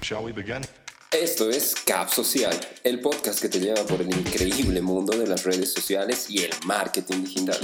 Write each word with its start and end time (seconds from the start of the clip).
Shall 0.00 0.24
we 0.24 0.32
begin? 0.32 0.62
Esto 1.10 1.50
es 1.50 1.74
Cap 1.74 2.08
Social, 2.08 2.58
el 2.82 3.00
podcast 3.00 3.40
que 3.40 3.48
te 3.48 3.60
lleva 3.60 3.84
por 3.84 4.00
el 4.00 4.08
increíble 4.08 4.80
mundo 4.80 5.16
de 5.16 5.26
las 5.26 5.44
redes 5.44 5.72
sociales 5.72 6.30
y 6.30 6.42
el 6.42 6.50
marketing 6.64 7.24
digital. 7.24 7.58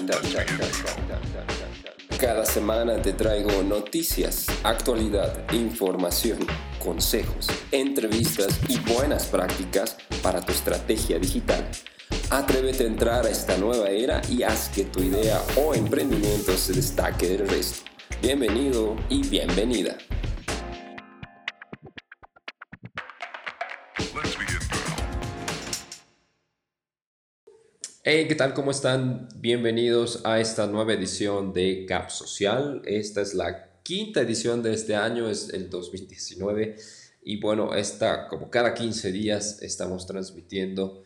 Cada 2.21 2.45
semana 2.45 3.01
te 3.01 3.15
traigo 3.15 3.63
noticias, 3.63 4.47
actualidad, 4.63 5.51
información, 5.53 6.39
consejos, 6.79 7.47
entrevistas 7.73 8.59
y 8.69 8.79
buenas 8.81 9.27
prácticas 9.27 9.97
para 10.23 10.41
tu 10.41 10.53
estrategia 10.53 11.19
digital. 11.19 11.67
Atrévete 12.31 12.85
a 12.85 12.89
entrar 12.89 13.27
a 13.27 13.31
esta 13.31 13.57
nueva 13.57 13.89
era 13.89 14.21
y 14.29 14.43
haz 14.43 14.69
que 14.69 14.85
tu 14.85 15.03
idea 15.03 15.43
o 15.57 15.75
emprendimiento 15.75 16.57
se 16.57 16.75
destaque 16.75 17.29
del 17.29 17.49
resto. 17.49 17.89
Bienvenido 18.21 18.97
y 19.09 19.27
bienvenida. 19.27 19.97
Hey, 28.11 28.25
¿qué 28.27 28.37
tal? 28.37 28.55
¿Cómo 28.55 28.71
están? 28.71 29.29
Bienvenidos 29.37 30.23
a 30.25 30.41
esta 30.41 30.67
nueva 30.67 30.95
edición 30.95 31.53
de 31.53 31.85
Cap 31.85 32.09
Social. 32.09 32.81
Esta 32.87 33.21
es 33.21 33.35
la 33.35 33.83
quinta 33.83 34.23
edición 34.23 34.63
de 34.63 34.73
este 34.73 34.97
año, 34.97 35.29
es 35.29 35.51
el 35.51 35.69
2019. 35.69 36.77
Y 37.23 37.39
bueno, 37.39 37.75
esta, 37.75 38.27
como 38.29 38.49
cada 38.49 38.73
15 38.73 39.13
días, 39.13 39.61
estamos 39.61 40.07
transmitiendo 40.07 41.05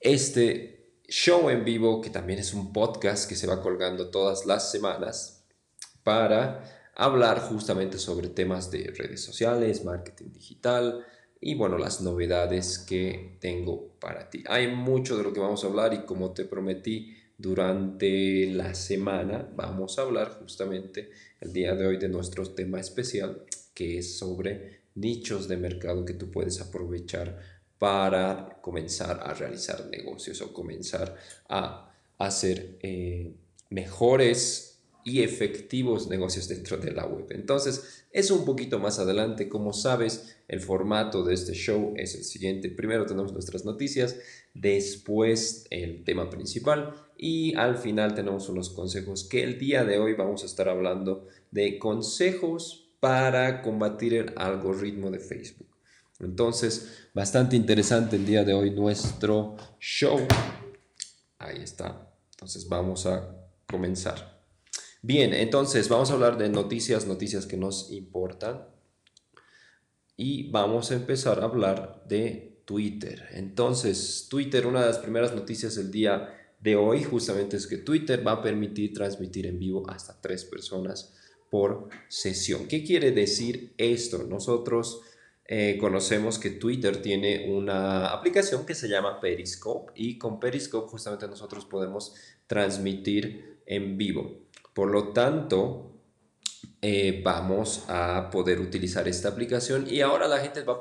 este 0.00 0.98
show 1.08 1.48
en 1.48 1.64
vivo, 1.64 2.02
que 2.02 2.10
también 2.10 2.40
es 2.40 2.52
un 2.52 2.70
podcast 2.70 3.26
que 3.26 3.34
se 3.34 3.46
va 3.46 3.62
colgando 3.62 4.10
todas 4.10 4.44
las 4.44 4.70
semanas, 4.70 5.46
para 6.02 6.90
hablar 6.94 7.40
justamente 7.40 7.98
sobre 7.98 8.28
temas 8.28 8.70
de 8.70 8.92
redes 8.94 9.24
sociales, 9.24 9.82
marketing 9.82 10.30
digital 10.30 11.06
y 11.46 11.54
bueno, 11.56 11.76
las 11.76 12.00
novedades 12.00 12.78
que 12.78 13.36
tengo 13.38 13.98
para 14.00 14.30
ti. 14.30 14.42
Hay 14.46 14.74
mucho 14.74 15.14
de 15.18 15.24
lo 15.24 15.34
que 15.34 15.40
vamos 15.40 15.62
a 15.62 15.66
hablar 15.66 15.92
y 15.92 16.06
como 16.06 16.32
te 16.32 16.46
prometí 16.46 17.14
durante 17.36 18.46
la 18.46 18.74
semana, 18.74 19.46
vamos 19.54 19.98
a 19.98 20.02
hablar 20.02 20.38
justamente 20.40 21.10
el 21.42 21.52
día 21.52 21.74
de 21.74 21.86
hoy 21.86 21.98
de 21.98 22.08
nuestro 22.08 22.46
tema 22.54 22.80
especial, 22.80 23.44
que 23.74 23.98
es 23.98 24.16
sobre 24.16 24.84
nichos 24.94 25.46
de 25.46 25.58
mercado 25.58 26.06
que 26.06 26.14
tú 26.14 26.30
puedes 26.30 26.62
aprovechar 26.62 27.38
para 27.78 28.58
comenzar 28.62 29.20
a 29.22 29.34
realizar 29.34 29.84
negocios 29.90 30.40
o 30.40 30.50
comenzar 30.50 31.14
a 31.50 31.92
hacer 32.16 32.78
eh, 32.80 33.34
mejores 33.68 34.73
y 35.04 35.22
efectivos 35.22 36.08
negocios 36.08 36.48
dentro 36.48 36.78
de 36.78 36.90
la 36.92 37.06
web. 37.06 37.26
Entonces, 37.30 38.06
es 38.10 38.30
un 38.30 38.44
poquito 38.44 38.78
más 38.78 38.98
adelante. 38.98 39.48
Como 39.48 39.72
sabes, 39.72 40.36
el 40.48 40.60
formato 40.60 41.22
de 41.22 41.34
este 41.34 41.52
show 41.52 41.92
es 41.96 42.14
el 42.14 42.24
siguiente. 42.24 42.70
Primero 42.70 43.04
tenemos 43.04 43.32
nuestras 43.32 43.64
noticias, 43.66 44.16
después 44.54 45.66
el 45.70 46.04
tema 46.04 46.30
principal 46.30 46.94
y 47.18 47.54
al 47.54 47.76
final 47.76 48.14
tenemos 48.14 48.48
unos 48.48 48.70
consejos 48.70 49.24
que 49.24 49.42
el 49.42 49.58
día 49.58 49.84
de 49.84 49.98
hoy 49.98 50.14
vamos 50.14 50.42
a 50.42 50.46
estar 50.46 50.68
hablando 50.68 51.28
de 51.50 51.78
consejos 51.78 52.88
para 52.98 53.60
combatir 53.60 54.14
el 54.14 54.32
algoritmo 54.36 55.10
de 55.10 55.20
Facebook. 55.20 55.68
Entonces, 56.20 57.08
bastante 57.12 57.56
interesante 57.56 58.16
el 58.16 58.24
día 58.24 58.44
de 58.44 58.54
hoy 58.54 58.70
nuestro 58.70 59.56
show. 59.78 60.20
Ahí 61.38 61.58
está. 61.62 62.10
Entonces, 62.30 62.66
vamos 62.68 63.04
a 63.04 63.36
comenzar. 63.68 64.33
Bien, 65.06 65.34
entonces 65.34 65.90
vamos 65.90 66.10
a 66.10 66.14
hablar 66.14 66.38
de 66.38 66.48
noticias, 66.48 67.06
noticias 67.06 67.44
que 67.44 67.58
nos 67.58 67.92
importan. 67.92 68.64
Y 70.16 70.50
vamos 70.50 70.90
a 70.90 70.94
empezar 70.94 71.40
a 71.40 71.44
hablar 71.44 72.02
de 72.08 72.62
Twitter. 72.64 73.22
Entonces, 73.32 74.28
Twitter, 74.30 74.66
una 74.66 74.80
de 74.80 74.86
las 74.86 74.96
primeras 74.96 75.34
noticias 75.34 75.74
del 75.74 75.90
día 75.90 76.34
de 76.58 76.76
hoy 76.76 77.04
justamente 77.04 77.58
es 77.58 77.66
que 77.66 77.76
Twitter 77.76 78.26
va 78.26 78.32
a 78.32 78.42
permitir 78.42 78.94
transmitir 78.94 79.46
en 79.46 79.58
vivo 79.58 79.86
hasta 79.90 80.18
tres 80.22 80.46
personas 80.46 81.12
por 81.50 81.90
sesión. 82.08 82.66
¿Qué 82.66 82.82
quiere 82.82 83.10
decir 83.10 83.74
esto? 83.76 84.22
Nosotros 84.22 85.02
eh, 85.44 85.76
conocemos 85.78 86.38
que 86.38 86.48
Twitter 86.48 87.02
tiene 87.02 87.52
una 87.52 88.06
aplicación 88.06 88.64
que 88.64 88.74
se 88.74 88.88
llama 88.88 89.20
Periscope 89.20 89.92
y 89.96 90.16
con 90.16 90.40
Periscope 90.40 90.88
justamente 90.88 91.28
nosotros 91.28 91.66
podemos 91.66 92.14
transmitir 92.46 93.58
en 93.66 93.98
vivo. 93.98 94.43
Por 94.74 94.90
lo 94.90 95.12
tanto, 95.12 95.94
eh, 96.82 97.22
vamos 97.24 97.84
a 97.88 98.28
poder 98.30 98.60
utilizar 98.60 99.08
esta 99.08 99.30
aplicación 99.30 99.86
y 99.88 100.02
ahora 100.02 100.28
la 100.28 100.40
gente 100.40 100.62
va 100.62 100.74
a, 100.74 100.80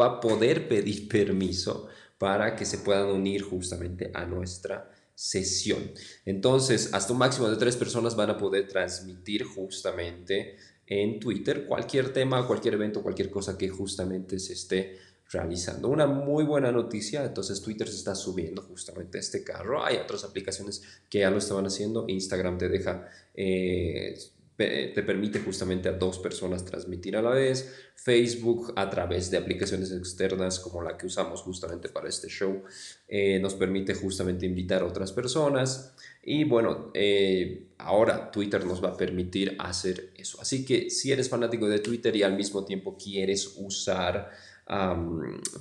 va 0.00 0.06
a 0.06 0.20
poder 0.20 0.68
pedir 0.68 1.08
permiso 1.08 1.88
para 2.18 2.54
que 2.54 2.64
se 2.64 2.78
puedan 2.78 3.06
unir 3.06 3.42
justamente 3.42 4.10
a 4.14 4.24
nuestra 4.26 4.90
sesión. 5.14 5.90
Entonces, 6.24 6.94
hasta 6.94 7.12
un 7.12 7.18
máximo 7.18 7.48
de 7.48 7.56
tres 7.56 7.76
personas 7.76 8.14
van 8.14 8.30
a 8.30 8.38
poder 8.38 8.68
transmitir 8.68 9.42
justamente 9.44 10.56
en 10.86 11.18
Twitter 11.18 11.66
cualquier 11.66 12.12
tema, 12.12 12.46
cualquier 12.46 12.74
evento, 12.74 13.02
cualquier 13.02 13.30
cosa 13.30 13.58
que 13.58 13.68
justamente 13.68 14.38
se 14.38 14.52
esté 14.52 14.98
realizando. 15.30 15.88
Una 15.88 16.06
muy 16.06 16.44
buena 16.44 16.72
noticia, 16.72 17.24
entonces 17.24 17.60
Twitter 17.60 17.86
se 17.88 17.96
está 17.96 18.14
subiendo 18.14 18.62
justamente 18.62 19.18
a 19.18 19.20
este 19.20 19.44
carro. 19.44 19.84
Hay 19.84 19.96
otras 19.96 20.24
aplicaciones 20.24 20.82
que 21.10 21.20
ya 21.20 21.30
lo 21.30 21.38
estaban 21.38 21.66
haciendo. 21.66 22.06
Instagram 22.08 22.56
te 22.58 22.68
deja, 22.68 23.08
eh, 23.34 24.18
te 24.56 25.02
permite 25.02 25.40
justamente 25.40 25.88
a 25.88 25.92
dos 25.92 26.18
personas 26.18 26.64
transmitir 26.64 27.16
a 27.16 27.22
la 27.22 27.30
vez. 27.30 27.72
Facebook 27.94 28.72
a 28.76 28.88
través 28.88 29.30
de 29.30 29.36
aplicaciones 29.36 29.92
externas 29.92 30.60
como 30.60 30.82
la 30.82 30.96
que 30.96 31.06
usamos 31.06 31.42
justamente 31.42 31.88
para 31.88 32.08
este 32.08 32.28
show 32.28 32.62
eh, 33.06 33.38
nos 33.40 33.54
permite 33.54 33.94
justamente 33.94 34.46
invitar 34.46 34.82
a 34.82 34.86
otras 34.86 35.12
personas. 35.12 35.94
Y 36.22 36.44
bueno, 36.44 36.90
eh, 36.94 37.68
ahora 37.78 38.30
Twitter 38.30 38.64
nos 38.64 38.82
va 38.82 38.90
a 38.90 38.96
permitir 38.96 39.56
hacer 39.58 40.10
eso. 40.16 40.40
Así 40.40 40.64
que 40.64 40.90
si 40.90 41.12
eres 41.12 41.28
fanático 41.28 41.68
de 41.68 41.80
Twitter 41.80 42.14
y 42.16 42.22
al 42.22 42.36
mismo 42.36 42.64
tiempo 42.64 42.96
quieres 42.96 43.54
usar 43.58 44.30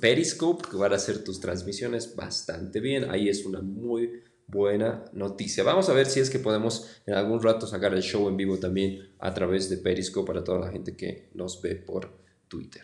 Periscope, 0.02 0.68
que 0.70 0.78
van 0.78 0.92
a 0.92 0.98
hacer 0.98 1.24
tus 1.24 1.40
transmisiones 1.40 2.16
bastante 2.16 2.80
bien. 2.82 3.10
Ahí 3.10 3.30
es 3.30 3.46
una 3.46 3.62
muy 3.62 4.24
buena 4.48 5.06
noticia. 5.14 5.64
Vamos 5.64 5.88
a 5.90 5.94
ver 5.94 6.08
si 6.08 6.20
es 6.20 6.30
que 6.30 6.40
podemos 6.40 7.02
en 7.06 7.14
algún 7.14 7.42
rato 7.42 7.68
sacar 7.68 7.94
el 7.94 8.02
show 8.02 8.28
en 8.28 8.38
vivo 8.38 8.58
también 8.58 9.10
a 9.20 9.34
través 9.34 9.70
de 9.70 9.78
Periscope 9.78 10.28
para 10.28 10.44
toda 10.44 10.60
la 10.60 10.72
gente 10.72 10.96
que 10.96 11.30
nos 11.34 11.62
ve 11.62 11.76
por 11.76 12.10
Twitter. 12.48 12.84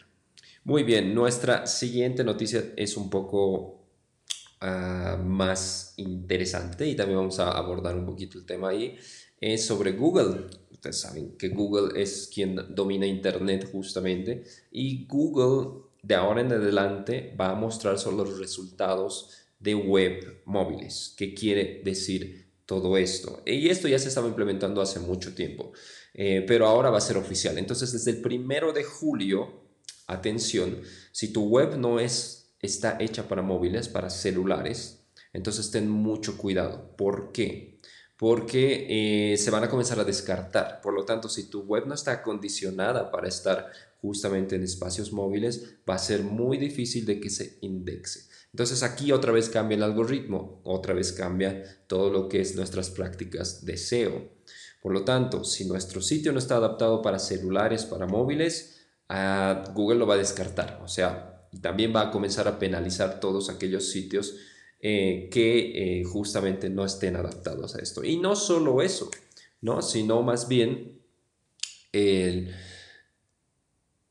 Muy 0.63 0.83
bien, 0.83 1.13
nuestra 1.13 1.67
siguiente 1.67 2.23
noticia 2.23 2.71
es 2.77 2.95
un 2.95 3.09
poco 3.09 3.85
ah, 4.61 5.21
más 5.21 5.93
interesante 5.97 6.87
y 6.87 6.95
también 6.95 7.17
vamos 7.17 7.39
a 7.39 7.51
abordar 7.51 7.97
un 7.97 8.05
poquito 8.05 8.37
el 8.37 8.45
tema 8.45 8.69
ahí. 8.69 8.97
Es 9.41 9.65
sobre 9.65 9.91
Google. 9.91 10.47
Ustedes 10.71 10.99
saben 10.99 11.35
que 11.37 11.49
Google 11.49 12.01
es 12.01 12.29
quien 12.33 12.73
domina 12.73 13.05
Internet 13.05 13.69
justamente 13.71 14.45
y 14.71 15.05
Google 15.05 15.83
de 16.03 16.15
ahora 16.15 16.41
en 16.41 16.51
adelante 16.51 17.33
va 17.39 17.49
a 17.49 17.55
mostrar 17.55 17.97
solo 17.97 18.25
los 18.25 18.37
resultados 18.37 19.31
de 19.59 19.73
web 19.73 20.41
móviles. 20.45 21.15
¿Qué 21.17 21.33
quiere 21.33 21.81
decir 21.83 22.51
todo 22.65 22.97
esto? 22.97 23.41
Y 23.45 23.69
esto 23.69 23.87
ya 23.87 23.97
se 23.97 24.09
estaba 24.09 24.27
implementando 24.27 24.81
hace 24.81 24.99
mucho 24.99 25.33
tiempo, 25.33 25.71
eh, 26.13 26.43
pero 26.45 26.67
ahora 26.67 26.89
va 26.89 26.97
a 26.97 27.01
ser 27.01 27.17
oficial. 27.17 27.57
Entonces, 27.57 27.93
desde 27.93 28.11
el 28.11 28.21
primero 28.21 28.73
de 28.73 28.83
julio, 28.83 29.63
atención, 30.05 30.81
si 31.13 31.31
tu 31.31 31.47
web 31.47 31.77
no 31.77 32.01
es, 32.01 32.53
está 32.59 32.97
hecha 32.99 33.29
para 33.29 33.41
móviles, 33.41 33.87
para 33.87 34.09
celulares, 34.09 35.05
entonces 35.31 35.71
ten 35.71 35.89
mucho 35.89 36.37
cuidado. 36.37 36.95
¿Por 36.97 37.31
qué? 37.31 37.72
Porque 38.17 39.33
eh, 39.33 39.37
se 39.37 39.51
van 39.51 39.63
a 39.63 39.69
comenzar 39.69 39.99
a 39.99 40.03
descartar. 40.03 40.81
Por 40.81 40.93
lo 40.93 41.03
tanto, 41.03 41.29
si 41.29 41.49
tu 41.49 41.61
web 41.63 41.85
no 41.87 41.93
está 41.93 42.11
acondicionada 42.11 43.11
para 43.11 43.27
estar 43.27 43.71
justamente 44.01 44.55
en 44.55 44.63
espacios 44.63 45.11
móviles, 45.11 45.77
va 45.89 45.95
a 45.95 45.99
ser 45.99 46.23
muy 46.23 46.57
difícil 46.57 47.05
de 47.05 47.19
que 47.19 47.29
se 47.29 47.57
indexe. 47.61 48.27
Entonces 48.51 48.83
aquí 48.83 49.11
otra 49.11 49.31
vez 49.31 49.49
cambia 49.49 49.75
el 49.75 49.83
algoritmo, 49.83 50.61
otra 50.63 50.93
vez 50.93 51.11
cambia 51.11 51.63
todo 51.87 52.11
lo 52.11 52.29
que 52.29 52.41
es 52.41 52.55
nuestras 52.55 52.91
prácticas 52.91 53.65
de 53.65 53.77
SEO. 53.77 54.29
Por 54.81 54.91
lo 54.91 55.03
tanto, 55.05 55.43
si 55.43 55.65
nuestro 55.65 56.01
sitio 56.01 56.33
no 56.33 56.39
está 56.39 56.57
adaptado 56.57 57.01
para 57.01 57.17
celulares, 57.17 57.85
para 57.85 58.05
móviles, 58.05 58.85
ah, 59.07 59.63
Google 59.73 59.97
lo 59.97 60.05
va 60.05 60.15
a 60.15 60.17
descartar. 60.17 60.81
O 60.83 60.87
sea, 60.87 61.47
también 61.61 61.95
va 61.95 62.01
a 62.01 62.11
comenzar 62.11 62.47
a 62.47 62.59
penalizar 62.59 63.19
todos 63.19 63.49
aquellos 63.49 63.89
sitios 63.89 64.35
eh, 64.83 65.29
que 65.31 66.01
eh, 66.01 66.03
justamente 66.03 66.69
no 66.69 66.85
estén 66.85 67.15
adaptados 67.15 67.75
a 67.75 67.79
esto. 67.79 68.03
Y 68.03 68.17
no 68.17 68.35
solo 68.35 68.83
eso, 68.83 69.09
¿no? 69.61 69.81
sino 69.81 70.21
más 70.21 70.47
bien 70.47 70.99
el 71.91 72.53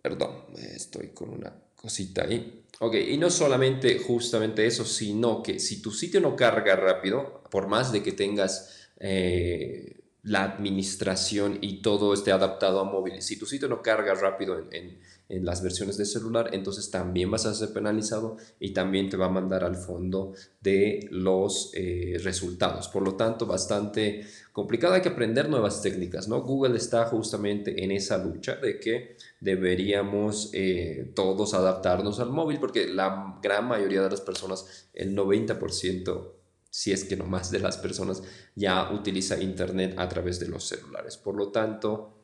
Perdón, 0.03 0.47
estoy 0.57 1.11
con 1.11 1.31
una 1.31 1.55
cosita 1.77 2.25
ahí. 2.25 2.65
Ok, 2.81 2.97
y 2.97 3.17
no 3.17 3.31
solamente 3.31 4.01
justamente 4.01 4.67
eso, 4.67 4.85
sino 4.85 5.45
que 5.45 5.61
si 5.61 5.81
tu 5.81 5.93
sitio 5.93 6.21
no 6.21 6.35
carga 6.35 6.75
rápido, 6.75 7.45
por 7.51 7.69
más 7.69 7.93
de 7.93 8.03
que 8.03 8.11
tengas 8.11 8.89
eh, 8.99 10.01
la 10.25 10.43
administración 10.43 11.59
y 11.61 11.83
todo 11.83 12.15
esté 12.15 12.33
adaptado 12.33 12.81
a 12.81 12.85
móviles. 12.85 13.25
Si 13.25 13.39
tu 13.39 13.47
sitio 13.47 13.69
no 13.69 13.81
carga 13.81 14.15
rápido 14.15 14.59
en, 14.59 14.69
en, 14.73 15.01
las 15.29 15.63
versiones 15.63 15.97
de 15.97 16.05
celular, 16.05 16.51
entonces 16.53 16.91
también 16.91 17.31
vas 17.31 17.47
a 17.47 17.55
ser 17.55 17.73
penalizado 17.73 18.37
y 18.61 18.73
también 18.73 19.09
te 19.09 19.17
va 19.17 19.27
a 19.27 19.31
mandar 19.31 19.65
al 19.65 19.77
fondo 19.77 20.35
de 20.61 21.09
los 21.11 21.71
eh, 21.75 22.19
resultados. 22.23 22.89
Por 22.89 23.03
lo 23.03 23.15
tanto, 23.15 23.47
bastante 23.47 24.27
complicado. 24.53 24.95
Hay 24.95 25.01
que 25.01 25.09
aprender 25.09 25.49
nuevas 25.49 25.81
técnicas, 25.81 26.29
¿no? 26.29 26.43
Google 26.43 26.77
está 26.77 27.07
justamente 27.07 27.83
en 27.83 27.91
esa 27.93 28.19
lucha 28.19 28.57
de 28.57 28.79
que 28.79 29.17
deberíamos 29.41 30.51
eh, 30.53 31.11
todos 31.15 31.55
adaptarnos 31.55 32.21
al 32.21 32.31
móvil 32.31 32.59
porque 32.61 32.87
la 32.87 33.39
gran 33.43 33.67
mayoría 33.67 34.03
de 34.03 34.11
las 34.11 34.21
personas, 34.21 34.89
el 34.93 35.17
90%, 35.17 36.33
si 36.69 36.93
es 36.93 37.05
que 37.05 37.17
no 37.17 37.27
más 37.27 37.51
de 37.51 37.59
las 37.59 37.77
personas 37.77 38.23
ya 38.55 38.91
utiliza 38.93 39.41
Internet 39.43 39.95
a 39.99 40.09
través 40.09 40.41
de 40.41 40.49
los 40.49 40.65
celulares. 40.65 41.17
Por 41.17 41.37
lo 41.37 41.49
tanto, 41.49 42.22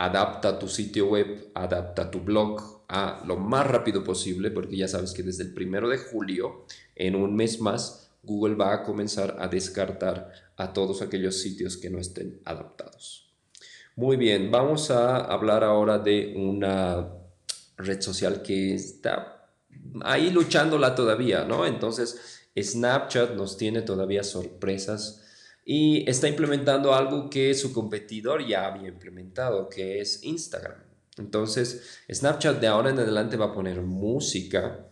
adapta 0.00 0.58
tu 0.58 0.66
sitio 0.66 1.08
web, 1.08 1.50
adapta 1.54 2.10
tu 2.10 2.20
blog 2.20 2.84
a 2.88 3.22
lo 3.26 3.36
más 3.36 3.66
rápido 3.66 4.02
posible, 4.02 4.50
porque 4.50 4.74
ya 4.74 4.88
sabes 4.88 5.12
que 5.12 5.22
desde 5.22 5.44
el 5.44 5.52
primero 5.52 5.90
de 5.90 5.98
julio, 5.98 6.64
en 6.96 7.14
un 7.14 7.36
mes 7.36 7.60
más, 7.60 8.10
Google 8.22 8.54
va 8.54 8.72
a 8.72 8.82
comenzar 8.82 9.36
a 9.38 9.48
descartar 9.48 10.32
a 10.56 10.72
todos 10.72 11.02
aquellos 11.02 11.42
sitios 11.42 11.76
que 11.76 11.90
no 11.90 11.98
estén 11.98 12.40
adaptados. 12.46 13.30
Muy 13.94 14.16
bien, 14.16 14.50
vamos 14.50 14.90
a 14.90 15.18
hablar 15.18 15.64
ahora 15.64 15.98
de 15.98 16.34
una 16.34 17.06
red 17.76 18.00
social 18.00 18.40
que 18.40 18.74
está 18.74 19.50
ahí 20.02 20.30
luchándola 20.30 20.94
todavía, 20.94 21.44
¿no? 21.44 21.66
Entonces, 21.66 22.48
Snapchat 22.58 23.34
nos 23.34 23.58
tiene 23.58 23.82
todavía 23.82 24.24
sorpresas 24.24 25.19
y 25.64 26.08
está 26.08 26.28
implementando 26.28 26.94
algo 26.94 27.30
que 27.30 27.54
su 27.54 27.72
competidor 27.72 28.46
ya 28.46 28.66
había 28.66 28.88
implementado, 28.88 29.68
que 29.68 30.00
es 30.00 30.24
Instagram. 30.24 30.82
Entonces, 31.18 32.00
Snapchat 32.10 32.60
de 32.60 32.66
ahora 32.66 32.90
en 32.90 32.98
adelante 32.98 33.36
va 33.36 33.46
a 33.46 33.52
poner 33.52 33.80
música 33.82 34.86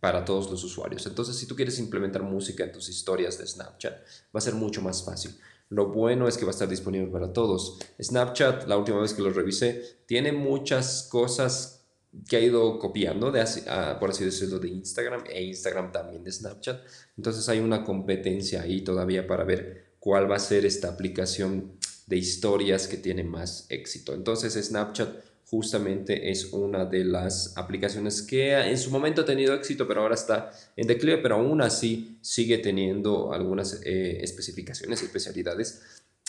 para 0.00 0.24
todos 0.24 0.50
los 0.50 0.62
usuarios. 0.64 1.06
Entonces, 1.06 1.36
si 1.36 1.46
tú 1.46 1.56
quieres 1.56 1.78
implementar 1.78 2.22
música 2.22 2.64
en 2.64 2.72
tus 2.72 2.88
historias 2.88 3.38
de 3.38 3.46
Snapchat, 3.46 3.94
va 3.94 4.38
a 4.38 4.40
ser 4.40 4.54
mucho 4.54 4.82
más 4.82 5.04
fácil. 5.04 5.36
Lo 5.70 5.88
bueno 5.88 6.28
es 6.28 6.36
que 6.36 6.44
va 6.44 6.50
a 6.50 6.52
estar 6.52 6.68
disponible 6.68 7.10
para 7.10 7.32
todos. 7.32 7.78
Snapchat, 8.00 8.66
la 8.66 8.76
última 8.76 9.00
vez 9.00 9.14
que 9.14 9.22
lo 9.22 9.30
revisé, 9.30 9.98
tiene 10.06 10.32
muchas 10.32 11.08
cosas 11.10 11.84
que 12.28 12.36
ha 12.36 12.40
ido 12.40 12.78
copiando, 12.78 13.32
de 13.32 13.44
ah, 13.66 13.96
por 13.98 14.10
así 14.10 14.24
decirlo, 14.24 14.58
de 14.58 14.68
Instagram 14.68 15.24
e 15.28 15.42
Instagram 15.42 15.90
también 15.90 16.22
de 16.22 16.30
Snapchat. 16.30 16.80
Entonces 17.16 17.48
hay 17.48 17.58
una 17.58 17.82
competencia 17.82 18.62
ahí 18.62 18.82
todavía 18.82 19.26
para 19.26 19.44
ver 19.44 19.83
cuál 20.04 20.30
va 20.30 20.36
a 20.36 20.38
ser 20.38 20.66
esta 20.66 20.88
aplicación 20.88 21.78
de 22.06 22.18
historias 22.18 22.86
que 22.86 22.98
tiene 22.98 23.24
más 23.24 23.64
éxito. 23.70 24.12
Entonces 24.12 24.52
Snapchat 24.52 25.24
justamente 25.46 26.30
es 26.30 26.52
una 26.52 26.84
de 26.84 27.06
las 27.06 27.56
aplicaciones 27.56 28.20
que 28.20 28.52
en 28.52 28.76
su 28.76 28.90
momento 28.90 29.22
ha 29.22 29.24
tenido 29.24 29.54
éxito, 29.54 29.88
pero 29.88 30.02
ahora 30.02 30.14
está 30.14 30.50
en 30.76 30.86
declive, 30.86 31.22
pero 31.22 31.36
aún 31.36 31.62
así 31.62 32.18
sigue 32.20 32.58
teniendo 32.58 33.32
algunas 33.32 33.80
eh, 33.82 34.18
especificaciones, 34.20 35.02
especialidades 35.02 35.80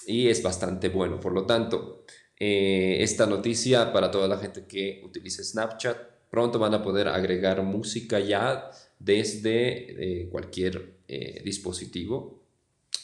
y 0.07 0.29
es 0.29 0.41
bastante 0.41 0.87
bueno. 0.87 1.19
Por 1.19 1.33
lo 1.33 1.45
tanto, 1.45 2.05
eh, 2.39 2.99
esta 3.01 3.25
noticia 3.25 3.91
para 3.91 4.09
toda 4.09 4.29
la 4.29 4.37
gente 4.37 4.63
que 4.65 5.01
utilice 5.03 5.43
Snapchat. 5.43 5.97
Pronto 6.29 6.59
van 6.59 6.75
a 6.75 6.81
poder 6.81 7.09
agregar 7.09 7.61
música 7.61 8.21
ya 8.21 8.71
desde 8.99 10.21
eh, 10.21 10.29
cualquier 10.29 10.95
eh, 11.09 11.41
dispositivo 11.43 12.44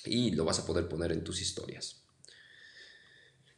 y 0.06 0.32
lo 0.32 0.46
vas 0.46 0.60
a 0.60 0.66
poder 0.66 0.88
poner 0.88 1.12
en 1.12 1.24
tus 1.24 1.42
historias. 1.42 2.04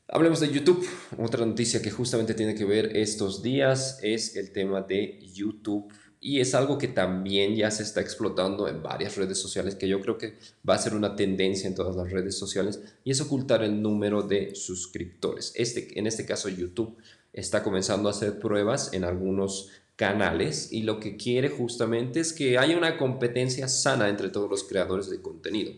Hablemos 0.07 0.42
de 0.42 0.51
YouTube. 0.51 0.88
Otra 1.18 1.45
noticia 1.45 1.81
que 1.81 1.90
justamente 1.90 2.34
tiene 2.34 2.56
que 2.56 2.66
ver 2.66 2.95
estos 2.98 3.42
días 3.42 4.00
es 4.01 4.36
el 4.36 4.51
tema 4.51 4.81
de 4.81 5.19
YouTube 5.34 5.92
y 6.24 6.40
es 6.40 6.56
algo 6.56 6.78
que 6.78 6.88
también 6.88 7.56
ya 7.56 7.69
se 7.69 7.84
está 7.84 8.00
explotando 8.00 8.69
en 8.69 8.81
varias 8.81 9.18
redes 9.18 9.38
sociales, 9.38 9.75
que 9.75 9.90
yo 9.90 10.00
creo 10.00 10.18
que 10.18 10.38
va 10.68 10.75
a 10.75 10.78
ser 10.78 10.94
una 10.94 11.18
tendencia 11.18 11.68
en 11.68 11.75
todas 11.75 11.98
las 11.98 12.10
redes 12.12 12.38
sociales, 12.38 12.81
y 13.04 13.12
es 13.12 13.19
ocultar 13.19 13.62
el 13.62 13.81
número 13.81 14.24
de 14.24 14.56
suscriptores. 14.56 15.51
Este, 15.56 16.00
en 16.00 16.07
este 16.07 16.25
caso, 16.25 16.48
YouTube 16.48 16.96
está 17.34 17.62
comenzando 17.62 18.07
a 18.07 18.12
hacer 18.12 18.39
pruebas 18.39 18.94
en 18.94 19.04
algunos 19.04 19.69
canales 19.98 20.72
y 20.72 20.84
lo 20.84 21.00
que 21.00 21.18
quiere 21.18 21.50
justamente 21.50 22.22
es 22.22 22.31
que 22.31 22.57
haya 22.57 22.78
una 22.78 22.98
competencia 22.98 23.68
sana 23.68 24.07
entre 24.10 24.30
todos 24.30 24.50
los 24.50 24.63
creadores 24.63 25.10
de 25.10 25.22
contenido. 25.22 25.74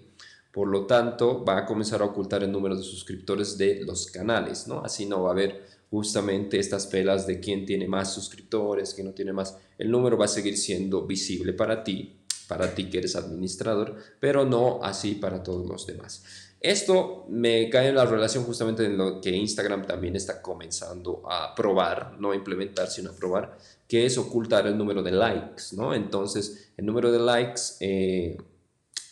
Por 0.55 0.69
lo 0.69 0.85
tanto, 0.85 1.43
va 1.43 1.57
a 1.57 1.65
comenzar 1.65 2.01
a 2.01 2.05
ocultar 2.05 2.41
el 2.41 2.49
número 2.49 2.77
de 2.77 2.81
suscriptores 2.81 3.57
de 3.57 3.83
los 3.83 4.05
canales, 4.05 4.67
¿no? 4.67 4.79
Así 4.85 5.05
no 5.05 5.21
va 5.21 5.31
a 5.31 5.33
haber 5.33 5.65
justamente 5.89 6.57
estas 6.57 6.87
pelas 6.87 7.27
de 7.27 7.41
quién 7.41 7.65
tiene 7.65 7.89
más 7.89 8.13
suscriptores, 8.13 8.93
quién 8.93 9.07
no 9.07 9.13
tiene 9.13 9.33
más. 9.33 9.57
El 9.77 9.91
número 9.91 10.17
va 10.17 10.23
a 10.23 10.29
seguir 10.29 10.57
siendo 10.57 11.05
visible 11.05 11.51
para 11.51 11.83
ti, 11.83 12.21
para 12.47 12.73
ti 12.73 12.89
que 12.89 12.99
eres 12.99 13.17
administrador, 13.17 13.97
pero 14.21 14.45
no 14.45 14.79
así 14.81 15.15
para 15.15 15.43
todos 15.43 15.67
los 15.67 15.85
demás. 15.87 16.23
Esto 16.61 17.25
me 17.27 17.69
cae 17.69 17.89
en 17.89 17.95
la 17.95 18.05
relación 18.05 18.45
justamente 18.45 18.85
en 18.85 18.97
lo 18.97 19.19
que 19.19 19.31
Instagram 19.31 19.85
también 19.85 20.15
está 20.15 20.41
comenzando 20.41 21.21
a 21.29 21.53
probar, 21.53 22.15
no 22.17 22.31
a 22.31 22.35
implementar, 22.37 22.87
sino 22.87 23.09
a 23.09 23.13
probar, 23.17 23.57
que 23.89 24.05
es 24.05 24.17
ocultar 24.17 24.67
el 24.67 24.77
número 24.77 25.03
de 25.03 25.11
likes, 25.11 25.63
¿no? 25.73 25.93
Entonces, 25.93 26.71
el 26.77 26.85
número 26.85 27.11
de 27.11 27.19
likes... 27.19 27.61
Eh, 27.81 28.37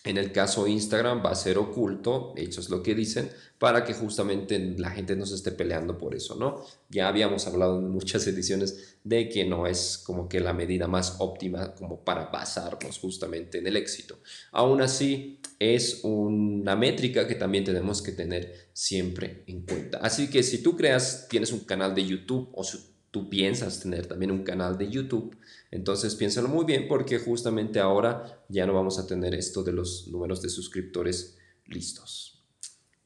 en 0.03 0.17
el 0.17 0.33
caso 0.33 0.67
Instagram 0.67 1.23
va 1.25 1.31
a 1.31 1.35
ser 1.35 1.57
oculto, 1.57 2.33
eso 2.35 2.59
es 2.59 2.69
lo 2.69 2.83
que 2.83 2.93
dicen, 2.93 3.29
para 3.57 3.85
que 3.85 3.93
justamente 3.93 4.59
la 4.77 4.91
gente 4.91 5.15
no 5.15 5.25
se 5.25 5.35
esté 5.35 5.51
peleando 5.51 5.97
por 5.97 6.13
eso, 6.13 6.35
¿no? 6.35 6.65
Ya 6.89 7.07
habíamos 7.07 7.47
hablado 7.47 7.79
en 7.79 7.89
muchas 7.89 8.27
ediciones 8.27 8.97
de 9.05 9.29
que 9.29 9.45
no 9.45 9.65
es 9.65 9.97
como 9.97 10.27
que 10.27 10.41
la 10.41 10.53
medida 10.53 10.87
más 10.87 11.15
óptima 11.19 11.73
como 11.73 12.03
para 12.03 12.25
basarnos 12.25 12.99
justamente 12.99 13.59
en 13.59 13.67
el 13.67 13.77
éxito. 13.77 14.19
Aún 14.51 14.81
así, 14.81 15.39
es 15.57 16.01
una 16.03 16.75
métrica 16.75 17.25
que 17.25 17.35
también 17.35 17.63
tenemos 17.63 18.01
que 18.01 18.11
tener 18.11 18.67
siempre 18.73 19.43
en 19.47 19.61
cuenta. 19.61 19.99
Así 19.99 20.29
que 20.29 20.43
si 20.43 20.61
tú 20.61 20.75
creas, 20.75 21.27
tienes 21.29 21.53
un 21.53 21.61
canal 21.61 21.95
de 21.95 22.05
YouTube 22.05 22.49
o 22.53 22.63
si 22.65 22.77
tú 23.11 23.29
piensas 23.29 23.79
tener 23.79 24.07
también 24.07 24.31
un 24.31 24.43
canal 24.43 24.77
de 24.77 24.89
YouTube, 24.89 25.37
entonces 25.73 26.13
piénsalo 26.13 26.49
muy 26.49 26.65
bien 26.65 26.87
porque 26.87 27.17
justamente 27.17 27.79
ahora 27.79 28.45
ya 28.47 28.67
no 28.67 28.75
vamos 28.75 28.99
a 28.99 29.07
tener 29.07 29.33
esto 29.33 29.63
de 29.63 29.71
los 29.73 30.07
números 30.07 30.39
de 30.43 30.49
suscriptores 30.49 31.35
listos. 31.65 32.45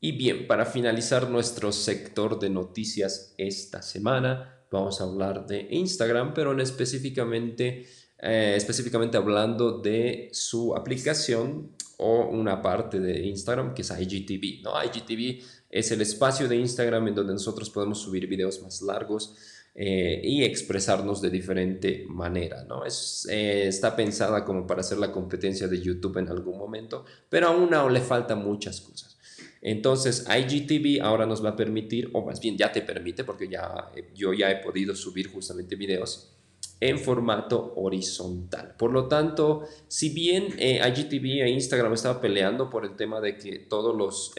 Y 0.01 0.11
bien, 0.11 0.47
para 0.47 0.65
finalizar 0.65 1.29
nuestro 1.29 1.71
sector 1.71 2.37
de 2.37 2.49
noticias 2.49 3.33
esta 3.37 3.81
semana, 3.81 4.65
vamos 4.69 4.99
a 4.99 5.05
hablar 5.05 5.47
de 5.47 5.65
Instagram, 5.71 6.33
pero 6.33 6.51
en 6.51 6.59
específicamente, 6.59 7.87
eh, 8.19 8.53
específicamente 8.57 9.15
hablando 9.15 9.79
de 9.79 10.29
su 10.33 10.75
aplicación 10.75 11.71
o 11.99 12.25
una 12.25 12.61
parte 12.61 12.99
de 12.99 13.27
Instagram 13.27 13.73
que 13.73 13.83
es 13.83 13.91
IGTV. 13.91 14.61
¿no? 14.63 14.73
IGTV 14.83 15.41
es 15.69 15.89
el 15.91 16.01
espacio 16.01 16.49
de 16.49 16.57
Instagram 16.57 17.07
en 17.07 17.15
donde 17.15 17.31
nosotros 17.31 17.69
podemos 17.69 18.01
subir 18.01 18.27
videos 18.27 18.61
más 18.61 18.81
largos 18.81 19.37
eh, 19.79 20.21
y 20.23 20.43
expresarnos 20.43 21.21
de 21.21 21.29
diferente 21.29 22.03
manera. 22.09 22.63
¿no? 22.63 22.81
Eh, 22.83 23.67
está 23.67 23.95
pensada 23.95 24.43
como 24.43 24.65
para 24.65 24.81
hacer 24.81 24.97
la 24.97 25.11
competencia 25.11 25.67
de 25.67 25.79
YouTube 25.79 26.17
en 26.17 26.29
algún 26.29 26.57
momento, 26.57 27.05
pero 27.29 27.49
aún, 27.49 27.71
aún 27.75 27.93
le 27.93 28.01
faltan 28.01 28.43
muchas 28.43 28.81
cosas. 28.81 29.19
Entonces, 29.61 30.25
IGTV 30.27 31.03
ahora 31.03 31.27
nos 31.27 31.45
va 31.45 31.49
a 31.49 31.55
permitir, 31.55 32.09
o 32.13 32.25
más 32.25 32.39
bien 32.39 32.57
ya 32.57 32.71
te 32.71 32.81
permite, 32.81 33.23
porque 33.23 33.47
ya, 33.47 33.91
eh, 33.95 34.09
yo 34.15 34.33
ya 34.33 34.49
he 34.49 34.63
podido 34.63 34.95
subir 34.95 35.27
justamente 35.27 35.75
videos 35.75 36.33
en 36.79 36.97
formato 36.97 37.73
horizontal. 37.75 38.73
Por 38.79 38.91
lo 38.91 39.07
tanto, 39.07 39.67
si 39.87 40.09
bien 40.09 40.47
IGTV 40.57 41.43
e 41.43 41.49
Instagram 41.49 41.93
estaba 41.93 42.19
peleando 42.19 42.71
por 42.71 42.83
el 42.83 42.95
tema 42.95 43.21
de 43.21 43.37
que 43.37 43.59
todos 43.59 43.95
los 43.95 44.33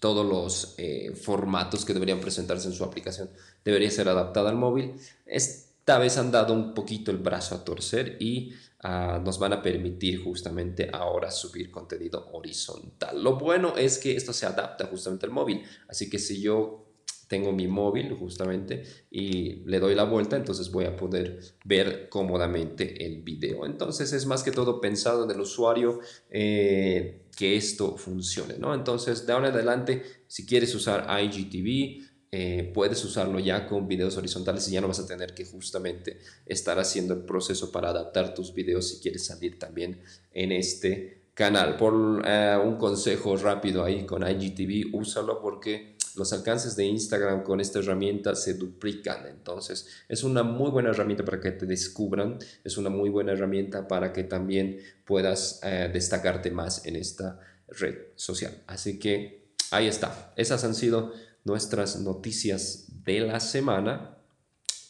todos 0.00 0.26
los 0.26 0.74
eh, 0.78 1.12
formatos 1.14 1.84
que 1.84 1.92
deberían 1.92 2.20
presentarse 2.20 2.66
en 2.66 2.74
su 2.74 2.82
aplicación 2.82 3.30
debería 3.64 3.90
ser 3.90 4.08
adaptada 4.08 4.50
al 4.50 4.56
móvil. 4.56 4.94
Esta 5.26 5.98
vez 5.98 6.16
han 6.16 6.32
dado 6.32 6.54
un 6.54 6.74
poquito 6.74 7.10
el 7.10 7.18
brazo 7.18 7.54
a 7.54 7.64
torcer 7.64 8.16
y 8.18 8.52
ah, 8.82 9.20
nos 9.22 9.38
van 9.38 9.52
a 9.52 9.62
permitir 9.62 10.24
justamente 10.24 10.90
ahora 10.92 11.30
subir 11.30 11.70
contenido 11.70 12.30
horizontal. 12.32 13.22
Lo 13.22 13.36
bueno 13.36 13.76
es 13.76 13.98
que 13.98 14.16
esto 14.16 14.32
se 14.32 14.46
adapta 14.46 14.86
justamente 14.86 15.26
al 15.26 15.32
móvil, 15.32 15.62
así 15.86 16.08
que 16.08 16.18
si 16.18 16.40
yo 16.40 16.86
tengo 17.30 17.52
mi 17.52 17.68
móvil 17.68 18.12
justamente 18.14 18.82
y 19.08 19.62
le 19.64 19.78
doy 19.78 19.94
la 19.94 20.02
vuelta, 20.02 20.34
entonces 20.34 20.72
voy 20.72 20.86
a 20.86 20.96
poder 20.96 21.38
ver 21.64 22.08
cómodamente 22.08 23.06
el 23.06 23.22
video. 23.22 23.66
Entonces 23.66 24.12
es 24.12 24.26
más 24.26 24.42
que 24.42 24.50
todo 24.50 24.80
pensado 24.80 25.22
en 25.22 25.30
el 25.30 25.40
usuario 25.40 26.00
eh, 26.28 27.28
que 27.40 27.56
esto 27.56 27.96
funcione, 27.96 28.58
¿no? 28.58 28.74
Entonces 28.74 29.26
de 29.26 29.32
ahora 29.32 29.48
en 29.48 29.54
adelante, 29.54 30.02
si 30.26 30.44
quieres 30.44 30.74
usar 30.74 31.06
IGTV, 31.08 32.06
eh, 32.30 32.70
puedes 32.74 33.02
usarlo 33.02 33.38
ya 33.38 33.66
con 33.66 33.88
videos 33.88 34.18
horizontales 34.18 34.68
y 34.68 34.72
ya 34.72 34.82
no 34.82 34.88
vas 34.88 35.00
a 35.00 35.06
tener 35.06 35.32
que 35.32 35.46
justamente 35.46 36.18
estar 36.44 36.78
haciendo 36.78 37.14
el 37.14 37.22
proceso 37.22 37.72
para 37.72 37.88
adaptar 37.88 38.34
tus 38.34 38.52
videos 38.52 38.90
si 38.90 39.00
quieres 39.00 39.24
salir 39.24 39.58
también 39.58 40.02
en 40.32 40.52
este 40.52 41.22
canal. 41.32 41.78
Por 41.78 42.22
eh, 42.26 42.58
un 42.62 42.76
consejo 42.76 43.34
rápido 43.38 43.84
ahí 43.84 44.04
con 44.04 44.22
IGTV, 44.22 44.94
úsalo 44.94 45.40
porque 45.40 45.96
los 46.16 46.32
alcances 46.32 46.76
de 46.76 46.84
Instagram 46.84 47.42
con 47.42 47.60
esta 47.60 47.78
herramienta 47.78 48.34
se 48.34 48.54
duplican. 48.54 49.26
Entonces, 49.26 49.86
es 50.08 50.24
una 50.24 50.42
muy 50.42 50.70
buena 50.70 50.90
herramienta 50.90 51.24
para 51.24 51.40
que 51.40 51.52
te 51.52 51.66
descubran, 51.66 52.38
es 52.64 52.76
una 52.76 52.90
muy 52.90 53.10
buena 53.10 53.32
herramienta 53.32 53.86
para 53.88 54.12
que 54.12 54.24
también 54.24 54.78
puedas 55.04 55.60
eh, 55.62 55.90
destacarte 55.92 56.50
más 56.50 56.86
en 56.86 56.96
esta 56.96 57.40
red 57.68 57.96
social. 58.16 58.62
Así 58.66 58.98
que 58.98 59.52
ahí 59.70 59.86
está. 59.86 60.32
Esas 60.36 60.64
han 60.64 60.74
sido 60.74 61.12
nuestras 61.44 62.00
noticias 62.00 62.86
de 63.04 63.20
la 63.20 63.40
semana 63.40 64.18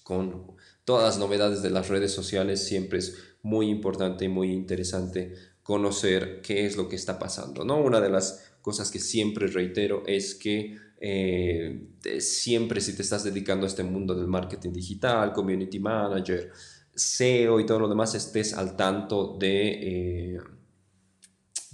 con 0.03 0.57
todas 0.85 1.05
las 1.05 1.19
novedades 1.19 1.63
de 1.63 1.71
las 1.71 1.89
redes 1.89 2.13
sociales. 2.13 2.65
Siempre 2.65 2.99
es 2.99 3.17
muy 3.43 3.69
importante 3.69 4.25
y 4.25 4.29
muy 4.29 4.53
interesante 4.53 5.35
conocer 5.63 6.41
qué 6.43 6.67
es 6.67 6.77
lo 6.77 6.89
que 6.89 6.97
está 6.97 7.19
pasando. 7.19 7.65
¿no? 7.65 7.81
Una 7.81 8.01
de 8.01 8.11
las 8.11 8.51
cosas 8.63 8.91
que 8.91 8.99
siempre 8.99 9.47
reitero 9.47 10.03
es 10.07 10.35
que 10.35 10.77
eh, 11.01 11.89
siempre 12.21 12.81
si 12.81 12.95
te 12.95 13.03
estás 13.03 13.25
dedicando 13.25 13.67
a 13.67 13.69
este 13.69 13.83
mundo 13.83 14.15
del 14.15 14.27
marketing 14.27 14.73
digital, 14.73 15.33
community 15.33 15.81
manager, 15.81 16.53
SEO 16.95 17.59
y 17.59 17.67
todo 17.67 17.81
lo 17.81 17.89
demás, 17.89 18.15
estés 18.15 18.55
al 18.55 18.77
tanto 18.77 19.37
de... 19.39 20.35
Eh, 20.35 20.39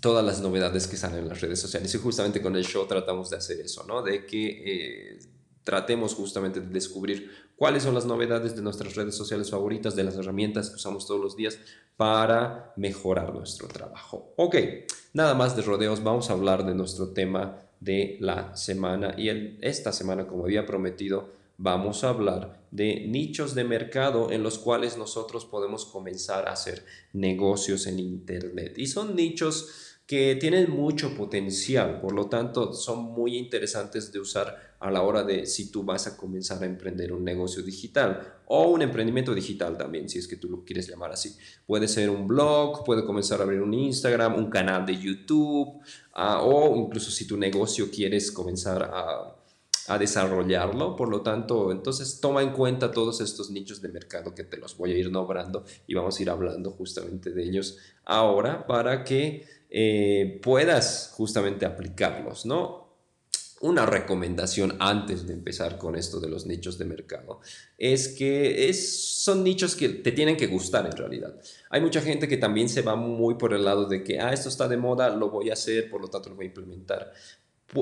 todas 0.01 0.25
las 0.25 0.41
novedades 0.41 0.87
que 0.87 0.97
salen 0.97 1.21
en 1.21 1.29
las 1.29 1.41
redes 1.41 1.59
sociales. 1.61 1.93
Y 1.93 1.99
justamente 1.99 2.41
con 2.41 2.55
el 2.55 2.65
show 2.65 2.87
tratamos 2.87 3.31
de 3.31 3.39
hacer 3.39 3.61
eso, 3.61 3.85
¿no? 3.89 4.03
De 4.03 4.25
que 4.25 5.15
eh, 5.15 5.19
tratemos 5.65 6.15
justamente 6.15 6.61
de 6.61 6.69
descubrir 6.69 7.29
cuáles 7.57 7.83
son 7.83 7.95
las 7.95 8.05
novedades 8.05 8.55
de 8.55 8.63
nuestras 8.63 8.95
redes 8.95 9.17
sociales 9.17 9.51
favoritas, 9.51 9.97
de 9.97 10.05
las 10.05 10.15
herramientas 10.15 10.71
que 10.71 10.77
usamos 10.77 11.09
todos 11.09 11.21
los 11.21 11.37
días 11.37 11.59
para 11.97 12.73
mejorar 12.77 13.35
nuestro 13.35 13.67
trabajo. 13.67 14.33
Ok, 14.37 14.57
nada 15.13 15.35
más 15.35 15.57
de 15.57 15.63
rodeos, 15.63 16.05
vamos 16.05 16.31
a 16.31 16.35
hablar 16.35 16.65
de 16.65 16.75
nuestro 16.75 17.09
tema 17.09 17.66
de 17.81 18.17
la 18.21 18.57
semana 18.57 19.15
y 19.17 19.57
esta 19.61 19.93
semana, 19.93 20.27
como 20.27 20.45
había 20.45 20.67
prometido, 20.67 21.31
vamos 21.59 22.05
a 22.05 22.11
hablar 22.11 22.61
de 22.71 23.07
nichos 23.07 23.55
de 23.55 23.65
mercado 23.65 24.31
en 24.31 24.43
los 24.43 24.59
cuales 24.59 24.99
nosotros 24.99 25.47
podemos 25.47 25.87
comenzar 25.87 26.49
a 26.49 26.53
hacer 26.53 26.85
negocios 27.13 27.87
en 27.87 27.99
Internet. 27.99 28.75
Y 28.77 28.87
son 28.87 29.17
nichos 29.17 29.86
que 30.07 30.37
tienen 30.37 30.71
mucho 30.71 31.15
potencial, 31.17 32.01
por 32.01 32.13
lo 32.13 32.27
tanto 32.27 32.73
son 32.73 33.05
muy 33.13 33.37
interesantes 33.37 34.13
de 34.13 34.21
usar 34.21 34.77
a 34.79 34.91
la 34.91 35.03
hora 35.03 35.25
de 35.25 35.47
si 35.47 35.73
tú 35.73 35.83
vas 35.83 36.07
a 36.07 36.17
comenzar 36.17 36.63
a 36.63 36.67
emprender 36.67 37.13
un 37.13 37.25
negocio 37.25 37.63
digital 37.63 38.41
o 38.47 38.69
un 38.69 38.83
emprendimiento 38.83 39.35
digital 39.35 39.77
también, 39.77 40.09
si 40.09 40.19
es 40.19 40.29
que 40.29 40.37
tú 40.37 40.49
lo 40.49 40.65
quieres 40.65 40.89
llamar 40.89 41.11
así. 41.11 41.37
Puede 41.67 41.89
ser 41.89 42.09
un 42.11 42.29
blog, 42.29 42.85
puede 42.85 43.05
comenzar 43.05 43.41
a 43.41 43.45
abrir 43.45 43.61
un 43.61 43.75
Instagram, 43.75 44.37
un 44.37 44.49
canal 44.49 44.87
de 44.87 44.97
YouTube 44.97 45.81
ah, 46.13 46.41
o 46.43 46.77
incluso 46.77 47.11
si 47.11 47.27
tu 47.27 47.37
negocio 47.37 47.91
quieres 47.91 48.31
comenzar 48.31 48.85
a 48.85 49.37
a 49.89 49.99
desarrollarlo. 49.99 50.97
Por 50.97 51.09
lo 51.09 51.23
tanto, 51.23 51.71
entonces 51.73 52.21
toma 52.21 52.43
en 52.43 52.51
cuenta 52.51 52.91
todos 52.91 53.21
estos 53.21 53.51
nichos 53.51 53.81
de 53.81 53.89
mercado 53.89 54.35
que 54.35 54.45
te 54.45 54.57
los 54.57 54.77
voy 54.77 54.93
a 54.93 54.99
ir 54.99 55.11
nombrando 55.11 55.65
y 55.87 55.95
vamos 55.95 56.19
a 56.19 56.23
ir 56.23 56.31
hablando 56.31 56.73
justamente 56.73 57.31
de 57.31 57.45
ellos 57.45 57.79
ahora 58.05 58.67
para 58.67 59.05
que 59.05 59.47
eh, 59.71 60.41
puedas 60.43 61.13
justamente 61.15 61.67
aplicarlos, 61.67 62.47
¿no? 62.47 62.87
Una 63.61 63.87
recomendación 63.87 64.77
antes 64.81 65.27
de 65.27 65.33
empezar 65.33 65.79
con 65.79 65.97
esto 65.97 66.21
de 66.21 66.29
los 66.29 66.45
nichos 66.45 66.77
de 66.77 66.85
mercado 66.85 67.41
es 67.79 68.09
que 68.09 68.69
es, 68.69 69.23
son 69.23 69.43
nichos 69.43 69.75
que 69.75 69.89
te 69.89 70.13
tienen 70.13 70.37
que 70.37 70.47
gustar 70.47 70.85
en 70.85 70.93
realidad. 70.93 71.41
Hay 71.71 71.81
mucha 71.81 72.03
gente 72.03 72.29
que 72.29 72.37
también 72.37 72.69
se 72.69 72.83
va 72.83 72.97
muy 72.97 73.37
por 73.37 73.55
el 73.55 73.65
lado 73.65 73.87
de 73.87 74.05
que, 74.05 74.21
ah, 74.21 74.33
esto 74.33 74.51
está 74.51 74.69
de 74.69 74.77
moda, 74.77 75.09
lo 75.09 75.31
voy 75.31 75.49
a 75.49 75.55
hacer, 75.55 75.89
por 75.89 76.03
lo 76.03 76.09
tanto 76.09 76.29
lo 76.29 76.37
voy 76.37 76.45
a 76.45 76.49
implementar 76.49 77.13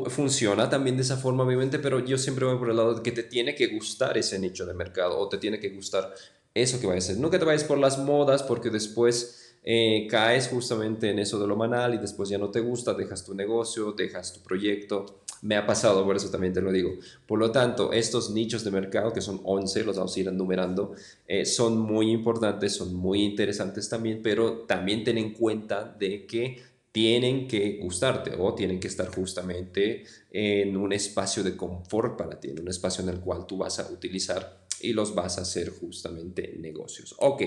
funciona 0.06 0.68
también 0.70 0.96
de 0.96 1.02
esa 1.02 1.16
forma, 1.16 1.44
obviamente, 1.44 1.78
pero 1.78 2.04
yo 2.04 2.16
siempre 2.16 2.46
voy 2.46 2.56
por 2.58 2.70
el 2.70 2.76
lado 2.76 2.94
de 2.94 3.02
que 3.02 3.12
te 3.12 3.22
tiene 3.22 3.54
que 3.54 3.66
gustar 3.66 4.16
ese 4.16 4.38
nicho 4.38 4.64
de 4.64 4.74
mercado 4.74 5.18
o 5.18 5.28
te 5.28 5.38
tiene 5.38 5.60
que 5.60 5.68
gustar 5.70 6.14
eso 6.54 6.80
que 6.80 6.86
vayas 6.86 7.04
a 7.04 7.12
hacer. 7.12 7.20
Nunca 7.20 7.38
te 7.38 7.44
vayas 7.44 7.64
por 7.64 7.78
las 7.78 7.98
modas 7.98 8.42
porque 8.42 8.70
después 8.70 9.43
eh, 9.66 10.06
caes 10.10 10.48
justamente 10.48 11.10
en 11.10 11.18
eso 11.18 11.38
de 11.40 11.46
lo 11.46 11.56
banal 11.56 11.94
y 11.94 11.98
después 11.98 12.28
ya 12.28 12.36
no 12.36 12.50
te 12.50 12.60
gusta, 12.60 12.92
dejas 12.92 13.24
tu 13.24 13.34
negocio, 13.34 13.92
dejas 13.92 14.34
tu 14.34 14.40
proyecto. 14.40 15.22
Me 15.40 15.56
ha 15.56 15.66
pasado, 15.66 16.04
por 16.04 16.16
eso 16.16 16.30
también 16.30 16.52
te 16.52 16.60
lo 16.60 16.70
digo. 16.70 16.90
Por 17.26 17.38
lo 17.38 17.50
tanto, 17.50 17.92
estos 17.92 18.30
nichos 18.30 18.62
de 18.62 18.70
mercado, 18.70 19.12
que 19.12 19.20
son 19.22 19.40
11, 19.42 19.84
los 19.84 19.96
vamos 19.96 20.16
a 20.16 20.20
ir 20.20 20.28
enumerando, 20.28 20.94
eh, 21.26 21.46
son 21.46 21.78
muy 21.78 22.10
importantes, 22.10 22.74
son 22.74 22.94
muy 22.94 23.22
interesantes 23.22 23.88
también, 23.88 24.20
pero 24.22 24.60
también 24.60 25.02
ten 25.02 25.16
en 25.18 25.32
cuenta 25.32 25.84
de 25.98 26.26
que 26.26 26.62
tienen 26.92 27.48
que 27.48 27.78
gustarte 27.82 28.36
o 28.38 28.54
tienen 28.54 28.78
que 28.78 28.86
estar 28.86 29.08
justamente 29.08 30.04
en 30.30 30.76
un 30.76 30.92
espacio 30.92 31.42
de 31.42 31.56
confort 31.56 32.16
para 32.16 32.38
ti, 32.38 32.50
en 32.50 32.60
un 32.60 32.68
espacio 32.68 33.02
en 33.02 33.10
el 33.10 33.20
cual 33.20 33.46
tú 33.46 33.56
vas 33.56 33.80
a 33.80 33.90
utilizar 33.90 34.64
y 34.80 34.92
los 34.92 35.14
vas 35.14 35.38
a 35.38 35.42
hacer 35.42 35.70
justamente 35.70 36.54
negocios. 36.58 37.16
Ok, 37.18 37.42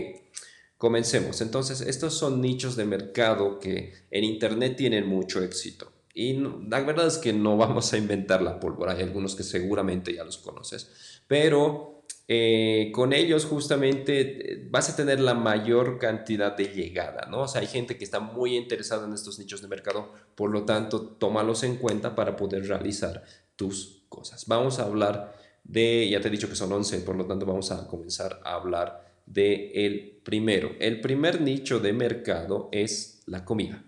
comencemos. 0.77 1.41
Entonces, 1.41 1.81
estos 1.81 2.13
son 2.13 2.41
nichos 2.41 2.75
de 2.75 2.85
mercado 2.85 3.59
que 3.59 3.93
en 4.11 4.23
Internet 4.23 4.75
tienen 4.77 5.07
mucho 5.07 5.41
éxito. 5.43 5.91
Y 6.13 6.33
la 6.33 6.79
verdad 6.81 7.07
es 7.07 7.17
que 7.17 7.33
no 7.33 7.57
vamos 7.57 7.93
a 7.93 7.97
inventar 7.97 8.41
la 8.41 8.59
pólvora, 8.59 8.93
hay 8.93 9.03
algunos 9.03 9.35
que 9.35 9.43
seguramente 9.43 10.13
ya 10.13 10.23
los 10.23 10.37
conoces, 10.39 11.21
pero 11.27 11.97
eh, 12.27 12.91
con 12.93 13.13
ellos 13.13 13.45
justamente 13.45 14.53
eh, 14.53 14.67
vas 14.69 14.89
a 14.89 14.95
tener 14.95 15.19
la 15.19 15.33
mayor 15.33 15.97
cantidad 15.97 16.57
de 16.57 16.65
llegada, 16.65 17.27
¿no? 17.29 17.43
O 17.43 17.47
sea, 17.47 17.61
hay 17.61 17.67
gente 17.67 17.97
que 17.97 18.03
está 18.03 18.19
muy 18.19 18.57
interesada 18.57 19.05
en 19.05 19.13
estos 19.13 19.39
nichos 19.39 19.61
de 19.61 19.67
mercado, 19.67 20.11
por 20.35 20.49
lo 20.49 20.65
tanto, 20.65 21.01
tómalos 21.01 21.63
en 21.63 21.77
cuenta 21.77 22.15
para 22.15 22.35
poder 22.35 22.67
realizar 22.67 23.23
tus 23.55 24.03
cosas. 24.09 24.45
Vamos 24.47 24.79
a 24.79 24.83
hablar 24.83 25.35
de, 25.63 26.09
ya 26.09 26.19
te 26.19 26.27
he 26.27 26.31
dicho 26.31 26.49
que 26.49 26.55
son 26.55 26.71
11, 26.71 26.99
por 26.99 27.15
lo 27.15 27.25
tanto, 27.25 27.45
vamos 27.45 27.71
a 27.71 27.87
comenzar 27.87 28.41
a 28.43 28.55
hablar 28.55 29.05
de 29.25 29.71
el 29.85 30.16
primero. 30.27 30.75
El 30.81 30.99
primer 30.99 31.39
nicho 31.39 31.79
de 31.79 31.93
mercado 31.93 32.67
es 32.73 33.21
la 33.27 33.45
comida. 33.45 33.81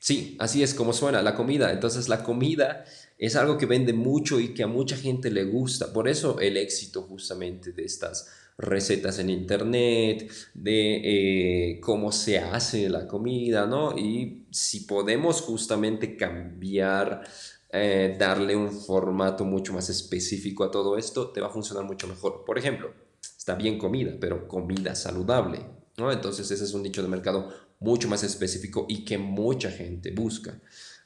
Sí, 0.00 0.36
así 0.40 0.64
es 0.64 0.74
como 0.74 0.92
suena, 0.92 1.22
la 1.22 1.36
comida. 1.36 1.70
Entonces, 1.70 2.08
la 2.08 2.24
comida 2.24 2.84
es 3.16 3.36
algo 3.36 3.56
que 3.56 3.66
vende 3.66 3.92
mucho 3.92 4.40
y 4.40 4.52
que 4.52 4.64
a 4.64 4.66
mucha 4.66 4.96
gente 4.96 5.30
le 5.30 5.44
gusta. 5.44 5.92
Por 5.92 6.08
eso 6.08 6.40
el 6.40 6.56
éxito 6.56 7.02
justamente 7.02 7.70
de 7.70 7.84
estas 7.84 8.28
recetas 8.58 9.20
en 9.20 9.30
internet, 9.30 10.28
de 10.54 11.74
eh, 11.74 11.80
cómo 11.80 12.10
se 12.10 12.40
hace 12.40 12.88
la 12.88 13.06
comida, 13.06 13.68
¿no? 13.68 13.96
Y 13.96 14.48
si 14.50 14.80
podemos 14.80 15.40
justamente 15.40 16.16
cambiar, 16.16 17.22
eh, 17.70 18.16
darle 18.18 18.56
un 18.56 18.72
formato 18.72 19.44
mucho 19.44 19.72
más 19.72 19.88
específico 19.88 20.64
a 20.64 20.72
todo 20.72 20.98
esto, 20.98 21.30
te 21.30 21.40
va 21.40 21.46
a 21.46 21.50
funcionar 21.50 21.84
mucho 21.84 22.08
mejor. 22.08 22.44
Por 22.44 22.58
ejemplo, 22.58 23.03
está 23.44 23.56
bien 23.56 23.76
comida, 23.76 24.16
pero 24.18 24.48
comida 24.48 24.94
saludable, 24.94 25.60
¿no? 25.98 26.10
Entonces 26.10 26.50
ese 26.50 26.64
es 26.64 26.72
un 26.72 26.82
nicho 26.82 27.02
de 27.02 27.08
mercado 27.08 27.52
mucho 27.78 28.08
más 28.08 28.24
específico 28.24 28.86
y 28.88 29.04
que 29.04 29.18
mucha 29.18 29.70
gente 29.70 30.12
busca. 30.12 30.58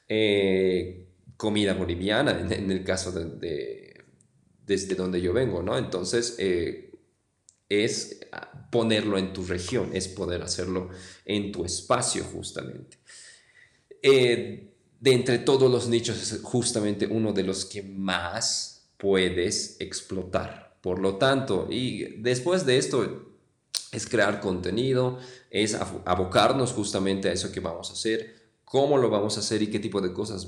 Eh, 0.07 1.05
comida 1.35 1.73
boliviana, 1.73 2.39
en, 2.49 2.71
el 2.71 2.85
caso 2.85 3.11
de, 3.11 4.05
desde 4.65 4.95
donde 4.95 5.19
yo 5.19 5.33
vengo, 5.33 5.61
¿no? 5.61 5.77
Entonces, 5.77 6.37
eh, 6.39 6.97
es 7.67 8.21
ponerlo 8.71 9.17
en 9.17 9.33
tu 9.33 9.43
región, 9.43 9.89
es 9.93 10.07
poder 10.07 10.41
hacerlo 10.41 10.91
en 11.25 11.51
tu 11.51 11.65
espacio 11.65 12.23
justamente. 12.23 12.99
Eh, 14.01 14.71
de 14.97 15.11
entre 15.11 15.39
todos 15.39 15.69
los 15.69 15.89
nichos 15.89 16.21
es 16.21 16.41
justamente 16.41 17.05
uno 17.05 17.33
de 17.33 17.43
los 17.43 17.65
que 17.65 17.83
más 17.83 18.89
puedes 18.95 19.75
explotar. 19.81 20.68
Por 20.81 20.99
lo 20.99 21.17
tanto, 21.17 21.67
y 21.69 22.21
después 22.21 22.65
de 22.65 22.77
esto 22.77 23.29
es 23.91 24.07
crear 24.07 24.39
contenido, 24.39 25.19
es 25.49 25.75
abocarnos 26.05 26.73
justamente 26.73 27.29
a 27.29 27.33
eso 27.33 27.51
que 27.51 27.59
vamos 27.59 27.89
a 27.89 27.93
hacer, 27.93 28.35
cómo 28.63 28.97
lo 28.97 29.09
vamos 29.09 29.37
a 29.37 29.39
hacer 29.39 29.61
y 29.61 29.67
qué 29.67 29.79
tipo 29.79 29.99
de 29.99 30.13
cosas. 30.13 30.47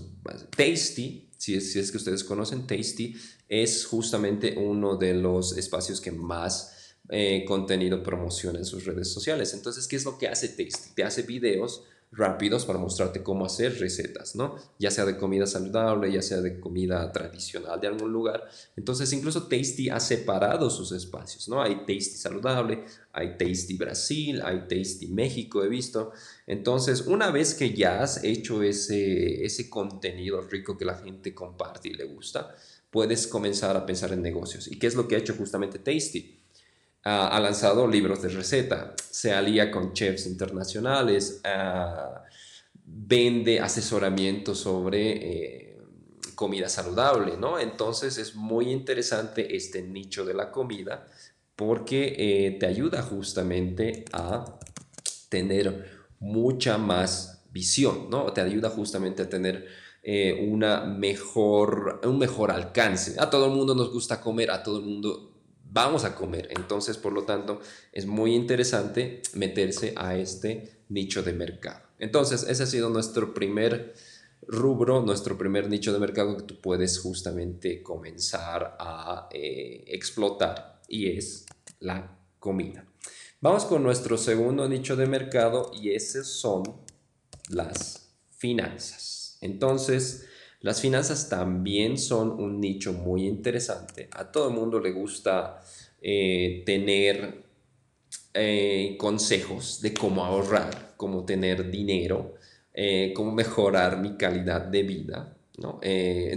Tasty, 0.56 1.32
si 1.38 1.56
es, 1.56 1.72
si 1.72 1.80
es 1.80 1.92
que 1.92 1.98
ustedes 1.98 2.24
conocen, 2.24 2.68
Tasty 2.68 3.16
es 3.50 3.86
justamente 3.86 4.56
uno 4.58 4.96
de 4.96 5.16
los 5.16 5.58
espacios 5.58 6.00
que 6.00 6.12
más 6.12 6.96
eh, 7.10 7.44
contenido 7.46 8.04
promociona 8.04 8.60
en 8.60 8.66
sus 8.66 8.86
redes 8.86 9.12
sociales. 9.12 9.54
Entonces, 9.54 9.88
¿qué 9.88 9.96
es 9.96 10.06
lo 10.06 10.18
que 10.18 10.28
hace 10.28 10.50
Tasty? 10.50 10.94
Te 10.96 11.04
hace 11.04 11.24
videos 11.24 11.84
rápidos 12.12 12.66
para 12.66 12.78
mostrarte 12.78 13.24
cómo 13.24 13.46
hacer 13.46 13.80
recetas, 13.80 14.36
¿no? 14.36 14.58
Ya 14.78 14.92
sea 14.92 15.06
de 15.06 15.18
comida 15.18 15.48
saludable, 15.48 16.12
ya 16.12 16.22
sea 16.22 16.42
de 16.42 16.60
comida 16.60 17.10
tradicional 17.14 17.80
de 17.80 17.88
algún 17.88 18.12
lugar. 18.12 18.44
Entonces, 18.76 19.14
incluso 19.14 19.48
Tasty 19.48 19.90
ha 19.90 20.00
separado 20.00 20.70
sus 20.70 20.92
espacios, 20.92 21.48
¿no? 21.48 21.62
Hay 21.62 21.78
Tasty 21.78 22.18
saludable, 22.18 22.84
hay 23.14 23.38
Tasty 23.38 23.78
Brasil, 23.78 24.42
hay 24.44 24.68
Tasty 24.68 25.08
México, 25.08 25.64
he 25.64 25.70
visto. 25.70 26.12
Entonces, 26.48 27.08
una 27.08 27.32
vez 27.32 27.54
que 27.54 27.74
ya 27.74 28.02
has 28.04 28.24
hecho 28.26 28.62
ese, 28.62 29.46
ese 29.46 29.70
contenido 29.70 30.42
rico 30.42 30.78
que 30.78 30.84
la 30.84 30.98
gente 30.98 31.34
comparte 31.34 31.88
y 31.88 31.94
le 31.94 32.04
gusta, 32.04 32.54
puedes 32.90 33.26
comenzar 33.26 33.78
a 33.78 33.86
pensar 33.86 34.12
en 34.12 34.22
negocios. 34.22 34.68
¿Y 34.70 34.78
qué 34.78 34.88
es 34.88 34.96
lo 34.96 35.08
que 35.08 35.16
ha 35.16 35.20
hecho 35.20 35.36
justamente 35.36 35.80
Tasty? 35.80 36.41
Ha 37.04 37.40
lanzado 37.40 37.88
libros 37.88 38.22
de 38.22 38.30
receta, 38.30 38.94
se 39.10 39.34
alía 39.34 39.72
con 39.72 39.94
chefs 39.94 40.28
internacionales, 40.28 41.42
vende 42.94 43.60
asesoramiento 43.60 44.56
sobre 44.56 45.12
eh, 45.12 45.78
comida 46.36 46.70
saludable, 46.70 47.38
¿no? 47.38 47.60
Entonces 47.60 48.18
es 48.18 48.36
muy 48.36 48.72
interesante 48.72 49.56
este 49.56 49.82
nicho 49.82 50.26
de 50.26 50.34
la 50.34 50.52
comida 50.52 51.08
porque 51.56 52.16
eh, 52.18 52.52
te 52.60 52.66
ayuda 52.66 53.02
justamente 53.02 54.06
a 54.12 54.46
tener 55.30 55.90
mucha 56.20 56.78
más 56.78 57.44
visión, 57.52 58.10
¿no? 58.10 58.34
Te 58.34 58.42
ayuda 58.42 58.70
justamente 58.70 59.24
a 59.24 59.30
tener 59.30 59.68
eh, 60.04 60.48
una 60.50 60.82
mejor, 60.82 62.02
un 62.04 62.18
mejor 62.18 62.52
alcance. 62.52 63.16
A 63.20 63.30
todo 63.30 63.46
el 63.46 63.52
mundo 63.52 63.76
nos 63.76 63.92
gusta 63.92 64.20
comer, 64.20 64.52
a 64.52 64.64
todo 64.64 64.80
el 64.80 64.86
mundo 64.86 65.31
vamos 65.72 66.04
a 66.04 66.16
comer. 66.16 66.50
Entonces, 66.52 66.98
por 66.98 67.14
lo 67.14 67.24
tanto, 67.24 67.62
es 67.92 68.06
muy 68.06 68.36
interesante 68.36 69.22
meterse 69.34 69.94
a 69.96 70.16
este 70.16 70.84
nicho 70.90 71.24
de 71.24 71.34
mercado. 71.34 71.82
Entonces, 71.98 72.44
ese 72.48 72.64
ha 72.64 72.68
sido 72.68 72.90
nuestro 72.90 73.34
primer 73.34 73.96
rubro, 74.48 75.02
nuestro 75.02 75.38
primer 75.38 75.70
nicho 75.70 75.94
de 75.94 76.00
mercado 76.00 76.36
que 76.36 76.44
tú 76.44 76.60
puedes 76.60 77.00
justamente 77.00 77.82
comenzar 77.82 78.76
a 78.80 79.30
eh, 79.32 79.84
explotar 79.88 80.82
y 80.88 81.18
es 81.18 81.46
la 81.80 82.18
comida. 82.40 82.86
Vamos 83.40 83.66
con 83.66 83.82
nuestro 83.82 84.18
segundo 84.18 84.68
nicho 84.68 84.96
de 84.96 85.08
mercado 85.08 85.72
y 85.74 85.92
ese 85.92 86.24
son 86.24 86.64
las 87.50 88.10
finanzas. 88.32 89.38
Entonces, 89.42 90.28
las 90.62 90.80
finanzas 90.80 91.28
también 91.28 91.98
son 91.98 92.32
un 92.32 92.60
nicho 92.60 92.94
muy 92.94 93.26
interesante. 93.26 94.08
A 94.12 94.32
todo 94.32 94.50
el 94.50 94.54
mundo 94.54 94.80
le 94.80 94.92
gusta 94.92 95.60
eh, 96.02 96.62
tener 96.66 97.44
eh, 98.34 98.96
consejos 99.00 99.82
de 99.82 99.94
cómo 99.94 100.24
ahorrar, 100.24 100.94
cómo 100.98 101.26
tener 101.26 101.72
dinero, 101.72 102.36
eh, 102.74 103.12
cómo 103.16 103.32
mejorar 103.32 104.00
mi 104.00 104.18
calidad 104.18 104.62
de 104.62 104.84
vida, 104.84 105.36
¿no? 105.58 105.80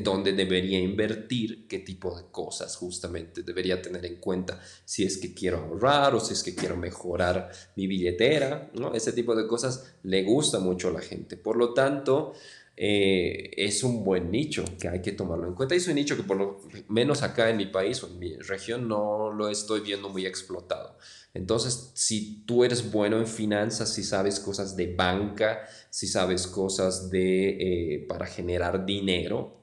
Dónde 0.02 0.32
debería 0.32 0.78
invertir, 0.78 1.66
qué 1.68 1.78
tipo 1.78 2.16
de 2.16 2.24
cosas 2.30 2.76
justamente 2.76 3.42
debería 3.42 3.80
tener 3.80 4.04
en 4.04 4.16
cuenta 4.16 4.60
si 4.84 5.04
es 5.04 5.18
que 5.18 5.32
quiero 5.32 5.58
ahorrar 5.58 6.14
o 6.14 6.20
si 6.20 6.32
es 6.32 6.42
que 6.42 6.54
quiero 6.54 6.76
mejorar 6.76 7.50
mi 7.76 7.86
billetera, 7.86 8.70
¿no? 8.74 8.94
Ese 8.94 9.12
tipo 9.12 9.34
de 9.34 9.46
cosas 9.46 9.94
le 10.02 10.24
gusta 10.24 10.58
mucho 10.60 10.88
a 10.88 10.92
la 10.92 11.00
gente. 11.00 11.36
Por 11.36 11.56
lo 11.56 11.72
tanto, 11.72 12.34
eh, 12.76 13.50
es 13.56 13.84
un 13.84 14.02
buen 14.02 14.30
nicho 14.30 14.64
que 14.80 14.88
hay 14.88 15.00
que 15.00 15.12
tomarlo 15.12 15.46
en 15.46 15.54
cuenta. 15.54 15.74
Es 15.74 15.86
un 15.88 15.94
nicho 15.94 16.16
que 16.16 16.22
por 16.22 16.36
lo 16.36 16.60
menos 16.88 17.22
acá 17.22 17.50
en 17.50 17.56
mi 17.56 17.66
país 17.66 18.02
o 18.02 18.08
en 18.08 18.18
mi 18.18 18.36
región 18.36 18.88
no 18.88 19.30
lo 19.30 19.48
estoy 19.48 19.80
viendo 19.80 20.08
muy 20.08 20.26
explotado. 20.26 20.96
Entonces, 21.34 21.90
si 21.94 22.44
tú 22.46 22.64
eres 22.64 22.92
bueno 22.92 23.18
en 23.18 23.26
finanzas, 23.26 23.92
si 23.92 24.04
sabes 24.04 24.38
cosas 24.38 24.76
de 24.76 24.94
banca, 24.94 25.66
si 25.90 26.06
sabes 26.06 26.46
cosas 26.46 27.10
de, 27.10 27.94
eh, 27.94 28.06
para 28.08 28.26
generar 28.26 28.86
dinero, 28.86 29.60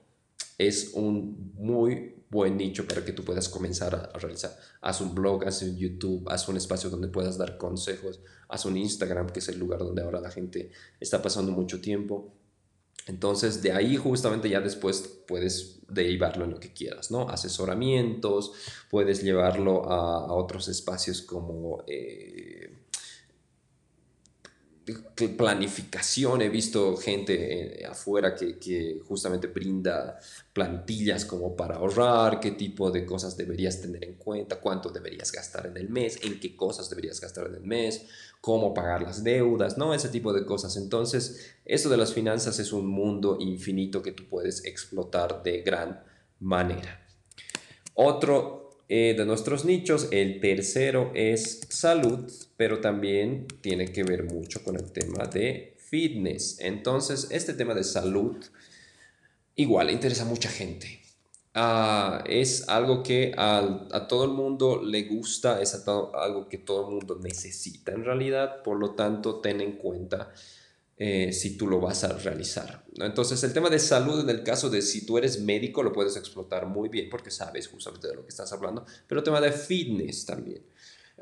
es 0.58 0.92
un 0.94 1.54
muy 1.56 2.16
buen 2.30 2.56
nicho 2.56 2.88
para 2.88 3.04
que 3.04 3.12
tú 3.12 3.24
puedas 3.26 3.50
comenzar 3.50 3.94
a, 3.94 4.18
realizar. 4.18 4.58
Haz 4.82 5.02
un 5.02 5.14
blog, 5.14 5.46
haz 5.46 5.62
un 5.64 5.78
YouTube, 5.78 6.30
haz 6.30 6.48
un 6.48 6.58
espacio 6.58 6.90
donde 6.90 7.10
puedas 7.10 7.38
dar 7.38 7.58
consejos, 7.58 8.22
haz 8.48 8.66
un 8.66 8.78
Instagram, 8.78 9.28
que 9.28 9.40
es 9.40 9.50
el 9.50 9.60
lugar 9.60 9.80
donde 9.80 10.02
ahora 10.02 10.22
la 10.22 10.32
gente 10.32 10.72
está 11.00 11.22
pasando 11.22 11.52
mucho 11.52 11.82
tiempo. 11.82 12.34
Entonces, 13.08 13.62
de 13.62 13.72
ahí 13.72 13.98
justamente 13.98 14.50
ya 14.50 14.62
después 14.62 15.24
puedes 15.28 15.80
derivarlo 15.88 16.46
en 16.46 16.52
lo 16.52 16.60
que 16.60 16.72
quieras, 16.72 17.12
¿no? 17.12 17.30
Asesoramientos, 17.30 18.54
puedes 18.90 19.24
llevarlo 19.24 19.90
a, 19.90 20.34
otros 20.34 20.68
espacios 20.68 21.22
como 21.22 21.84
eh, 21.88 22.61
planificación. 25.38 26.42
He 26.42 26.50
visto 26.50 26.98
gente 26.98 27.82
eh, 27.82 27.86
afuera 27.86 28.36
que, 28.36 28.58
que, 28.58 29.00
justamente 29.08 29.48
brinda 29.48 30.20
plantillas 30.54 31.26
como 31.26 31.56
para 31.56 31.76
ahorrar, 31.76 32.40
qué 32.40 32.52
tipo 32.52 32.92
de 32.92 33.06
cosas 33.06 33.38
deberías 33.38 33.82
tener 33.82 34.04
en 34.04 34.16
cuenta, 34.16 34.60
cuánto 34.60 34.90
deberías 34.90 35.32
gastar 35.32 35.68
en 35.68 35.78
el 35.78 35.90
mes, 35.90 36.20
en 36.24 36.40
qué 36.40 36.56
cosas 36.56 36.90
deberías 36.90 37.20
gastar 37.22 37.48
en 37.48 37.56
el 37.56 37.64
mes 37.64 38.06
cómo 38.42 38.74
pagar 38.74 39.04
las 39.04 39.24
deudas, 39.24 39.78
¿no? 39.78 39.94
Ese 39.94 40.10
tipo 40.10 40.34
de 40.34 40.46
cosas. 40.46 40.76
Entonces, 40.76 41.54
eso 41.64 41.90
de 41.90 41.98
las 41.98 42.14
finanzas 42.14 42.58
es 42.60 42.74
un 42.74 42.88
mundo 42.88 43.38
infinito 43.40 44.02
que 44.02 44.12
tú 44.12 44.28
puedes 44.28 44.66
explotar 44.66 45.44
de 45.44 45.62
gran 45.62 46.04
manera. 46.40 47.06
Otro 47.94 48.61
eh, 48.94 49.14
de 49.18 49.26
nuestros 49.26 49.64
nichos, 49.64 50.10
el 50.12 50.42
tercero 50.42 51.12
es 51.16 51.62
salud, 51.70 52.30
pero 52.58 52.82
también 52.82 53.48
tiene 53.62 53.86
que 53.94 54.04
ver 54.04 54.26
mucho 54.26 54.62
con 54.66 54.76
el 54.76 54.92
tema 54.92 55.28
de 55.28 55.78
fitness. 55.78 56.60
Entonces, 56.60 57.30
este 57.32 57.54
tema 57.54 57.74
de 57.74 57.86
salud 57.86 58.36
igual 59.56 59.92
interesa 59.92 60.24
a 60.24 60.26
mucha 60.26 60.50
gente. 60.50 61.00
Ah, 61.54 62.22
es 62.28 62.68
algo 62.68 63.02
que 63.02 63.34
a 63.38 64.08
todo 64.10 64.26
el 64.26 64.32
mundo 64.32 64.84
le 64.84 65.04
gusta, 65.04 65.62
es 65.62 65.74
algo 65.88 66.50
que 66.50 66.58
todo 66.58 66.90
el 66.90 66.96
mundo 66.96 67.18
necesita 67.24 67.94
en 67.94 68.04
realidad, 68.04 68.62
por 68.62 68.78
lo 68.78 68.92
tanto 68.96 69.40
ten 69.40 69.62
en 69.62 69.78
cuenta 69.78 70.34
eh, 71.04 71.34
si 71.34 71.58
tú 71.58 71.66
lo 71.66 71.80
vas 71.80 72.04
a 72.04 72.16
realizar. 72.16 72.86
Entonces 72.98 73.44
el 73.44 73.54
tema 73.54 73.72
de 73.72 73.80
salud 73.80 74.20
en 74.20 74.30
el 74.30 74.44
caso 74.44 74.70
de 74.70 74.84
si 74.84 75.04
tú 75.04 75.18
eres 75.18 75.42
médico 75.42 75.82
lo 75.82 75.92
puedes 75.92 76.16
explotar 76.16 76.68
muy 76.68 76.90
bien 76.90 77.10
porque 77.10 77.32
sabes 77.32 77.68
justamente 77.70 78.08
de 78.08 78.14
lo 78.14 78.22
que 78.22 78.30
estás 78.30 78.54
hablando, 78.54 78.86
pero 79.08 79.22
el 79.22 79.26
tema 79.26 79.42
de 79.42 79.52
fitness 79.52 80.28
también. 80.28 80.62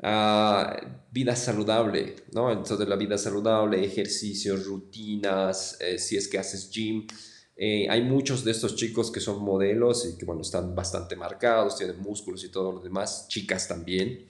Ah, 0.02 0.78
vida 1.10 1.34
saludable, 1.34 2.16
¿no? 2.32 2.52
Entonces 2.52 2.86
la 2.86 2.96
vida 2.96 3.16
saludable, 3.16 3.82
ejercicios, 3.82 4.66
rutinas, 4.66 5.78
eh, 5.80 5.98
si 5.98 6.18
es 6.18 6.28
que 6.28 6.36
haces 6.36 6.70
gym, 6.70 7.06
eh, 7.56 7.86
hay 7.88 8.02
muchos 8.02 8.44
de 8.44 8.50
estos 8.50 8.76
chicos 8.76 9.10
que 9.10 9.20
son 9.20 9.42
modelos 9.42 10.06
y 10.06 10.18
que, 10.18 10.26
bueno, 10.26 10.42
están 10.42 10.74
bastante 10.74 11.16
marcados, 11.16 11.78
tienen 11.78 11.98
músculos 12.00 12.44
y 12.44 12.50
todo 12.50 12.70
lo 12.70 12.80
demás, 12.80 13.28
chicas 13.28 13.66
también, 13.66 14.26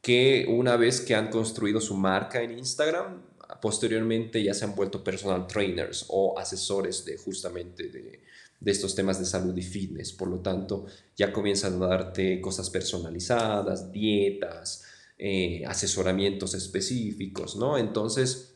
que 0.00 0.46
una 0.48 0.76
vez 0.76 1.00
que 1.00 1.16
han 1.16 1.28
construido 1.28 1.80
su 1.80 1.96
marca 1.96 2.40
en 2.40 2.56
Instagram, 2.56 3.31
posteriormente 3.60 4.42
ya 4.42 4.54
se 4.54 4.64
han 4.64 4.74
vuelto 4.74 5.02
personal 5.02 5.46
trainers 5.46 6.06
o 6.08 6.38
asesores 6.38 7.04
de 7.04 7.18
justamente 7.18 7.88
de, 7.88 8.22
estos 8.64 8.94
temas 8.94 9.18
de 9.18 9.26
salud 9.26 9.56
y 9.56 9.62
fitness. 9.62 10.12
Por 10.12 10.28
lo 10.28 10.40
tanto, 10.40 10.86
ya 11.16 11.32
comienzan 11.32 11.82
a 11.82 11.86
darte 11.86 12.40
cosas 12.40 12.70
personalizadas, 12.70 13.90
dietas, 13.90 14.84
eh, 15.18 15.64
asesoramientos 15.66 16.54
específicos, 16.54 17.56
¿no? 17.56 17.76
Entonces, 17.76 18.52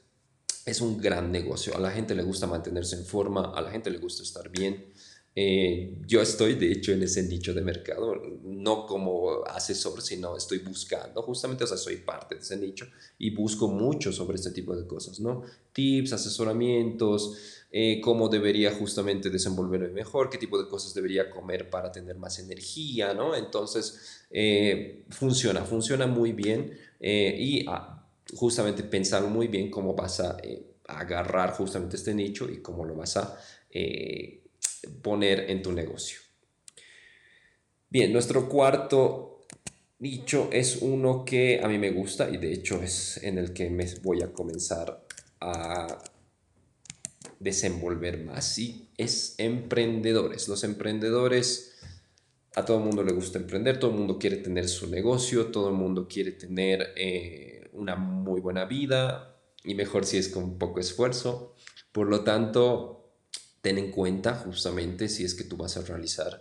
es 0.65 0.81
un 0.81 0.99
gran 0.99 1.31
negocio. 1.31 1.77
A 1.77 1.81
la 1.81 1.91
gente 1.91 2.15
le 2.15 2.23
gusta 2.25 2.47
mantenerse 2.47 2.97
en 2.97 3.05
forma, 3.05 3.53
a 3.55 3.61
la 3.61 3.71
gente 3.71 3.91
le 3.91 3.99
gusta 3.99 4.23
estar 4.23 4.51
bien. 4.51 4.93
Eh, 5.39 5.99
yo 6.07 6.23
estoy, 6.23 6.55
de 6.55 6.73
hecho, 6.73 6.93
en 6.93 7.03
ese 7.03 7.23
nicho 7.23 7.53
de 7.53 7.61
mercado, 7.61 8.15
no 8.43 8.87
como 8.87 9.45
asesor, 9.45 10.01
sino 10.01 10.37
estoy 10.37 10.59
buscando, 10.61 11.23
justamente, 11.23 11.65
o 11.65 11.67
sea, 11.67 11.77
soy 11.77 11.97
parte 11.97 12.37
de 12.37 12.41
ese 12.41 12.57
nicho 12.57 12.87
y 13.19 13.31
busco 13.31 13.69
mucho 13.69 14.13
sobre 14.13 14.37
este 14.37 14.51
tipo 14.51 14.75
de 14.75 14.87
cosas, 14.87 15.21
¿no? 15.21 15.43
Tips, 15.73 16.15
asesoramientos, 16.15 17.37
eh, 17.71 18.01
cómo 18.01 18.31
debería 18.31 18.73
justamente 18.73 19.29
desenvolverme 19.29 19.91
mejor, 19.91 20.31
qué 20.31 20.39
tipo 20.39 20.61
de 20.61 20.69
cosas 20.69 20.95
debería 20.95 21.29
comer 21.29 21.69
para 21.69 21.93
tener 21.93 22.17
más 22.17 22.39
energía, 22.39 23.13
¿no? 23.13 23.37
Entonces, 23.37 24.25
eh, 24.31 25.05
funciona, 25.11 25.65
funciona 25.65 26.07
muy 26.07 26.33
bien 26.33 26.73
y... 26.99 27.67
Ah, 27.69 27.97
justamente 28.35 28.83
pensar 28.83 29.23
muy 29.25 29.49
bien 29.49 29.71
cómo 29.71 29.95
vas 29.95 30.21
a 30.21 30.37
eh, 30.43 30.63
agarrar 30.89 31.53
justamente 31.53 31.97
este 31.97 32.15
nicho 32.15 32.49
y 32.51 32.59
cómo 32.59 32.85
lo 32.85 32.95
vas 32.95 33.17
a 33.17 33.39
eh, 33.71 34.43
poner 35.03 35.51
en 35.51 35.63
tu 35.63 35.73
negocio. 35.73 36.19
Bien, 37.89 38.13
nuestro 38.13 38.49
cuarto 38.49 39.47
nicho 39.99 40.51
es 40.53 40.79
uno 40.83 41.25
que 41.25 41.61
a 41.63 41.69
mí 41.69 41.79
me 41.79 41.91
gusta 41.91 42.29
y 42.29 42.37
de 42.37 42.53
hecho 42.53 42.83
es 42.83 43.23
en 43.23 43.39
el 43.39 43.53
que 43.53 43.71
me 43.71 43.87
voy 44.03 44.23
a 44.23 44.33
comenzar 44.33 45.07
a 45.41 46.03
desenvolver 47.39 48.25
más 48.25 48.59
y 48.59 48.91
es 48.97 49.35
emprendedores. 49.39 50.49
Los 50.49 50.65
emprendedores 50.65 51.77
a 52.57 52.65
todo 52.65 52.79
el 52.79 52.85
mundo 52.85 53.03
le 53.03 53.13
gusta 53.13 53.39
emprender, 53.39 53.79
todo 53.79 53.91
el 53.91 53.99
mundo 53.99 54.19
quiere 54.19 54.39
tener 54.39 54.69
su 54.69 54.89
negocio, 54.89 55.47
todo 55.47 55.69
el 55.69 55.75
mundo 55.75 56.09
quiere 56.09 56.33
tener 56.33 56.95
eh, 56.97 57.69
una 57.73 57.97
muy 57.97 58.41
buena 58.41 58.65
vida 58.65 59.39
y 59.63 59.75
mejor 59.75 60.07
si 60.07 60.17
es 60.17 60.29
con 60.29 60.59
poco 60.59 60.81
esfuerzo. 60.81 61.55
Por 61.93 62.09
lo 62.09 62.23
tanto, 62.23 62.96
ten 63.67 63.79
en 63.79 63.91
cuenta 63.91 64.33
justamente 64.37 65.09
si 65.09 65.25
es 65.25 65.35
que 65.35 65.43
tú 65.43 65.57
vas 65.57 65.77
a 65.77 65.81
realizar 65.81 66.41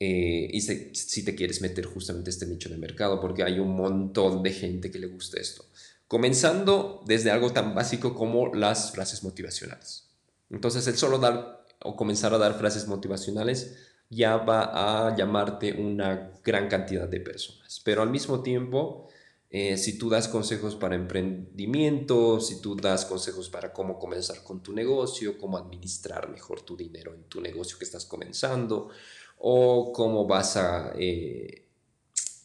eh, 0.00 0.48
y 0.50 0.62
si, 0.62 1.22
te 1.22 1.34
quieres 1.34 1.60
meter 1.60 1.84
justamente 1.84 2.30
este 2.30 2.46
nicho 2.46 2.70
de 2.70 2.78
mercado, 2.78 3.20
porque 3.20 3.42
hay 3.42 3.58
un 3.58 3.76
montón 3.76 4.42
de 4.42 4.52
gente 4.52 4.90
que 4.90 4.98
le 4.98 5.06
gusta 5.06 5.38
esto. 5.38 5.66
Comenzando 6.08 7.02
desde 7.06 7.30
algo 7.30 7.52
tan 7.52 7.74
básico 7.74 8.14
como 8.14 8.54
las 8.54 8.90
frases 8.92 9.22
motivacionales. 9.22 10.08
Entonces, 10.48 10.86
el 10.86 10.96
solo 10.96 11.18
dar 11.18 11.66
o 11.82 11.94
comenzar 11.94 12.32
a 12.32 12.38
dar 12.38 12.58
frases 12.58 12.86
motivacionales 12.86 13.76
ya 14.08 14.38
va 14.38 15.08
a 15.08 15.14
llamarte 15.14 15.74
una 15.74 16.32
gran 16.42 16.68
cantidad 16.68 17.06
de 17.06 17.20
personas. 17.20 17.82
Pero 17.84 18.00
al 18.00 18.08
mismo 18.08 18.42
tiempo, 18.42 19.10
Eh, 19.58 19.78
si 19.78 19.96
tú 19.96 20.10
das 20.10 20.28
consejos 20.28 20.76
para 20.76 20.96
emprendimiento, 20.96 22.40
si 22.40 22.60
tú 22.60 22.76
das 22.76 23.06
consejos 23.06 23.48
para 23.48 23.72
cómo 23.72 23.98
comenzar 23.98 24.42
con 24.42 24.62
tu 24.62 24.74
negocio, 24.74 25.38
cómo 25.38 25.56
administrar 25.56 26.28
mejor 26.28 26.60
tu 26.60 26.76
dinero 26.76 27.14
en 27.14 27.22
tu 27.22 27.40
negocio 27.40 27.78
que 27.78 27.86
estás 27.86 28.04
comenzando, 28.04 28.90
o 29.38 29.94
cómo 29.94 30.26
vas 30.26 30.58
a 30.58 30.92
eh, 30.98 31.68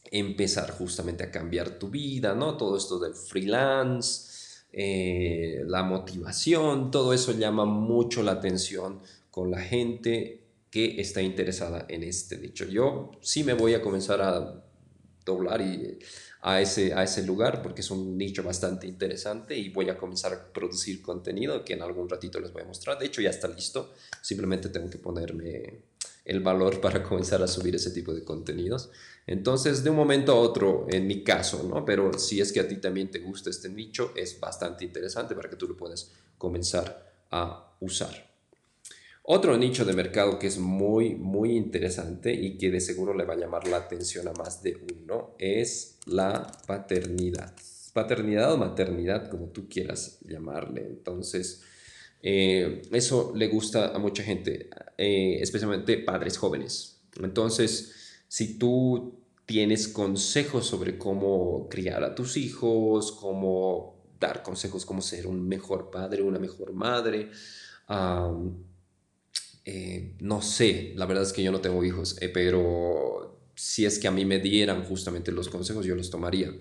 empezar 0.09 0.71
justamente 0.71 1.25
a 1.25 1.31
cambiar 1.31 1.77
tu 1.77 1.89
vida, 1.89 2.33
¿no? 2.33 2.55
Todo 2.55 2.77
esto 2.77 2.97
del 2.97 3.13
freelance, 3.13 4.63
eh, 4.71 5.63
la 5.67 5.83
motivación, 5.83 6.91
todo 6.91 7.11
eso 7.11 7.33
llama 7.33 7.65
mucho 7.65 8.23
la 8.23 8.31
atención 8.31 9.01
con 9.31 9.51
la 9.51 9.59
gente 9.59 10.45
que 10.69 11.01
está 11.01 11.21
interesada 11.21 11.85
en 11.89 12.03
este 12.03 12.37
dicho. 12.37 12.63
Yo 12.63 13.11
sí 13.19 13.43
me 13.43 13.51
voy 13.51 13.73
a 13.73 13.81
comenzar 13.81 14.21
a 14.21 14.63
doblar 15.25 15.61
y 15.61 15.99
a 16.41 16.59
ese, 16.59 16.93
a 16.93 17.03
ese 17.03 17.23
lugar 17.23 17.61
porque 17.61 17.81
es 17.81 17.91
un 17.91 18.17
nicho 18.17 18.43
bastante 18.43 18.87
interesante 18.87 19.55
y 19.55 19.69
voy 19.69 19.89
a 19.89 19.97
comenzar 19.97 20.33
a 20.33 20.51
producir 20.51 21.01
contenido 21.01 21.63
que 21.63 21.73
en 21.73 21.83
algún 21.83 22.09
ratito 22.09 22.39
les 22.39 22.51
voy 22.51 22.63
a 22.63 22.65
mostrar. 22.65 22.97
De 22.97 23.05
hecho 23.05 23.21
ya 23.21 23.29
está 23.29 23.47
listo, 23.47 23.93
simplemente 24.21 24.69
tengo 24.69 24.89
que 24.89 24.97
ponerme 24.97 25.83
el 26.25 26.39
valor 26.39 26.81
para 26.81 27.03
comenzar 27.07 27.41
a 27.43 27.47
subir 27.47 27.75
ese 27.75 27.91
tipo 27.91 28.13
de 28.13 28.23
contenidos. 28.23 28.89
Entonces, 29.27 29.83
de 29.83 29.91
un 29.91 29.95
momento 29.95 30.31
a 30.31 30.35
otro, 30.35 30.87
en 30.89 31.05
mi 31.05 31.23
caso, 31.23 31.63
¿no? 31.63 31.85
Pero 31.85 32.17
si 32.17 32.41
es 32.41 32.51
que 32.51 32.59
a 32.59 32.67
ti 32.67 32.77
también 32.77 33.11
te 33.11 33.19
gusta 33.19 33.51
este 33.51 33.69
nicho, 33.69 34.13
es 34.15 34.39
bastante 34.39 34.83
interesante 34.83 35.35
para 35.35 35.49
que 35.49 35.55
tú 35.55 35.67
lo 35.67 35.77
puedas 35.77 36.11
comenzar 36.39 37.25
a 37.29 37.75
usar. 37.79 38.30
Otro 39.23 39.55
nicho 39.57 39.85
de 39.85 39.93
mercado 39.93 40.39
que 40.39 40.47
es 40.47 40.57
muy, 40.57 41.15
muy 41.15 41.55
interesante 41.55 42.33
y 42.33 42.57
que 42.57 42.71
de 42.71 42.81
seguro 42.81 43.13
le 43.13 43.23
va 43.23 43.35
a 43.35 43.37
llamar 43.37 43.67
la 43.67 43.77
atención 43.77 44.27
a 44.27 44.33
más 44.33 44.63
de 44.63 44.75
uno 44.75 45.35
es 45.37 45.99
la 46.07 46.51
paternidad. 46.65 47.53
Paternidad 47.93 48.53
o 48.53 48.57
maternidad, 48.57 49.29
como 49.29 49.49
tú 49.49 49.69
quieras 49.69 50.19
llamarle. 50.21 50.81
Entonces, 50.81 51.61
eh, 52.23 52.81
eso 52.91 53.31
le 53.35 53.47
gusta 53.47 53.95
a 53.95 53.99
mucha 53.99 54.23
gente, 54.23 54.69
eh, 54.97 55.37
especialmente 55.39 55.97
padres 55.99 56.37
jóvenes. 56.37 57.01
Entonces, 57.21 57.93
si 58.27 58.57
tú 58.57 59.19
tienes 59.45 59.87
consejos 59.87 60.65
sobre 60.65 60.97
cómo 60.97 61.67
criar 61.69 62.03
a 62.03 62.15
tus 62.15 62.37
hijos, 62.37 63.11
cómo 63.11 64.01
dar 64.19 64.41
consejos, 64.41 64.85
cómo 64.85 65.01
ser 65.01 65.27
un 65.27 65.47
mejor 65.47 65.91
padre, 65.91 66.21
una 66.21 66.39
mejor 66.39 66.73
madre, 66.73 67.29
eh, 69.65 70.15
no 70.19 70.41
sé, 70.41 70.93
la 70.95 71.05
verdad 71.05 71.23
es 71.23 71.33
que 71.33 71.43
yo 71.43 71.51
no 71.51 71.61
tengo 71.61 71.83
hijos, 71.83 72.17
eh, 72.21 72.29
pero 72.29 73.41
si 73.55 73.85
es 73.85 73.99
que 73.99 74.07
a 74.07 74.11
mí 74.11 74.25
me 74.25 74.39
dieran 74.39 74.83
justamente 74.85 75.31
los 75.31 75.49
consejos, 75.49 75.85
yo 75.85 75.95
los 75.95 76.09
tomaría. 76.09 76.51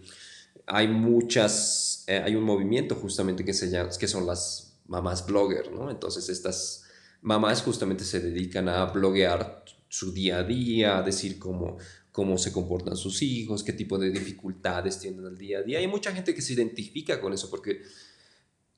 Hay 0.67 0.89
muchas, 0.89 2.05
eh, 2.07 2.23
hay 2.25 2.35
un 2.35 2.45
movimiento 2.45 2.95
justamente 2.95 3.45
que, 3.45 3.55
se 3.55 3.71
llama, 3.71 3.91
que 3.99 4.09
son 4.09 4.27
las 4.27 4.79
mamás 4.87 5.27
blogger, 5.27 5.73
¿no? 5.73 5.91
Entonces 5.91 6.29
estas 6.29 6.85
mamás 7.23 7.63
justamente 7.63 8.05
se 8.05 8.21
dedican 8.21 8.69
a 8.69 8.85
bloguear 8.87 9.65
su 9.89 10.13
día 10.13 10.39
a 10.39 10.45
día, 10.45 10.99
a 10.99 11.03
decir 11.03 11.39
cómo, 11.39 11.79
cómo 12.13 12.39
se 12.39 12.53
comportan 12.53 12.97
sus 12.97 13.23
hijos, 13.23 13.65
qué 13.65 13.73
tipo 13.73 13.99
de 13.99 14.11
dificultades 14.11 14.99
tienen 14.99 15.25
el 15.25 15.39
día 15.39 15.59
a 15.59 15.63
día. 15.63 15.79
Hay 15.79 15.89
mucha 15.89 16.13
gente 16.13 16.35
que 16.35 16.43
se 16.43 16.53
identifica 16.53 17.21
con 17.21 17.33
eso 17.33 17.49
porque 17.51 17.83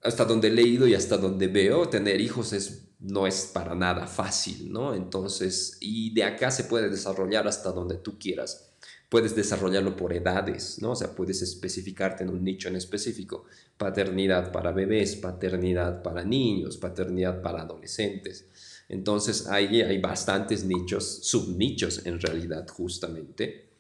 hasta 0.02 0.24
donde 0.24 0.48
he 0.48 0.52
leído 0.52 0.87
y 0.87 0.94
hasta 0.94 1.16
donde 1.16 1.46
veo, 1.46 1.88
tener 1.88 2.20
hijos 2.20 2.52
es, 2.52 2.91
no 3.02 3.26
es 3.26 3.50
para 3.52 3.74
nada 3.74 4.06
fácil, 4.06 4.72
¿no? 4.72 4.94
Entonces, 4.94 5.76
y 5.80 6.14
de 6.14 6.24
acá 6.24 6.50
se 6.50 6.64
puede 6.64 6.88
desarrollar 6.88 7.48
hasta 7.48 7.72
donde 7.72 7.96
tú 7.96 8.18
quieras. 8.18 8.72
Puedes 9.08 9.34
desarrollarlo 9.34 9.96
por 9.96 10.12
edades, 10.12 10.80
¿no? 10.80 10.92
O 10.92 10.96
sea, 10.96 11.14
puedes 11.14 11.42
especificarte 11.42 12.22
en 12.22 12.30
un 12.30 12.44
nicho 12.44 12.68
en 12.68 12.76
específico. 12.76 13.44
Paternidad 13.76 14.52
para 14.52 14.72
bebés, 14.72 15.16
paternidad 15.16 16.02
para 16.02 16.24
niños, 16.24 16.76
paternidad 16.76 17.42
para 17.42 17.62
adolescentes. 17.62 18.46
Entonces, 18.88 19.48
ahí 19.48 19.82
hay 19.82 20.00
bastantes 20.00 20.64
nichos, 20.64 21.20
subnichos 21.24 22.06
en 22.06 22.20
realidad, 22.20 22.66
justamente, 22.68 23.70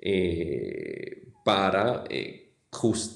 eh, 0.00 1.28
para, 1.44 2.04
eh, 2.08 2.54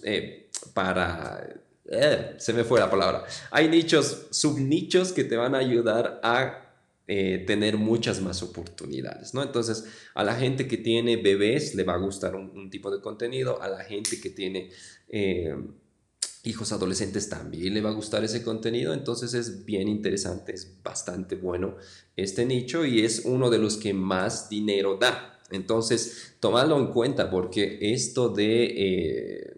eh, 0.04 0.50
para 0.74 1.65
eh, 1.88 2.34
se 2.38 2.52
me 2.52 2.64
fue 2.64 2.80
la 2.80 2.90
palabra. 2.90 3.24
Hay 3.50 3.68
nichos, 3.68 4.26
subnichos 4.30 5.12
que 5.12 5.24
te 5.24 5.36
van 5.36 5.54
a 5.54 5.58
ayudar 5.58 6.20
a 6.22 6.66
eh, 7.06 7.44
tener 7.46 7.76
muchas 7.76 8.20
más 8.20 8.42
oportunidades, 8.42 9.32
¿no? 9.32 9.42
Entonces, 9.42 9.84
a 10.14 10.24
la 10.24 10.34
gente 10.34 10.66
que 10.66 10.76
tiene 10.76 11.16
bebés 11.16 11.76
le 11.76 11.84
va 11.84 11.94
a 11.94 11.98
gustar 11.98 12.34
un, 12.34 12.68
tipo 12.68 12.90
de 12.90 13.00
contenido, 13.00 13.62
a 13.62 13.68
la 13.68 13.84
gente 13.84 14.20
que 14.20 14.30
tiene 14.30 14.70
eh, 15.08 15.54
hijos 16.42 16.72
adolescentes 16.72 17.28
también 17.28 17.74
le 17.74 17.80
va 17.80 17.90
a 17.90 17.94
gustar 17.94 18.24
ese 18.24 18.42
contenido, 18.42 18.92
entonces 18.92 19.34
es 19.34 19.64
bien 19.64 19.88
interesante, 19.88 20.52
es 20.52 20.82
bastante 20.82 21.36
bueno 21.36 21.76
este 22.16 22.44
nicho 22.44 22.84
y 22.84 23.04
es 23.04 23.22
uno 23.24 23.50
de 23.50 23.58
los 23.58 23.76
que 23.76 23.94
más 23.94 24.48
dinero 24.48 24.96
da. 24.96 25.40
Entonces, 25.52 26.34
tomadlo 26.40 26.76
en 26.76 26.88
cuenta 26.88 27.30
porque 27.30 27.78
esto 27.80 28.30
de 28.30 29.54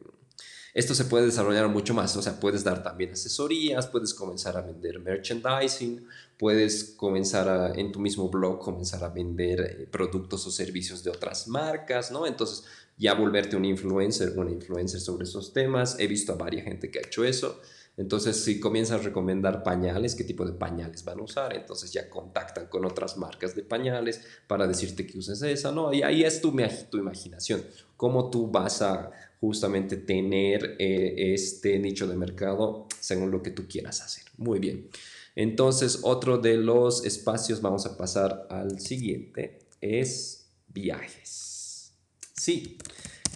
esto 0.75 0.95
se 0.95 1.07
puede 1.07 1.27
desarrollar 1.27 1.69
mucho 1.69 1.95
más, 1.95 2.17
o 2.17 2.23
sea, 2.23 2.39
puedes 2.39 2.63
dar 2.63 2.83
también 2.83 3.13
asesorías, 3.13 3.87
puedes 3.87 4.15
comenzar 4.15 4.57
a 4.57 4.61
vender 4.61 5.01
merchandising, 5.01 6.07
puedes 6.37 6.95
comenzar 6.97 7.77
en 7.77 7.91
tu 7.91 8.01
mismo 8.01 8.29
blog, 8.29 8.61
comenzar 8.61 9.03
a 9.03 9.09
vender 9.09 9.61
eh, 9.61 9.89
productos 9.91 10.47
o 10.47 10.51
servicios 10.51 11.03
de 11.03 11.11
otras 11.11 11.49
marcas, 11.49 12.11
¿no? 12.11 12.27
Entonces, 12.27 12.65
ya 12.97 13.15
volverte 13.15 13.57
un 13.57 13.65
influencer, 13.65 14.39
una 14.39 14.51
influencer 14.51 15.01
sobre 15.01 15.25
esos 15.25 15.53
temas. 15.53 15.97
He 15.99 16.07
visto 16.07 16.33
a 16.33 16.37
varias 16.37 16.65
gente 16.65 16.91
que 16.91 16.99
ha 16.99 17.03
hecho 17.03 17.25
eso. 17.25 17.61
Entonces, 17.97 18.45
si 18.45 18.61
comienzas 18.61 19.01
a 19.01 19.03
recomendar 19.03 19.65
pañales, 19.65 20.15
qué 20.15 20.23
tipo 20.23 20.45
de 20.45 20.53
pañales 20.53 21.05
van 21.05 21.19
a 21.19 21.23
usar, 21.23 21.55
entonces 21.57 21.93
ya 21.93 22.09
contactan 22.09 22.69
con 22.69 22.85
otras 22.85 23.17
marcas 23.17 23.57
de 23.57 23.63
pañales 23.65 24.21
para 24.47 24.69
decirte 24.69 25.05
que 25.05 25.19
uses 25.19 25.43
esa, 25.43 25.73
¿no? 25.73 25.93
Y 25.93 26.03
ahí 26.03 26.23
es 26.23 26.41
tu, 26.41 26.57
tu 26.91 26.99
imaginación, 26.99 27.65
cómo 27.97 28.31
tú 28.31 28.49
vas 28.49 28.83
a 28.83 29.11
justamente 29.41 29.97
tener 29.97 30.77
eh, 30.79 31.33
este 31.35 31.79
nicho 31.79 32.07
de 32.07 32.17
mercado 32.17 32.87
según 32.99 33.31
lo 33.31 33.43
que 33.43 33.51
tú 33.51 33.67
quieras 33.69 34.01
hacer. 34.01 34.25
Muy 34.37 34.59
bien. 34.59 34.89
Entonces, 35.37 36.01
otro 36.03 36.39
de 36.39 36.57
los 36.57 37.05
espacios, 37.05 37.61
vamos 37.61 37.87
a 37.87 37.97
pasar 37.97 38.47
al 38.51 38.81
siguiente, 38.81 39.61
es 39.81 40.51
viajes. 40.67 41.93
Sí, 42.35 42.79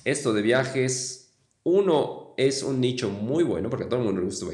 esto 0.05 0.33
de 0.33 0.43
viajes, 0.43 1.33
uno 1.63 2.35
es 2.37 2.63
un 2.63 2.81
nicho 2.81 3.09
muy 3.11 3.45
bueno 3.45 3.71
porque 3.71 3.85
a 3.85 3.89
todo 3.89 4.01
el 4.01 4.07
mundo 4.07 4.21
le 4.21 4.27
gusta 4.27 4.47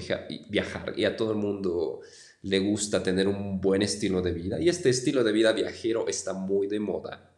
viajar 0.51 0.93
y 0.97 1.05
a 1.05 1.17
todo 1.17 1.33
el 1.33 1.39
mundo 1.39 2.01
le 2.43 2.59
gusta 2.59 3.03
tener 3.03 3.27
un 3.27 3.61
buen 3.61 3.83
estilo 3.83 4.21
de 4.21 4.33
vida 4.33 4.61
y 4.61 4.69
este 4.69 4.91
estilo 4.91 5.25
de 5.25 5.33
vida 5.33 5.53
viajero 5.53 6.07
está 6.07 6.35
muy 6.35 6.67
de 6.67 6.81
moda. 6.81 7.33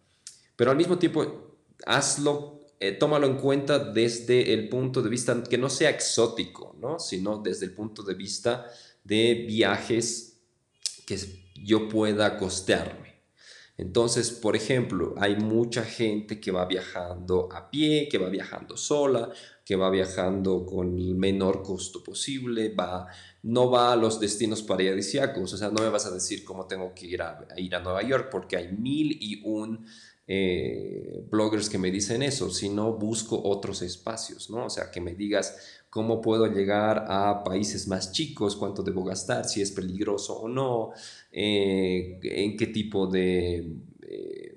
Pero 0.57 0.73
al 0.73 0.77
mismo 0.77 0.99
tiempo, 0.99 1.57
hazlo 1.87 2.60
eh, 2.83 2.93
tómalo 2.93 3.27
en 3.27 3.37
cuenta 3.37 3.79
desde 3.79 4.55
el 4.55 4.71
punto 4.71 5.03
de 5.03 5.11
vista 5.11 5.43
que 5.43 5.59
no 5.59 5.69
sea 5.69 5.91
exótico, 5.91 6.75
¿no? 6.81 6.99
sino 6.99 7.37
desde 7.37 7.67
el 7.67 7.75
punto 7.75 8.03
de 8.03 8.15
vista 8.15 8.67
de 9.05 9.45
viajes 9.47 10.41
que 11.07 11.19
yo 11.63 11.91
pueda 11.91 12.39
costearme. 12.39 13.21
Entonces, 13.77 14.31
por 14.31 14.57
ejemplo, 14.57 15.15
hay 15.19 15.37
mucha 15.37 15.85
gente 15.85 16.41
que 16.41 16.51
va 16.51 16.65
viajando 16.65 17.49
a 17.53 17.71
pie, 17.71 18.09
que 18.11 18.17
va 18.17 18.31
viajando 18.31 18.79
sola, 18.79 19.31
que 19.65 19.77
va 19.77 19.91
viajando 19.91 20.65
con 20.65 20.99
el 20.99 21.15
menor 21.15 21.63
costo 21.63 22.03
posible, 22.03 22.75
va, 22.75 23.09
no 23.43 23.71
va 23.71 23.93
a 23.93 23.97
los 23.97 24.21
destinos 24.21 24.63
paradisíacos, 24.63 25.53
o 25.53 25.57
sea, 25.57 25.69
no 25.69 25.83
me 25.83 25.89
vas 25.91 26.07
a 26.07 26.11
decir 26.11 26.45
cómo 26.45 26.67
tengo 26.67 26.95
que 26.95 27.07
ir 27.07 27.21
a, 27.21 27.47
a 27.51 27.61
ir 27.61 27.75
a 27.75 27.81
Nueva 27.81 28.03
York 28.03 28.29
porque 28.31 28.57
hay 28.57 28.69
mil 28.73 29.17
y 29.21 29.43
un 29.45 29.87
eh, 30.33 31.25
bloggers 31.29 31.69
que 31.69 31.77
me 31.77 31.91
dicen 31.91 32.23
eso, 32.23 32.51
sino 32.51 32.93
busco 32.93 33.43
otros 33.43 33.83
espacios, 33.83 34.49
¿no? 34.49 34.67
O 34.67 34.71
sea, 34.71 34.89
que 34.93 35.01
me 35.01 35.17
digas 35.17 35.83
cómo 35.91 36.21
puedo 36.21 36.47
llegar 36.47 37.07
a 37.09 37.43
países 37.43 37.89
más 37.89 38.13
chicos, 38.13 38.55
cuánto 38.55 38.85
debo 38.85 39.03
gastar, 39.03 39.49
si 39.49 39.61
es 39.61 39.73
peligroso 39.73 40.39
o 40.39 40.49
no, 40.49 40.93
eh, 41.33 42.21
en 42.23 42.57
qué 42.57 42.69
tipo 42.69 43.09
de 43.09 43.73
eh, 44.03 44.57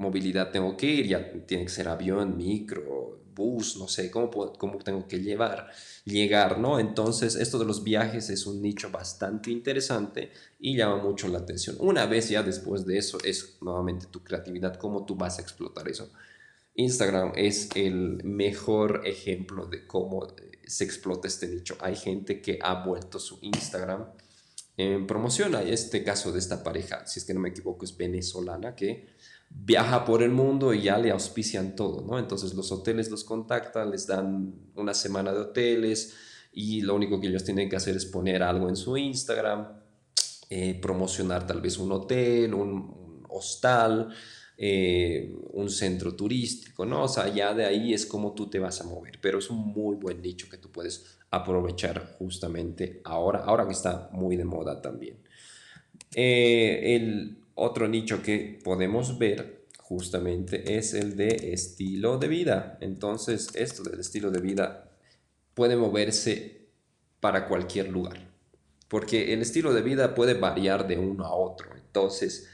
movilidad 0.00 0.50
tengo 0.50 0.76
que 0.76 0.86
ir, 0.86 1.06
ya 1.06 1.30
tiene 1.46 1.64
que 1.64 1.70
ser 1.70 1.86
avión, 1.86 2.36
micro, 2.36 3.20
bus, 3.34 3.76
no 3.76 3.86
sé, 3.86 4.10
cómo, 4.10 4.30
cómo 4.30 4.78
tengo 4.78 5.06
que 5.06 5.20
llevar, 5.20 5.70
llegar, 6.04 6.58
¿no? 6.58 6.80
Entonces, 6.80 7.36
esto 7.36 7.58
de 7.58 7.66
los 7.66 7.84
viajes 7.84 8.30
es 8.30 8.46
un 8.46 8.62
nicho 8.62 8.90
bastante 8.90 9.50
interesante 9.50 10.32
y 10.58 10.74
llama 10.74 11.02
mucho 11.02 11.28
la 11.28 11.38
atención. 11.38 11.76
Una 11.80 12.06
vez 12.06 12.30
ya 12.30 12.42
después 12.42 12.86
de 12.86 12.96
eso 12.96 13.18
es 13.22 13.58
nuevamente 13.60 14.06
tu 14.06 14.24
creatividad, 14.24 14.76
cómo 14.76 15.04
tú 15.04 15.16
vas 15.16 15.38
a 15.38 15.42
explotar 15.42 15.86
eso. 15.86 16.10
Instagram 16.74 17.32
es 17.36 17.68
el 17.74 18.24
mejor 18.24 19.02
ejemplo 19.04 19.66
de 19.66 19.86
cómo 19.86 20.24
eh, 20.24 20.60
se 20.66 20.84
explota 20.84 21.28
este 21.28 21.46
nicho. 21.46 21.76
Hay 21.80 21.94
gente 21.94 22.40
que 22.40 22.58
ha 22.62 22.86
vuelto 22.86 23.18
su 23.18 23.38
Instagram 23.42 24.06
en 24.78 25.06
promoción. 25.06 25.54
Hay 25.56 25.72
este 25.72 26.02
caso 26.02 26.32
de 26.32 26.38
esta 26.38 26.62
pareja, 26.62 27.06
si 27.06 27.18
es 27.18 27.26
que 27.26 27.34
no 27.34 27.40
me 27.40 27.50
equivoco, 27.50 27.84
es 27.84 27.94
venezolana, 27.94 28.74
que 28.74 29.08
viaja 29.50 30.04
por 30.04 30.22
el 30.22 30.30
mundo 30.30 30.72
y 30.72 30.82
ya 30.82 30.98
le 30.98 31.10
auspician 31.10 31.74
todo, 31.74 32.02
¿no? 32.02 32.18
Entonces 32.18 32.54
los 32.54 32.70
hoteles 32.72 33.10
los 33.10 33.24
contactan, 33.24 33.90
les 33.90 34.06
dan 34.06 34.54
una 34.76 34.94
semana 34.94 35.32
de 35.32 35.40
hoteles 35.40 36.14
y 36.52 36.80
lo 36.80 36.94
único 36.94 37.20
que 37.20 37.26
ellos 37.26 37.44
tienen 37.44 37.68
que 37.68 37.76
hacer 37.76 37.96
es 37.96 38.06
poner 38.06 38.42
algo 38.42 38.68
en 38.68 38.76
su 38.76 38.96
Instagram, 38.96 39.68
eh, 40.48 40.78
promocionar 40.80 41.46
tal 41.46 41.60
vez 41.60 41.78
un 41.78 41.92
hotel, 41.92 42.54
un, 42.54 43.24
hostal, 43.28 44.08
eh, 44.56 45.32
un 45.52 45.70
centro 45.70 46.14
turístico, 46.14 46.84
¿no? 46.84 47.04
O 47.04 47.08
sea, 47.08 47.32
ya 47.32 47.54
de 47.54 47.64
ahí 47.64 47.92
es 47.92 48.06
como 48.06 48.34
tú 48.34 48.48
te 48.48 48.58
vas 48.58 48.80
a 48.80 48.84
mover, 48.84 49.18
pero 49.20 49.38
es 49.38 49.50
un 49.50 49.58
muy 49.58 49.96
buen 49.96 50.20
nicho 50.20 50.48
que 50.48 50.58
tú 50.58 50.70
puedes 50.70 51.18
aprovechar 51.30 52.16
justamente 52.18 53.00
ahora, 53.04 53.40
ahora 53.40 53.66
que 53.66 53.72
está 53.72 54.10
muy 54.12 54.36
de 54.36 54.44
moda 54.44 54.82
también. 54.82 55.18
Eh, 56.14 56.96
el 56.96 57.39
otro 57.60 57.88
nicho 57.88 58.22
que 58.22 58.58
podemos 58.64 59.18
ver 59.18 59.66
justamente 59.78 60.78
es 60.78 60.94
el 60.94 61.16
de 61.16 61.52
estilo 61.52 62.16
de 62.18 62.28
vida. 62.28 62.78
Entonces, 62.80 63.50
esto 63.54 63.82
del 63.82 64.00
estilo 64.00 64.30
de 64.30 64.40
vida 64.40 64.90
puede 65.54 65.76
moverse 65.76 66.68
para 67.20 67.46
cualquier 67.46 67.90
lugar, 67.90 68.30
porque 68.88 69.34
el 69.34 69.42
estilo 69.42 69.74
de 69.74 69.82
vida 69.82 70.14
puede 70.14 70.34
variar 70.34 70.86
de 70.86 70.98
uno 70.98 71.26
a 71.26 71.34
otro. 71.34 71.68
Entonces, 71.76 72.48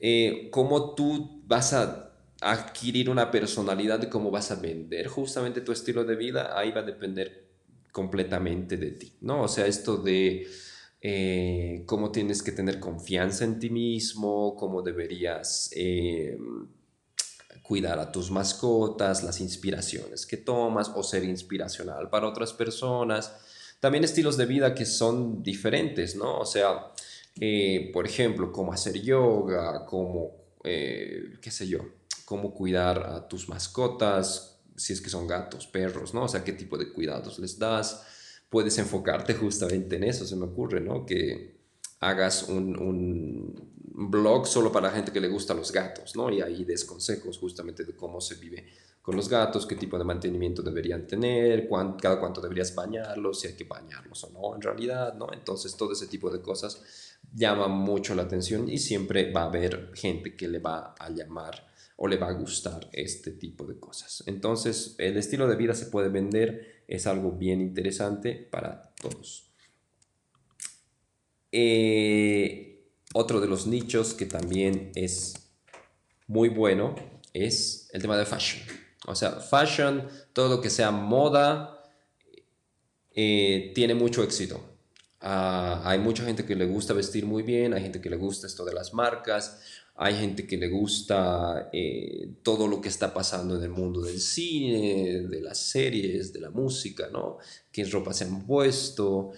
eh, 0.00 0.48
cómo 0.50 0.94
tú 0.94 1.42
vas 1.46 1.72
a 1.72 2.12
adquirir 2.40 3.10
una 3.10 3.30
personalidad 3.30 4.08
cómo 4.08 4.30
vas 4.30 4.50
a 4.50 4.56
vender 4.56 5.06
justamente 5.08 5.60
tu 5.60 5.72
estilo 5.72 6.04
de 6.04 6.16
vida, 6.16 6.58
ahí 6.58 6.72
va 6.72 6.80
a 6.80 6.84
depender 6.84 7.50
completamente 7.92 8.76
de 8.78 8.92
ti, 8.92 9.12
¿no? 9.20 9.42
O 9.42 9.48
sea, 9.48 9.66
esto 9.66 9.98
de 9.98 10.48
eh, 11.02 11.82
cómo 11.86 12.12
tienes 12.12 12.42
que 12.42 12.52
tener 12.52 12.78
confianza 12.78 13.44
en 13.44 13.58
ti 13.58 13.70
mismo, 13.70 14.54
cómo 14.54 14.82
deberías 14.82 15.70
eh, 15.74 16.36
cuidar 17.62 17.98
a 17.98 18.12
tus 18.12 18.30
mascotas, 18.30 19.22
las 19.22 19.40
inspiraciones 19.40 20.26
que 20.26 20.36
tomas 20.36 20.90
o 20.94 21.02
ser 21.02 21.24
inspiracional 21.24 22.10
para 22.10 22.28
otras 22.28 22.52
personas. 22.52 23.34
También 23.80 24.04
estilos 24.04 24.36
de 24.36 24.44
vida 24.44 24.74
que 24.74 24.84
son 24.84 25.42
diferentes, 25.42 26.16
¿no? 26.16 26.38
O 26.40 26.44
sea, 26.44 26.92
eh, 27.40 27.90
por 27.94 28.06
ejemplo, 28.06 28.52
cómo 28.52 28.72
hacer 28.72 29.00
yoga, 29.00 29.86
cómo, 29.86 30.32
qué 30.62 31.50
sé 31.50 31.66
yo, 31.66 31.80
cómo 32.26 32.52
cuidar 32.52 32.98
a 32.98 33.26
tus 33.26 33.48
mascotas, 33.48 34.60
si 34.76 34.92
es 34.92 35.00
que 35.00 35.08
son 35.08 35.26
gatos, 35.26 35.66
perros, 35.66 36.12
¿no? 36.12 36.24
O 36.24 36.28
sea, 36.28 36.44
qué 36.44 36.52
tipo 36.52 36.76
de 36.76 36.92
cuidados 36.92 37.38
les 37.38 37.58
das 37.58 38.04
puedes 38.50 38.76
enfocarte 38.78 39.34
justamente 39.34 39.96
en 39.96 40.04
eso, 40.04 40.26
se 40.26 40.36
me 40.36 40.44
ocurre, 40.44 40.80
¿no? 40.80 41.06
Que 41.06 41.60
hagas 42.00 42.44
un, 42.48 42.76
un, 42.78 43.70
blog 43.92 44.46
solo 44.46 44.72
para 44.72 44.88
la 44.88 44.94
gente 44.94 45.12
que 45.12 45.20
le 45.20 45.28
gusta 45.28 45.52
los 45.52 45.70
gatos, 45.72 46.16
¿no? 46.16 46.30
Y 46.30 46.40
ahí 46.40 46.64
des 46.64 46.84
consejos 46.84 47.38
justamente 47.38 47.84
de 47.84 47.94
cómo 47.94 48.20
se 48.20 48.36
vive 48.36 48.66
con 49.02 49.14
los 49.14 49.28
gatos, 49.28 49.66
qué 49.66 49.76
tipo 49.76 49.98
de 49.98 50.04
mantenimiento 50.04 50.62
deberían 50.62 51.06
tener, 51.06 51.68
cada 52.00 52.18
cuánto 52.18 52.40
deberías 52.40 52.74
bañarlos, 52.74 53.40
si 53.40 53.48
hay 53.48 53.54
que 53.54 53.64
bañarlos 53.64 54.24
o 54.24 54.30
no 54.30 54.54
en 54.54 54.62
realidad, 54.62 55.14
¿no? 55.14 55.28
Entonces 55.32 55.76
todo 55.76 55.92
ese 55.92 56.06
tipo 56.06 56.30
de 56.30 56.40
cosas 56.40 56.82
llama 57.32 57.68
mucho 57.68 58.14
la 58.14 58.22
atención 58.22 58.68
y 58.68 58.78
siempre 58.78 59.32
va 59.32 59.42
a 59.42 59.46
haber 59.46 59.90
gente 59.94 60.36
que 60.36 60.48
le 60.48 60.58
va 60.58 60.94
a 60.98 61.10
llamar 61.10 61.66
o 61.96 62.08
le 62.08 62.16
va 62.16 62.28
a 62.28 62.32
gustar 62.32 62.88
este 62.92 63.32
tipo 63.32 63.66
de 63.66 63.78
cosas. 63.78 64.22
Entonces 64.26 64.94
el 64.98 65.16
estilo 65.16 65.46
de 65.46 65.56
vida 65.56 65.74
se 65.74 65.86
puede 65.86 66.08
vender 66.08 66.79
es 66.90 67.06
algo 67.06 67.30
bien 67.30 67.60
interesante 67.60 68.34
para 68.34 68.92
todos. 69.00 69.52
Eh, 71.52 72.84
otro 73.14 73.40
de 73.40 73.46
los 73.46 73.68
nichos 73.68 74.12
que 74.12 74.26
también 74.26 74.90
es 74.96 75.34
muy 76.26 76.48
bueno 76.48 76.96
es 77.32 77.88
el 77.92 78.02
tema 78.02 78.18
de 78.18 78.26
fashion. 78.26 78.62
O 79.06 79.14
sea, 79.14 79.32
fashion, 79.32 80.08
todo 80.32 80.56
lo 80.56 80.60
que 80.60 80.68
sea 80.68 80.90
moda, 80.90 81.80
eh, 83.12 83.70
tiene 83.72 83.94
mucho 83.94 84.24
éxito. 84.24 84.60
Ah, 85.20 85.82
hay 85.84 86.00
mucha 86.00 86.24
gente 86.24 86.44
que 86.44 86.56
le 86.56 86.66
gusta 86.66 86.92
vestir 86.92 87.24
muy 87.24 87.44
bien, 87.44 87.72
hay 87.72 87.82
gente 87.82 88.00
que 88.00 88.10
le 88.10 88.16
gusta 88.16 88.48
esto 88.48 88.64
de 88.64 88.72
las 88.72 88.94
marcas, 88.94 89.60
hay 89.96 90.14
gente 90.14 90.46
que 90.46 90.56
le 90.56 90.68
gusta 90.68 91.68
eh, 91.72 92.28
todo 92.42 92.66
lo 92.66 92.80
que 92.80 92.88
está 92.88 93.12
pasando 93.12 93.56
en 93.56 93.64
el 93.64 93.70
mundo 93.70 94.00
del 94.00 94.18
cine, 94.18 95.26
de 95.28 95.40
las 95.42 95.58
series, 95.58 96.32
de 96.32 96.40
la 96.40 96.50
música, 96.50 97.08
¿no? 97.12 97.36
Qué 97.70 97.84
ropa 97.84 98.14
se 98.14 98.24
han 98.24 98.46
puesto. 98.46 99.32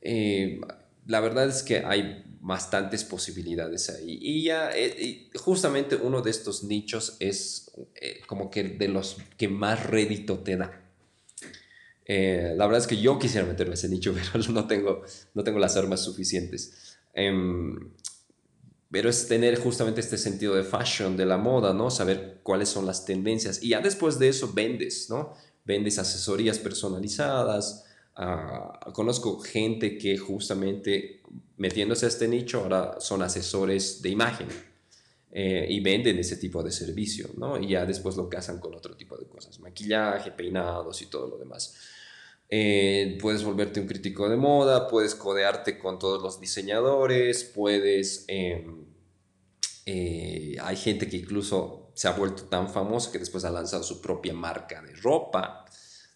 Eh, 0.00 0.60
la 1.06 1.20
verdad 1.20 1.48
es 1.48 1.64
que 1.64 1.78
hay 1.78 2.22
bastantes 2.40 3.02
posibilidades 3.02 3.90
ahí. 3.90 4.18
Y 4.22 4.44
ya, 4.44 4.70
eh, 4.76 5.28
justamente 5.34 5.96
uno 5.96 6.22
de 6.22 6.30
estos 6.30 6.62
nichos 6.62 7.16
es 7.18 7.72
como 8.28 8.48
que 8.48 8.62
de 8.62 8.86
los 8.86 9.16
que 9.36 9.48
más 9.48 9.86
rédito 9.86 10.38
te 10.38 10.56
da. 10.56 10.82
la 12.06 12.66
verdad 12.66 12.78
es 12.78 12.86
que 12.86 13.00
yo 13.00 13.18
quisiera 13.18 13.44
meterme 13.44 13.70
en 13.70 13.74
ese 13.74 13.88
nicho, 13.88 14.14
pero 14.32 14.44
no 14.52 14.68
tengo, 14.68 15.02
no 15.34 15.42
tengo 15.42 15.58
las 15.58 15.76
armas 15.76 16.04
suficientes. 16.04 16.96
Em, 17.12 17.90
pero 18.90 19.10
es 19.10 19.26
tener 19.26 19.58
justamente 19.58 20.00
este 20.00 20.18
sentido 20.18 20.54
de 20.54 20.62
fashion, 20.62 21.16
de 21.16 21.26
la 21.26 21.36
moda, 21.36 21.74
¿no? 21.74 21.90
Saber 21.90 22.40
cuáles 22.42 22.68
son 22.68 22.86
las 22.86 23.04
tendencias. 23.04 23.62
Y 23.62 23.70
ya 23.70 23.80
después 23.80 24.18
de 24.18 24.28
eso 24.28 24.52
vendes, 24.52 25.10
¿no? 25.10 25.34
Vendes 25.64 25.98
asesorías 25.98 26.58
personalizadas. 26.58 27.84
Ah, 28.14 28.90
conozco 28.92 29.40
gente 29.40 29.98
que 29.98 30.16
justamente 30.16 31.22
metiéndose 31.56 32.06
a 32.06 32.08
este 32.08 32.28
nicho 32.28 32.60
ahora 32.60 33.00
son 33.00 33.22
asesores 33.22 34.00
de 34.02 34.10
imagen 34.10 34.48
eh, 35.32 35.66
y 35.68 35.80
venden 35.80 36.18
ese 36.18 36.36
tipo 36.36 36.62
de 36.62 36.70
servicio, 36.70 37.28
¿no? 37.36 37.60
Y 37.60 37.68
ya 37.68 37.84
después 37.84 38.16
lo 38.16 38.28
casan 38.28 38.58
con 38.58 38.74
otro 38.74 38.96
tipo 38.96 39.16
de 39.18 39.26
cosas, 39.26 39.58
maquillaje, 39.60 40.30
peinados 40.30 41.02
y 41.02 41.06
todo 41.06 41.26
lo 41.26 41.36
demás. 41.36 41.74
Eh, 42.48 43.18
puedes 43.20 43.42
volverte 43.42 43.80
un 43.80 43.86
crítico 43.86 44.28
de 44.28 44.36
moda, 44.36 44.88
puedes 44.88 45.14
codearte 45.14 45.78
con 45.78 45.98
todos 45.98 46.22
los 46.22 46.40
diseñadores, 46.40 47.44
puedes... 47.44 48.24
Em, 48.28 48.86
eh, 49.88 50.56
hay 50.60 50.76
gente 50.76 51.08
que 51.08 51.18
incluso 51.18 51.92
se 51.94 52.08
ha 52.08 52.12
vuelto 52.12 52.44
tan 52.44 52.68
famosa 52.68 53.12
que 53.12 53.18
después 53.18 53.44
ha 53.44 53.50
lanzado 53.50 53.82
su 53.82 54.00
propia 54.00 54.34
marca 54.34 54.82
de 54.82 54.94
ropa. 54.96 55.64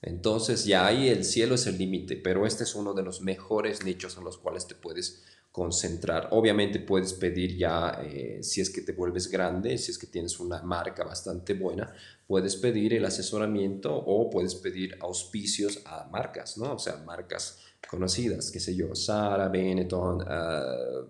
Entonces 0.03 0.65
ya 0.65 0.87
ahí 0.87 1.09
el 1.09 1.25
cielo 1.25 1.55
es 1.55 1.67
el 1.67 1.79
límite, 1.79 2.17
pero 2.17 2.47
este 2.47 2.65
es 2.65 2.75
uno 2.75 2.95
de 2.95 3.03
los 3.03 3.21
mejores 3.21 3.85
nichos 3.85 4.17
en 4.17 4.25
los 4.25 4.39
cuales 4.39 4.67
te 4.67 4.75
puedes 4.75 5.23
concentrar. 5.51 6.29
Obviamente 6.31 6.79
puedes 6.79 7.13
pedir 7.13 7.57
ya, 7.57 8.01
eh, 8.05 8.39
si 8.43 8.61
es 8.61 8.71
que 8.71 8.83
te 8.83 8.93
vuelves 8.93 9.29
grande, 9.29 9.77
si 9.79 9.91
es 9.91 9.99
que 9.99 10.07
tienes 10.07 10.39
una 10.39 10.63
marca 10.63 11.03
bastante 11.03 11.55
buena, 11.55 11.93
puedes 12.27 12.57
pedir 12.57 12.95
el 12.95 13.05
asesoramiento 13.05 13.95
o 13.95 14.31
puedes 14.31 14.55
pedir 14.55 14.97
auspicios 15.01 15.83
a 15.87 16.09
marcas, 16.11 16.57
¿no? 16.57 16.75
O 16.75 16.79
sea, 16.79 16.97
marcas 16.99 17.59
conocidas, 17.89 18.51
qué 18.51 18.61
sé 18.61 18.77
yo, 18.77 18.95
Sara, 18.95 19.49
Benetton, 19.49 20.23
uh, 20.23 21.07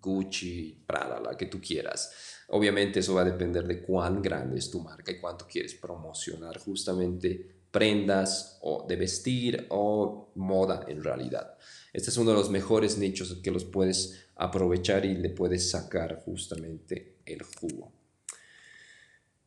Gucci, 0.00 0.82
Prada, 0.86 1.18
la 1.18 1.34
que 1.34 1.46
tú 1.46 1.58
quieras. 1.60 2.12
Obviamente 2.48 3.00
eso 3.00 3.14
va 3.14 3.22
a 3.22 3.24
depender 3.24 3.66
de 3.66 3.80
cuán 3.82 4.20
grande 4.20 4.58
es 4.58 4.70
tu 4.70 4.80
marca 4.80 5.10
y 5.10 5.18
cuánto 5.18 5.46
quieres 5.46 5.74
promocionar 5.74 6.58
justamente 6.58 7.62
prendas 7.70 8.58
o 8.60 8.84
de 8.86 8.96
vestir 8.96 9.66
o 9.70 10.30
moda 10.34 10.84
en 10.86 11.02
realidad. 11.02 11.56
Este 11.94 12.10
es 12.10 12.16
uno 12.16 12.32
de 12.32 12.36
los 12.36 12.50
mejores 12.50 12.98
nichos 12.98 13.38
que 13.40 13.52
los 13.52 13.64
puedes 13.64 14.26
aprovechar 14.34 15.06
y 15.06 15.14
le 15.14 15.30
puedes 15.30 15.70
sacar 15.70 16.22
justamente 16.24 17.18
el 17.24 17.40
jugo. 17.44 17.92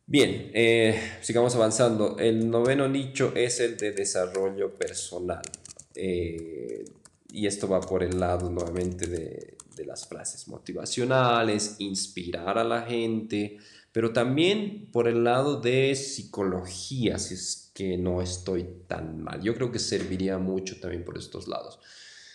Bien, 0.06 0.50
eh, 0.54 0.98
sigamos 1.22 1.54
avanzando. 1.56 2.18
El 2.18 2.50
noveno 2.50 2.88
nicho 2.88 3.34
es 3.36 3.60
el 3.60 3.76
de 3.76 3.92
desarrollo 3.92 4.74
personal. 4.76 5.42
Eh, 5.94 6.86
y 7.34 7.46
esto 7.48 7.68
va 7.68 7.82
por 7.82 8.02
el 8.02 8.18
lado 8.18 8.50
nuevamente 8.50 9.08
de, 9.08 9.58
de 9.76 9.86
las 9.86 10.08
frases 10.08 10.48
motivacionales, 10.48 11.76
inspirar 11.80 12.58
a 12.58 12.64
la 12.64 12.84
gente, 12.84 13.58
pero 13.92 14.14
también 14.14 14.90
por 14.94 15.10
el 15.10 15.26
lado 15.26 15.60
de 15.60 15.94
psicología, 15.96 17.20
si 17.20 17.34
es 17.34 17.72
que 17.74 17.98
no 17.98 18.22
estoy 18.22 18.66
tan 18.88 19.22
mal. 19.22 19.42
Yo 19.42 19.54
creo 19.54 19.70
que 19.70 19.80
serviría 19.80 20.38
mucho 20.38 20.80
también 20.80 21.04
por 21.04 21.18
estos 21.18 21.50
lados 21.50 21.82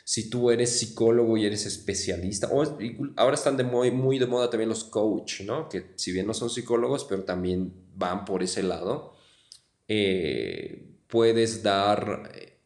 si 0.05 0.29
tú 0.29 0.51
eres 0.51 0.79
psicólogo 0.79 1.37
y 1.37 1.47
eres 1.47 1.67
especialista, 1.67 2.49
o 2.53 2.63
ahora 3.17 3.35
están 3.35 3.57
de 3.57 3.65
muy, 3.65 3.91
muy 3.91 4.19
de 4.19 4.27
moda 4.27 4.51
también 4.51 4.69
los 4.69 4.85
coach, 4.85 5.43
¿no? 5.43 5.69
Que 5.69 5.93
si 5.97 6.13
bien 6.13 6.27
no 6.27 6.35
son 6.35 6.51
psicólogos, 6.51 7.05
pero 7.05 7.25
también 7.25 7.73
van 7.95 8.25
por 8.25 8.43
ese 8.43 8.63
lado, 8.63 9.15
eh, 9.89 10.89
puedes 11.07 11.63
dar 11.63 12.31
eh, 12.35 12.59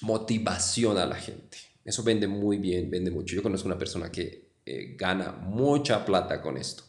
motivación 0.00 0.98
a 0.98 1.06
la 1.06 1.16
gente. 1.16 1.58
Eso 1.84 2.02
vende 2.02 2.26
muy 2.26 2.58
bien, 2.58 2.90
vende 2.90 3.10
mucho. 3.10 3.34
Yo 3.34 3.42
conozco 3.42 3.66
una 3.66 3.78
persona 3.78 4.12
que 4.12 4.50
eh, 4.66 4.94
gana 4.98 5.32
mucha 5.32 6.04
plata 6.04 6.42
con 6.42 6.58
esto. 6.58 6.84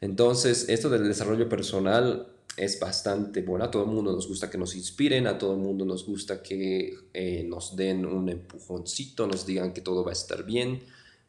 Entonces, 0.00 0.68
esto 0.68 0.90
del 0.90 1.06
desarrollo 1.06 1.48
personal 1.48 2.39
es 2.56 2.78
bastante 2.78 3.42
buena. 3.42 3.66
A 3.66 3.70
todo 3.70 3.84
el 3.84 3.90
mundo 3.90 4.12
nos 4.12 4.28
gusta 4.28 4.50
que 4.50 4.58
nos 4.58 4.74
inspiren, 4.74 5.26
a 5.26 5.38
todo 5.38 5.54
el 5.54 5.60
mundo 5.60 5.84
nos 5.84 6.04
gusta 6.04 6.42
que 6.42 6.94
eh, 7.12 7.44
nos 7.44 7.76
den 7.76 8.04
un 8.04 8.28
empujoncito, 8.28 9.26
nos 9.26 9.46
digan 9.46 9.72
que 9.72 9.80
todo 9.80 10.04
va 10.04 10.10
a 10.10 10.14
estar 10.14 10.44
bien, 10.44 10.80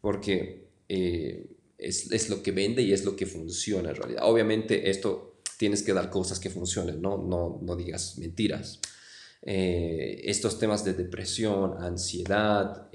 porque 0.02 0.68
eh, 0.90 1.46
es, 1.78 2.12
es, 2.12 2.30
lo 2.30 2.44
que 2.44 2.52
vende 2.52 2.82
y 2.82 2.94
es 2.94 3.06
lo 3.06 3.16
que 3.16 3.26
funciona 3.26 3.90
en 3.90 3.96
realidad. 3.96 4.24
Obviamente 4.26 4.90
esto 4.90 5.36
tienes 5.58 5.84
que 5.84 5.94
dar 5.94 6.10
cosas 6.10 6.40
que 6.40 6.50
funcionen, 6.50 7.02
no, 7.02 7.18
no, 7.18 7.60
no 7.62 7.76
digas 7.76 8.18
mentiras. 8.18 8.80
Eh, 9.44 10.22
estos 10.26 10.60
temas 10.60 10.84
de 10.84 10.94
depresión, 10.94 11.82
ansiedad, 11.82 12.90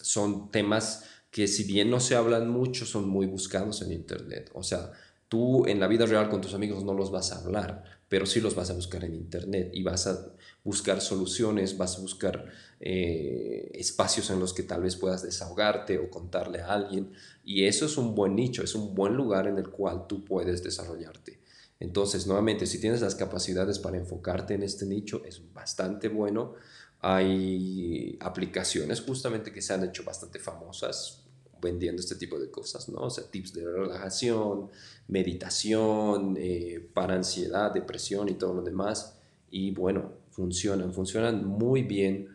son 0.00 0.50
temas 0.50 1.04
que 1.30 1.48
si 1.48 1.64
bien 1.64 1.90
no 1.90 2.00
se 2.00 2.14
hablan 2.14 2.48
mucho, 2.48 2.86
son 2.86 3.08
muy 3.08 3.26
buscados 3.26 3.82
en 3.82 3.92
Internet. 3.92 4.50
O 4.54 4.62
sea, 4.62 4.92
tú 5.28 5.66
en 5.66 5.80
la 5.80 5.88
vida 5.88 6.06
real 6.06 6.28
con 6.28 6.40
tus 6.40 6.54
amigos 6.54 6.84
no 6.84 6.94
los 6.94 7.10
vas 7.10 7.32
a 7.32 7.40
hablar, 7.40 7.84
pero 8.08 8.26
sí 8.26 8.40
los 8.40 8.54
vas 8.54 8.70
a 8.70 8.74
buscar 8.74 9.04
en 9.04 9.14
Internet 9.14 9.70
y 9.72 9.82
vas 9.82 10.06
a 10.06 10.32
buscar 10.62 11.00
soluciones, 11.00 11.76
vas 11.76 11.98
a 11.98 12.00
buscar 12.00 12.46
eh, 12.80 13.70
espacios 13.74 14.30
en 14.30 14.38
los 14.38 14.52
que 14.52 14.62
tal 14.62 14.82
vez 14.82 14.96
puedas 14.96 15.22
desahogarte 15.22 15.98
o 15.98 16.10
contarle 16.10 16.60
a 16.60 16.72
alguien. 16.72 17.12
Y 17.44 17.64
eso 17.64 17.86
es 17.86 17.96
un 17.96 18.14
buen 18.14 18.36
nicho, 18.36 18.62
es 18.62 18.74
un 18.74 18.94
buen 18.94 19.14
lugar 19.14 19.48
en 19.48 19.58
el 19.58 19.70
cual 19.70 20.06
tú 20.06 20.24
puedes 20.24 20.62
desarrollarte. 20.62 21.40
Entonces, 21.78 22.26
nuevamente, 22.26 22.66
si 22.66 22.80
tienes 22.80 23.00
las 23.00 23.14
capacidades 23.14 23.78
para 23.78 23.98
enfocarte 23.98 24.54
en 24.54 24.62
este 24.62 24.86
nicho, 24.86 25.22
es 25.24 25.52
bastante 25.52 26.08
bueno. 26.08 26.54
Hay 27.00 28.16
aplicaciones 28.20 29.02
justamente 29.02 29.52
que 29.52 29.60
se 29.60 29.74
han 29.74 29.84
hecho 29.84 30.02
bastante 30.02 30.38
famosas 30.38 31.25
vendiendo 31.60 32.00
este 32.00 32.16
tipo 32.16 32.38
de 32.38 32.50
cosas, 32.50 32.88
¿no? 32.88 33.00
O 33.00 33.10
sea, 33.10 33.24
tips 33.30 33.52
de 33.54 33.64
relajación, 33.64 34.70
meditación, 35.08 36.36
eh, 36.38 36.88
para 36.92 37.14
ansiedad, 37.14 37.72
depresión 37.72 38.28
y 38.28 38.34
todo 38.34 38.54
lo 38.54 38.62
demás. 38.62 39.18
Y 39.50 39.70
bueno, 39.72 40.12
funcionan, 40.30 40.92
funcionan 40.92 41.46
muy 41.46 41.82
bien 41.82 42.28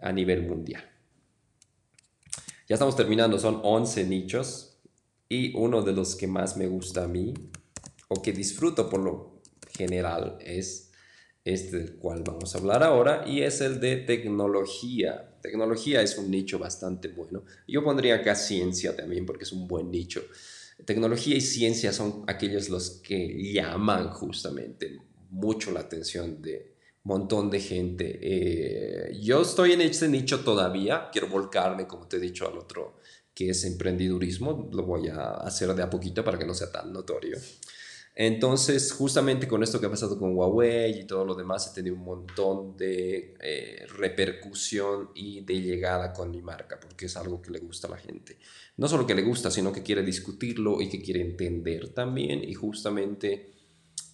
a 0.00 0.12
nivel 0.12 0.46
mundial. 0.46 0.84
Ya 2.68 2.74
estamos 2.74 2.96
terminando, 2.96 3.38
son 3.38 3.60
11 3.62 4.04
nichos 4.06 4.78
y 5.28 5.56
uno 5.56 5.82
de 5.82 5.92
los 5.92 6.16
que 6.16 6.26
más 6.26 6.56
me 6.56 6.66
gusta 6.66 7.04
a 7.04 7.08
mí 7.08 7.32
o 8.08 8.22
que 8.22 8.32
disfruto 8.32 8.90
por 8.90 9.00
lo 9.00 9.40
general 9.70 10.38
es 10.40 10.92
este 11.44 11.78
del 11.78 11.94
cual 11.96 12.22
vamos 12.24 12.54
a 12.54 12.58
hablar 12.58 12.82
ahora 12.82 13.24
y 13.26 13.42
es 13.42 13.60
el 13.60 13.78
de 13.80 13.96
tecnología. 13.96 15.35
Tecnología 15.46 16.02
es 16.02 16.18
un 16.18 16.28
nicho 16.28 16.58
bastante 16.58 17.06
bueno. 17.06 17.44
Yo 17.68 17.84
pondría 17.84 18.16
acá 18.16 18.34
ciencia 18.34 18.96
también 18.96 19.24
porque 19.24 19.44
es 19.44 19.52
un 19.52 19.68
buen 19.68 19.92
nicho. 19.92 20.24
Tecnología 20.84 21.36
y 21.36 21.40
ciencia 21.40 21.92
son 21.92 22.24
aquellos 22.26 22.68
los 22.68 23.00
que 23.00 23.52
llaman 23.52 24.10
justamente 24.10 24.98
mucho 25.30 25.70
la 25.70 25.80
atención 25.80 26.42
de 26.42 26.74
un 27.04 27.12
montón 27.20 27.48
de 27.48 27.60
gente. 27.60 28.18
Eh, 28.20 29.20
yo 29.22 29.42
estoy 29.42 29.72
en 29.72 29.82
este 29.82 30.08
nicho 30.08 30.40
todavía, 30.40 31.10
quiero 31.12 31.28
volcarme, 31.28 31.86
como 31.86 32.08
te 32.08 32.16
he 32.16 32.20
dicho, 32.20 32.48
al 32.48 32.58
otro 32.58 32.96
que 33.32 33.50
es 33.50 33.64
emprendedurismo. 33.64 34.68
Lo 34.72 34.82
voy 34.82 35.06
a 35.10 35.30
hacer 35.34 35.72
de 35.74 35.82
a 35.84 35.88
poquito 35.88 36.24
para 36.24 36.38
que 36.38 36.44
no 36.44 36.54
sea 36.54 36.72
tan 36.72 36.92
notorio. 36.92 37.38
Entonces, 38.18 38.92
justamente 38.92 39.46
con 39.46 39.62
esto 39.62 39.78
que 39.78 39.84
ha 39.84 39.90
pasado 39.90 40.18
con 40.18 40.34
Huawei 40.34 41.00
y 41.00 41.04
todo 41.04 41.22
lo 41.26 41.34
demás, 41.34 41.70
he 41.70 41.74
tenido 41.74 41.96
un 41.96 42.02
montón 42.02 42.74
de 42.74 43.36
eh, 43.38 43.84
repercusión 43.94 45.10
y 45.14 45.42
de 45.42 45.60
llegada 45.60 46.14
con 46.14 46.30
mi 46.30 46.40
marca, 46.40 46.80
porque 46.80 47.06
es 47.06 47.16
algo 47.18 47.42
que 47.42 47.50
le 47.50 47.58
gusta 47.58 47.88
a 47.88 47.90
la 47.90 47.98
gente. 47.98 48.38
No 48.78 48.88
solo 48.88 49.06
que 49.06 49.14
le 49.14 49.20
gusta, 49.20 49.50
sino 49.50 49.70
que 49.70 49.82
quiere 49.82 50.02
discutirlo 50.02 50.80
y 50.80 50.88
que 50.88 51.02
quiere 51.02 51.20
entender 51.20 51.90
también. 51.90 52.42
Y 52.42 52.54
justamente 52.54 53.52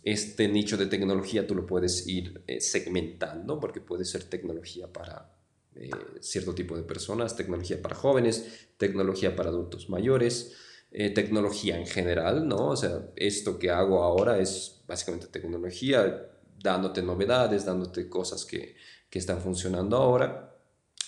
este 0.02 0.48
nicho 0.48 0.76
de 0.76 0.86
tecnología 0.86 1.46
tú 1.46 1.54
lo 1.54 1.64
puedes 1.64 2.04
ir 2.08 2.42
eh, 2.48 2.60
segmentando, 2.60 3.60
porque 3.60 3.80
puede 3.80 4.04
ser 4.04 4.24
tecnología 4.24 4.92
para 4.92 5.32
eh, 5.76 5.90
cierto 6.18 6.56
tipo 6.56 6.76
de 6.76 6.82
personas, 6.82 7.36
tecnología 7.36 7.80
para 7.80 7.94
jóvenes, 7.94 8.68
tecnología 8.78 9.36
para 9.36 9.50
adultos 9.50 9.88
mayores 9.88 10.56
eh, 10.92 11.10
tecnología 11.10 11.78
en 11.78 11.86
general, 11.86 12.46
¿no? 12.46 12.68
O 12.68 12.76
sea, 12.76 13.00
esto 13.16 13.58
que 13.58 13.70
hago 13.70 14.02
ahora 14.02 14.38
es 14.38 14.82
básicamente 14.86 15.26
tecnología, 15.28 16.28
dándote 16.62 17.02
novedades, 17.02 17.64
dándote 17.64 18.08
cosas 18.08 18.44
que, 18.44 18.76
que 19.08 19.18
están 19.18 19.40
funcionando 19.40 19.96
ahora. 19.96 20.54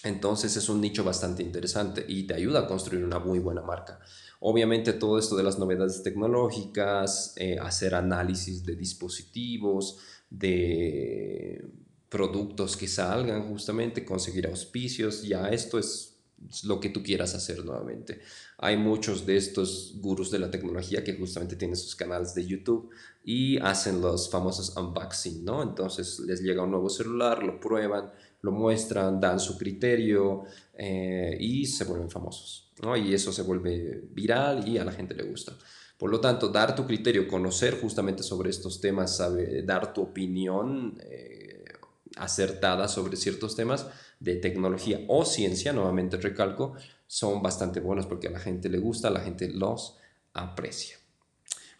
Entonces 0.03 0.57
es 0.57 0.69
un 0.69 0.81
nicho 0.81 1.05
bastante 1.05 1.43
interesante 1.43 2.05
y 2.07 2.27
te 2.27 2.35
ayuda 2.35 2.61
a 2.61 2.67
construir 2.67 3.05
una 3.05 3.19
muy 3.19 3.39
buena 3.39 3.63
marca. 3.63 4.01
Obviamente 4.41 4.93
todo 4.93 5.19
esto 5.19 5.37
de 5.37 5.43
las 5.43 5.59
novedades 5.59 6.03
tecnológicas, 6.03 7.33
eh, 7.37 7.59
hacer 7.59 7.95
análisis 7.95 8.65
de 8.65 8.77
dispositivos, 8.77 9.99
de 10.29 11.65
productos 12.11 12.77
que 12.77 12.89
salgan 12.89 13.49
justamente, 13.49 14.05
conseguir 14.05 14.47
auspicios, 14.47 15.23
ya 15.23 15.49
esto 15.49 15.79
es 15.79 16.15
lo 16.65 16.79
que 16.81 16.91
tú 16.91 17.03
quieras 17.03 17.35
hacer 17.35 17.65
nuevamente. 17.65 18.21
Hay 18.65 18.79
muchos 18.79 19.27
de 19.27 19.37
estos 19.37 19.93
gurús 20.01 20.31
de 20.31 20.39
la 20.39 20.51
tecnología 20.51 21.05
que 21.05 21.19
justamente 21.19 21.55
tienen 21.55 21.77
sus 21.77 21.95
canales 21.95 22.35
de 22.35 22.47
YouTube 22.47 22.89
y 23.23 23.59
hacen 23.59 24.01
los 24.01 24.31
famosos 24.31 24.75
unboxing, 24.75 25.45
¿no? 25.45 25.63
Entonces 25.63 26.19
les 26.21 26.41
llega 26.41 26.63
un 26.63 26.71
nuevo 26.71 26.89
celular, 26.89 27.43
lo 27.43 27.61
prueban, 27.61 28.11
lo 28.41 28.53
muestran, 28.53 29.21
dan 29.21 29.39
su 29.39 29.59
criterio 29.59 30.45
eh, 30.73 31.37
y 31.39 31.67
se 31.67 31.85
vuelven 31.85 32.09
famosos, 32.09 32.73
¿no? 32.83 32.97
Y 32.97 33.13
eso 33.13 33.35
se 33.35 33.43
vuelve 33.43 34.09
viral 34.15 34.67
y 34.67 34.79
a 34.79 34.85
la 34.87 34.93
gente 34.93 35.15
le 35.15 35.25
gusta. 35.25 35.53
Por 35.99 36.11
lo 36.11 36.19
tanto, 36.19 36.49
dar 36.49 36.75
tu 36.75 36.87
criterio, 36.87 37.29
conocer 37.29 37.79
justamente 37.79 38.23
sobre 38.23 38.49
estos 38.49 38.81
temas, 38.81 39.23
dar 39.67 39.93
tu 39.93 40.01
opinión 40.01 40.97
eh, 41.03 41.54
acertada 42.17 42.89
sobre 42.89 43.17
ciertos 43.17 43.57
temas, 43.57 43.87
de 44.21 44.37
tecnología 44.37 45.01
o 45.09 45.25
ciencia, 45.25 45.73
nuevamente 45.73 46.17
recalco, 46.17 46.75
son 47.07 47.43
bastante 47.43 47.81
buenos 47.81 48.07
porque 48.07 48.29
a 48.29 48.31
la 48.31 48.41
gente 48.41 48.69
le 48.69 48.79
gusta, 48.79 49.11
la 49.11 49.21
gente 49.21 49.49
los 49.49 49.97
aprecia. 50.33 50.97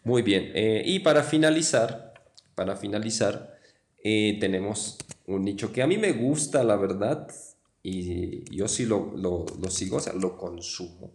Muy 0.03 0.21
bien, 0.21 0.51
eh, 0.53 0.83
y 0.85 0.99
para 0.99 1.23
finalizar, 1.23 2.13
para 2.53 2.75
finalizar, 2.75 3.59
eh, 4.03 4.37
tenemos 4.39 4.97
un 5.25 5.43
nicho 5.43 5.73
que 5.73 5.81
a 5.81 5.87
mí 5.87 5.97
me 5.97 6.11
gusta, 6.11 6.63
la 6.63 6.75
verdad, 6.75 7.27
y 7.81 8.43
yo 8.55 8.67
sí 8.67 8.85
lo, 8.85 9.13
lo, 9.15 9.45
lo 9.59 9.71
sigo, 9.71 9.97
o 9.97 9.99
sea, 9.99 10.13
lo 10.13 10.37
consumo, 10.37 11.11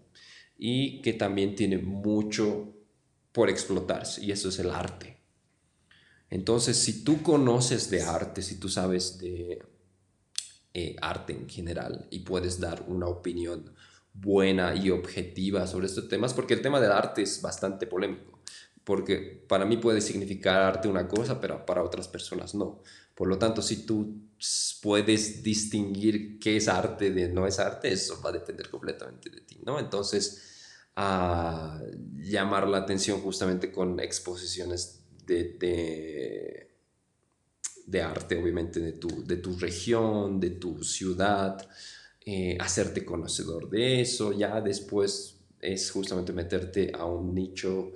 y 0.59 1.00
que 1.02 1.12
también 1.12 1.54
tiene 1.54 1.78
mucho 1.78 2.74
por 3.33 3.48
explotarse, 3.48 4.24
y 4.24 4.33
eso 4.33 4.48
es 4.48 4.59
el 4.59 4.70
arte. 4.70 5.19
Entonces, 6.31 6.77
si 6.77 7.03
tú 7.03 7.23
conoces 7.23 7.90
de 7.90 8.03
arte, 8.03 8.40
si 8.40 8.59
tú 8.59 8.69
sabes 8.69 9.19
de 9.19 9.62
eh, 10.73 10.97
arte 11.03 11.33
en 11.33 11.49
general 11.49 12.07
y 12.11 12.21
puedes 12.21 12.61
dar 12.61 12.85
una 12.87 13.09
opinión 13.09 13.75
buena 14.12 14.75
y 14.77 14.90
objetiva 14.90 15.66
sobre 15.66 15.87
estos 15.87 16.09
temas, 16.09 16.33
porque 16.33 16.55
el 16.55 16.62
tema 16.62 16.81
del 16.81 16.93
arte 16.93 17.23
es 17.23 17.43
bastante 17.43 17.88
polémico, 17.88 18.38
porque 18.85 19.45
para 19.49 19.64
mí 19.64 19.77
puede 19.77 20.01
significar 20.01 20.62
arte 20.62 20.87
una 20.87 21.09
cosa, 21.09 21.40
pero 21.40 21.66
para 21.66 21.83
otras 21.83 22.07
personas 22.07 22.55
no. 22.55 22.83
Por 23.16 23.27
lo 23.29 23.37
tanto, 23.37 23.61
si 23.61 23.85
tú 23.85 24.23
puedes 24.81 25.43
distinguir 25.43 26.38
qué 26.38 26.57
es 26.57 26.69
arte 26.69 27.11
de 27.11 27.29
no 27.29 27.47
es 27.47 27.59
arte, 27.59 27.93
eso 27.93 28.21
va 28.25 28.31
a 28.31 28.35
depender 28.35 28.71
completamente 28.71 29.29
de 29.31 29.40
ti, 29.40 29.61
¿no? 29.64 29.79
Entonces, 29.79 30.87
a 30.97 31.81
llamar 32.16 32.69
la 32.69 32.79
atención 32.79 33.21
justamente 33.21 33.73
con 33.73 34.01
exposiciones 34.01 35.00
de 35.38 36.71
de 37.90 38.03
arte, 38.03 38.37
obviamente, 38.37 38.79
de 38.79 38.93
tu, 38.93 39.25
de 39.27 39.37
tu 39.37 39.59
región, 39.59 40.38
de 40.38 40.51
tu 40.51 40.85
ciudad, 40.85 41.69
eh, 42.25 42.57
hacerte 42.61 43.05
conocedor 43.05 43.69
de 43.69 44.01
eso, 44.01 44.33
ya 44.33 44.61
después 44.61 45.40
es 45.59 45.90
justamente 45.90 46.33
meterte 46.33 46.93
a 46.95 47.05
un 47.05 47.35
nicho, 47.35 47.90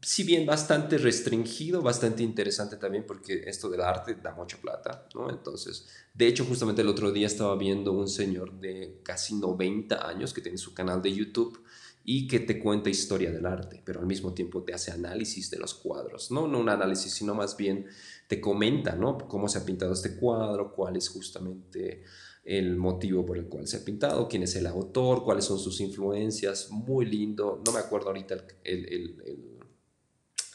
si 0.00 0.24
bien 0.24 0.46
bastante 0.46 0.96
restringido, 0.96 1.82
bastante 1.82 2.22
interesante 2.22 2.76
también, 2.76 3.04
porque 3.06 3.42
esto 3.46 3.68
del 3.68 3.82
arte 3.82 4.14
da 4.14 4.34
mucha 4.34 4.56
plata, 4.56 5.06
¿no? 5.14 5.28
Entonces, 5.28 5.86
de 6.14 6.26
hecho, 6.26 6.46
justamente 6.46 6.80
el 6.80 6.88
otro 6.88 7.12
día 7.12 7.26
estaba 7.26 7.54
viendo 7.56 7.92
un 7.92 8.08
señor 8.08 8.58
de 8.60 9.00
casi 9.04 9.34
90 9.34 10.08
años 10.08 10.32
que 10.32 10.40
tiene 10.40 10.56
su 10.56 10.72
canal 10.72 11.02
de 11.02 11.12
YouTube 11.12 11.62
y 12.04 12.26
que 12.26 12.40
te 12.40 12.58
cuenta 12.58 12.90
historia 12.90 13.30
del 13.30 13.46
arte, 13.46 13.80
pero 13.84 14.00
al 14.00 14.06
mismo 14.06 14.34
tiempo 14.34 14.62
te 14.64 14.74
hace 14.74 14.90
análisis 14.90 15.50
de 15.50 15.58
los 15.58 15.74
cuadros, 15.74 16.30
no, 16.30 16.48
no 16.48 16.58
un 16.58 16.68
análisis, 16.68 17.12
sino 17.12 17.34
más 17.34 17.56
bien 17.56 17.86
te 18.28 18.40
comenta, 18.40 18.96
¿no? 18.96 19.18
Cómo 19.18 19.48
se 19.48 19.58
ha 19.58 19.64
pintado 19.64 19.92
este 19.92 20.16
cuadro, 20.16 20.72
cuál 20.74 20.96
es 20.96 21.08
justamente 21.08 22.02
el 22.44 22.76
motivo 22.76 23.24
por 23.24 23.38
el 23.38 23.46
cual 23.46 23.68
se 23.68 23.76
ha 23.76 23.84
pintado, 23.84 24.28
quién 24.28 24.42
es 24.42 24.56
el 24.56 24.66
autor, 24.66 25.22
cuáles 25.22 25.44
son 25.44 25.58
sus 25.58 25.80
influencias, 25.80 26.70
muy 26.70 27.06
lindo, 27.06 27.62
no 27.64 27.72
me 27.72 27.78
acuerdo 27.78 28.08
ahorita 28.08 28.34
el, 28.64 28.86
el, 28.86 29.60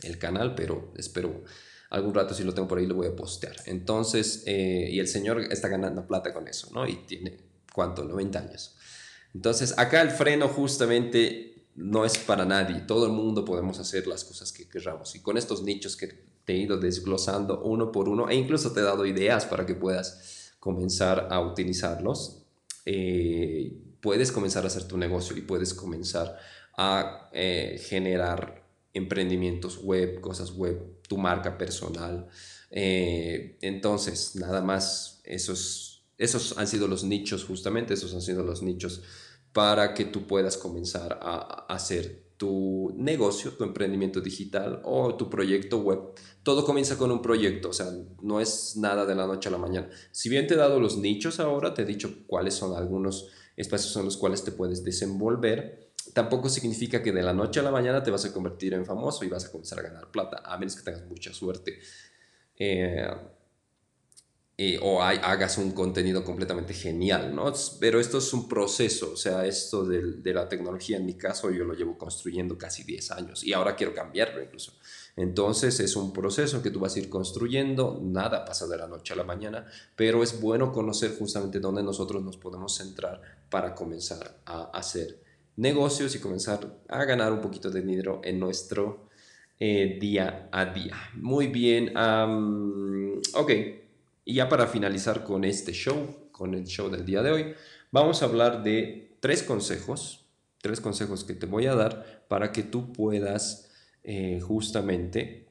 el, 0.04 0.18
canal, 0.18 0.54
pero 0.54 0.92
espero 0.98 1.44
algún 1.90 2.14
rato 2.14 2.34
si 2.34 2.44
lo 2.44 2.54
tengo 2.54 2.68
por 2.68 2.80
ahí 2.80 2.86
lo 2.86 2.96
voy 2.96 3.08
a 3.08 3.16
postear. 3.16 3.56
Entonces, 3.66 4.44
eh, 4.46 4.90
y 4.92 5.00
el 5.00 5.08
señor 5.08 5.40
está 5.40 5.70
ganando 5.70 6.06
plata 6.06 6.34
con 6.34 6.50
eso, 6.50 6.70
¿no? 6.74 6.86
Y 6.86 6.96
tiene, 7.06 7.38
¿cuánto? 7.74 8.04
90 8.04 8.40
años. 8.40 8.77
Entonces, 9.34 9.78
acá 9.78 10.02
el 10.02 10.12
freno 10.12 10.48
justamente 10.48 11.66
no 11.76 12.06
es 12.06 12.18
para 12.18 12.46
nadie. 12.46 12.82
Todo 12.82 13.06
el 13.06 13.12
mundo 13.12 13.46
podemos 13.46 13.80
hacer 13.80 14.08
las 14.08 14.24
cosas 14.24 14.52
que 14.52 14.68
queramos. 14.68 15.16
Y 15.16 15.22
con 15.22 15.38
estos 15.38 15.64
nichos 15.64 15.96
que 15.96 16.08
te 16.44 16.54
he 16.54 16.58
ido 16.58 16.78
desglosando 16.78 17.62
uno 17.62 17.92
por 17.92 18.10
uno, 18.10 18.30
e 18.30 18.36
incluso 18.36 18.72
te 18.72 18.80
he 18.80 18.84
dado 18.84 19.06
ideas 19.06 19.46
para 19.46 19.66
que 19.66 19.76
puedas 19.76 20.54
comenzar 20.60 21.28
a 21.30 21.40
utilizarlos, 21.40 22.44
eh, 22.86 23.78
puedes 24.02 24.32
comenzar 24.32 24.64
a 24.64 24.68
hacer 24.68 24.86
tu 24.86 24.98
negocio 24.98 25.36
y 25.38 25.42
puedes 25.42 25.74
comenzar 25.74 26.38
a 26.78 27.30
eh, 27.34 27.82
generar 27.84 28.64
emprendimientos 28.94 29.80
web, 29.84 30.22
cosas 30.22 30.52
web, 30.52 31.02
tu 31.08 31.18
marca 31.18 31.58
personal. 31.58 32.28
Eh, 32.72 33.58
entonces, 33.62 34.36
nada 34.36 34.62
más, 34.62 35.22
esos, 35.24 35.87
esos 36.18 36.58
han 36.58 36.68
sido 36.68 36.88
los 36.88 37.04
nichos, 37.04 37.46
justamente, 37.46 37.94
esos 37.94 38.14
han 38.14 38.22
sido 38.22 38.44
los 38.44 38.62
nichos 38.64 39.04
para 39.54 39.94
que 39.94 40.06
tú 40.06 40.28
puedas 40.28 40.58
comenzar 40.58 41.20
a, 41.22 41.66
hacer 41.70 42.28
tu 42.38 42.94
negocio, 42.96 43.54
tu 43.54 43.64
emprendimiento 43.64 44.22
digital 44.22 44.82
o 44.84 45.16
tu 45.16 45.30
proyecto 45.30 45.80
web. 45.80 46.00
Todo 46.44 46.64
comienza 46.64 46.98
con 46.98 47.12
un 47.12 47.22
proyecto, 47.22 47.70
o 47.70 47.74
sea, 47.74 47.92
no 48.22 48.40
es 48.40 48.78
nada 48.78 49.06
de 49.06 49.16
la 49.16 49.26
noche 49.26 49.50
a 49.50 49.52
la 49.52 49.58
mañana. 49.58 49.90
Si 50.12 50.30
bien 50.30 50.46
te 50.46 50.54
he 50.54 50.58
dado 50.58 50.80
los 50.80 50.98
nichos 50.98 51.40
ahora, 51.40 51.74
te 51.74 51.82
he 51.82 51.86
dicho 51.86 52.28
cuáles 52.28 52.54
son 52.54 52.76
algunos 52.76 53.30
espacios 53.56 53.96
en 53.98 54.06
los 54.06 54.18
cuales 54.18 54.44
te 54.44 54.52
puedes 54.52 54.84
desenvolver, 54.84 55.92
tampoco 56.14 56.50
significa 56.50 57.02
que 57.02 57.12
de 57.12 57.24
la 57.24 57.34
noche 57.34 57.60
a 57.60 57.64
la 57.64 57.72
mañana 57.72 58.04
te 58.04 58.12
vas 58.12 58.26
a 58.26 58.34
convertir 58.34 58.76
en 58.76 58.86
famoso 58.86 59.26
y 59.26 59.30
vas 59.30 59.46
a 59.46 59.52
comenzar 59.52 59.80
a 59.80 59.84
ganar 59.84 60.12
plata, 60.12 60.44
a 60.46 60.58
menos 60.58 60.76
que 60.76 60.84
tengas 60.84 61.06
mucha 61.08 61.34
suerte. 61.34 61.80
Eh, 62.56 63.08
o 64.82 65.04
hagas 65.04 65.60
un 65.60 65.72
contenido 65.72 66.24
completamente 66.24 66.74
genial, 66.74 67.36
¿no? 67.36 67.54
Pero 67.80 68.00
esto 68.00 68.18
es 68.18 68.34
un 68.34 68.50
proceso, 68.50 69.12
o 69.14 69.16
sea, 69.16 69.46
esto 69.46 69.86
de, 69.86 70.14
de, 70.14 70.34
la 70.34 70.50
tecnología, 70.50 70.98
en 70.98 71.06
mi 71.06 71.14
caso, 71.14 71.52
yo 71.52 71.64
lo 71.64 71.76
llevo 71.76 71.96
construyendo 71.96 72.58
casi 72.58 72.84
10 72.84 73.12
años 73.12 73.44
y 73.44 73.54
ahora 73.54 73.76
quiero 73.76 73.94
cambiarlo 73.94 74.42
incluso. 74.42 74.74
Entonces 75.16 75.80
es 75.80 75.96
un 75.96 76.12
proceso 76.12 76.64
que 76.64 76.72
tú 76.72 76.80
vas 76.80 76.96
a 76.96 77.00
ir 77.00 77.10
construyendo, 77.10 78.00
nada 78.04 78.46
pasa 78.46 78.68
de 78.68 78.78
la 78.78 78.88
noche 78.88 79.14
a 79.14 79.16
la 79.16 79.24
mañana, 79.24 79.66
pero 79.96 80.24
es 80.24 80.42
bueno 80.42 80.72
conocer 80.72 81.16
justamente 81.18 81.60
dónde 81.60 81.84
nosotros 81.84 82.24
nos 82.24 82.38
podemos 82.38 82.76
centrar 82.76 83.22
para 83.50 83.76
comenzar 83.76 84.40
a 84.46 84.72
hacer 84.74 85.20
negocios 85.56 86.16
y 86.16 86.20
comenzar 86.20 86.82
a 86.88 87.04
ganar 87.06 87.32
un 87.32 87.42
poquito 87.42 87.70
de 87.70 87.82
dinero 87.82 88.22
en 88.24 88.40
nuestro 88.40 89.08
eh, 89.60 89.98
día 90.00 90.50
a 90.52 90.66
día. 90.66 90.96
Muy 91.16 91.48
bien, 91.48 91.94
ok, 91.98 93.52
y 94.28 94.34
ya 94.34 94.50
para 94.50 94.68
finalizar 94.68 95.24
con 95.24 95.46
este 95.46 95.72
show, 95.72 96.30
con 96.34 96.54
el 96.54 96.66
show 96.66 96.90
del 96.90 97.06
día 97.06 97.24
de 97.24 97.32
hoy, 97.32 97.54
vamos 97.92 98.22
a 98.22 98.26
hablar 98.26 98.62
de 98.62 99.16
tres 99.22 99.42
consejos, 99.42 100.26
tres 100.62 100.82
consejos 100.82 101.24
que 101.24 101.34
te 101.34 101.46
voy 101.46 101.66
a 101.66 101.76
dar 101.76 102.26
para 102.28 102.52
que 102.52 102.64
tú 102.64 102.92
puedas 102.92 103.70
eh, 104.04 104.42
justamente 104.42 105.48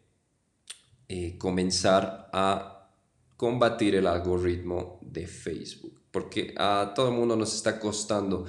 eh, 1.09 1.39
comenzar 1.39 2.29
a 2.35 2.91
combatir 3.39 3.95
el 3.95 4.07
algoritmo 4.07 5.01
de 5.01 5.27
Facebook, 5.27 6.03
porque 6.11 6.53
a 6.59 6.93
todo 6.95 7.09
el 7.09 7.14
mundo 7.14 7.35
nos 7.35 7.55
está 7.55 7.81
costando. 7.81 8.45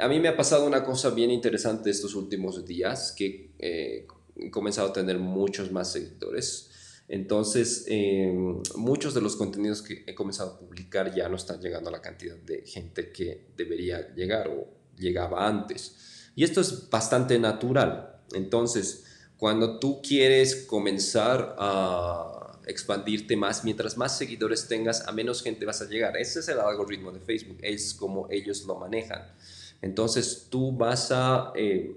A 0.00 0.08
mí 0.08 0.18
me 0.18 0.26
ha 0.26 0.36
pasado 0.36 0.66
una 0.66 0.82
cosa 0.82 1.10
bien 1.10 1.30
interesante 1.30 1.90
estos 1.90 2.16
últimos 2.16 2.66
días, 2.66 3.14
que 3.16 3.52
he 3.60 4.50
comenzado 4.50 4.88
a 4.88 4.92
tener 4.92 5.20
muchos 5.20 5.70
más 5.70 5.92
seguidores. 5.92 6.73
Entonces, 7.08 7.84
em, 7.88 8.62
muchos 8.76 9.14
de 9.14 9.20
los 9.20 9.36
contenidos 9.36 9.82
que 9.82 10.04
he 10.06 10.14
comenzado 10.14 10.52
a 10.52 10.58
publicar 10.58 11.14
ya 11.14 11.28
no 11.28 11.36
están 11.36 11.60
llegando 11.60 11.90
a 11.90 11.92
la 11.92 12.00
cantidad 12.00 12.36
de 12.36 12.62
gente 12.66 13.12
que 13.12 13.48
debería 13.56 14.14
llegar 14.14 14.48
o 14.48 14.66
llegaba 14.96 15.46
antes. 15.46 16.30
Y 16.34 16.44
esto 16.44 16.60
es 16.60 16.88
bastante 16.88 17.38
natural. 17.38 18.22
Entonces, 18.32 19.04
cuando 19.36 19.78
tú 19.78 20.00
quieres 20.00 20.64
comenzar 20.66 21.54
a 21.58 22.58
expandirte 22.66 23.36
más, 23.36 23.64
mientras 23.64 23.96
más 23.98 24.16
seguidores 24.16 24.66
tengas, 24.68 25.06
a 25.06 25.12
menos 25.12 25.42
gente 25.42 25.66
vas 25.66 25.82
a 25.82 25.86
llegar. 25.86 26.16
Ese 26.16 26.40
es 26.40 26.48
el 26.48 26.58
algoritmo 26.58 27.12
de 27.12 27.20
Facebook, 27.20 27.58
es 27.60 27.92
como 27.92 28.26
ellos 28.30 28.64
lo 28.64 28.76
manejan. 28.76 29.22
Entonces, 29.82 30.46
tú 30.48 30.72
vas 30.72 31.10
a... 31.12 31.52
Eh, 31.54 31.96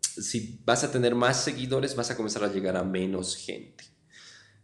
si 0.00 0.58
vas 0.64 0.82
a 0.82 0.90
tener 0.90 1.14
más 1.14 1.44
seguidores, 1.44 1.94
vas 1.94 2.10
a 2.10 2.16
comenzar 2.16 2.42
a 2.42 2.52
llegar 2.52 2.76
a 2.76 2.82
menos 2.82 3.36
gente. 3.36 3.84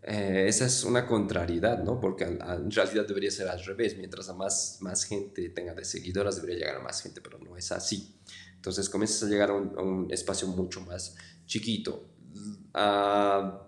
Eh, 0.06 0.44
esa 0.48 0.66
es 0.66 0.84
una 0.84 1.06
contrariedad, 1.06 1.82
¿no? 1.82 1.98
Porque 1.98 2.24
en 2.24 2.70
realidad 2.70 3.06
debería 3.06 3.30
ser 3.30 3.48
al 3.48 3.64
revés. 3.64 3.96
Mientras 3.96 4.28
a 4.28 4.34
más, 4.34 4.78
más 4.80 5.04
gente 5.04 5.48
tenga 5.48 5.74
de 5.74 5.84
seguidoras, 5.84 6.36
debería 6.36 6.58
llegar 6.58 6.76
a 6.76 6.82
más 6.82 7.02
gente, 7.02 7.20
pero 7.22 7.38
no 7.38 7.56
es 7.56 7.72
así. 7.72 8.14
Entonces 8.54 8.88
comienzas 8.90 9.22
a 9.22 9.26
llegar 9.30 9.50
a 9.50 9.54
un, 9.54 10.08
espacio 10.10 10.46
mucho 10.48 10.82
más 10.82 11.16
chiquito. 11.46 12.08
Ah, 12.74 13.66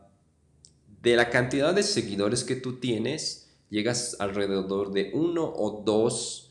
de 1.03 1.17
la 1.17 1.31
cantidad 1.31 1.73
de 1.73 1.83
seguidores 1.83 2.45
que 2.45 2.57
tú 2.57 2.81
tienes, 2.81 3.51
llegas 3.71 4.17
alrededor 4.19 4.93
de 4.93 5.13
1 5.15 5.43
o 5.43 5.85
2%. 5.85 6.47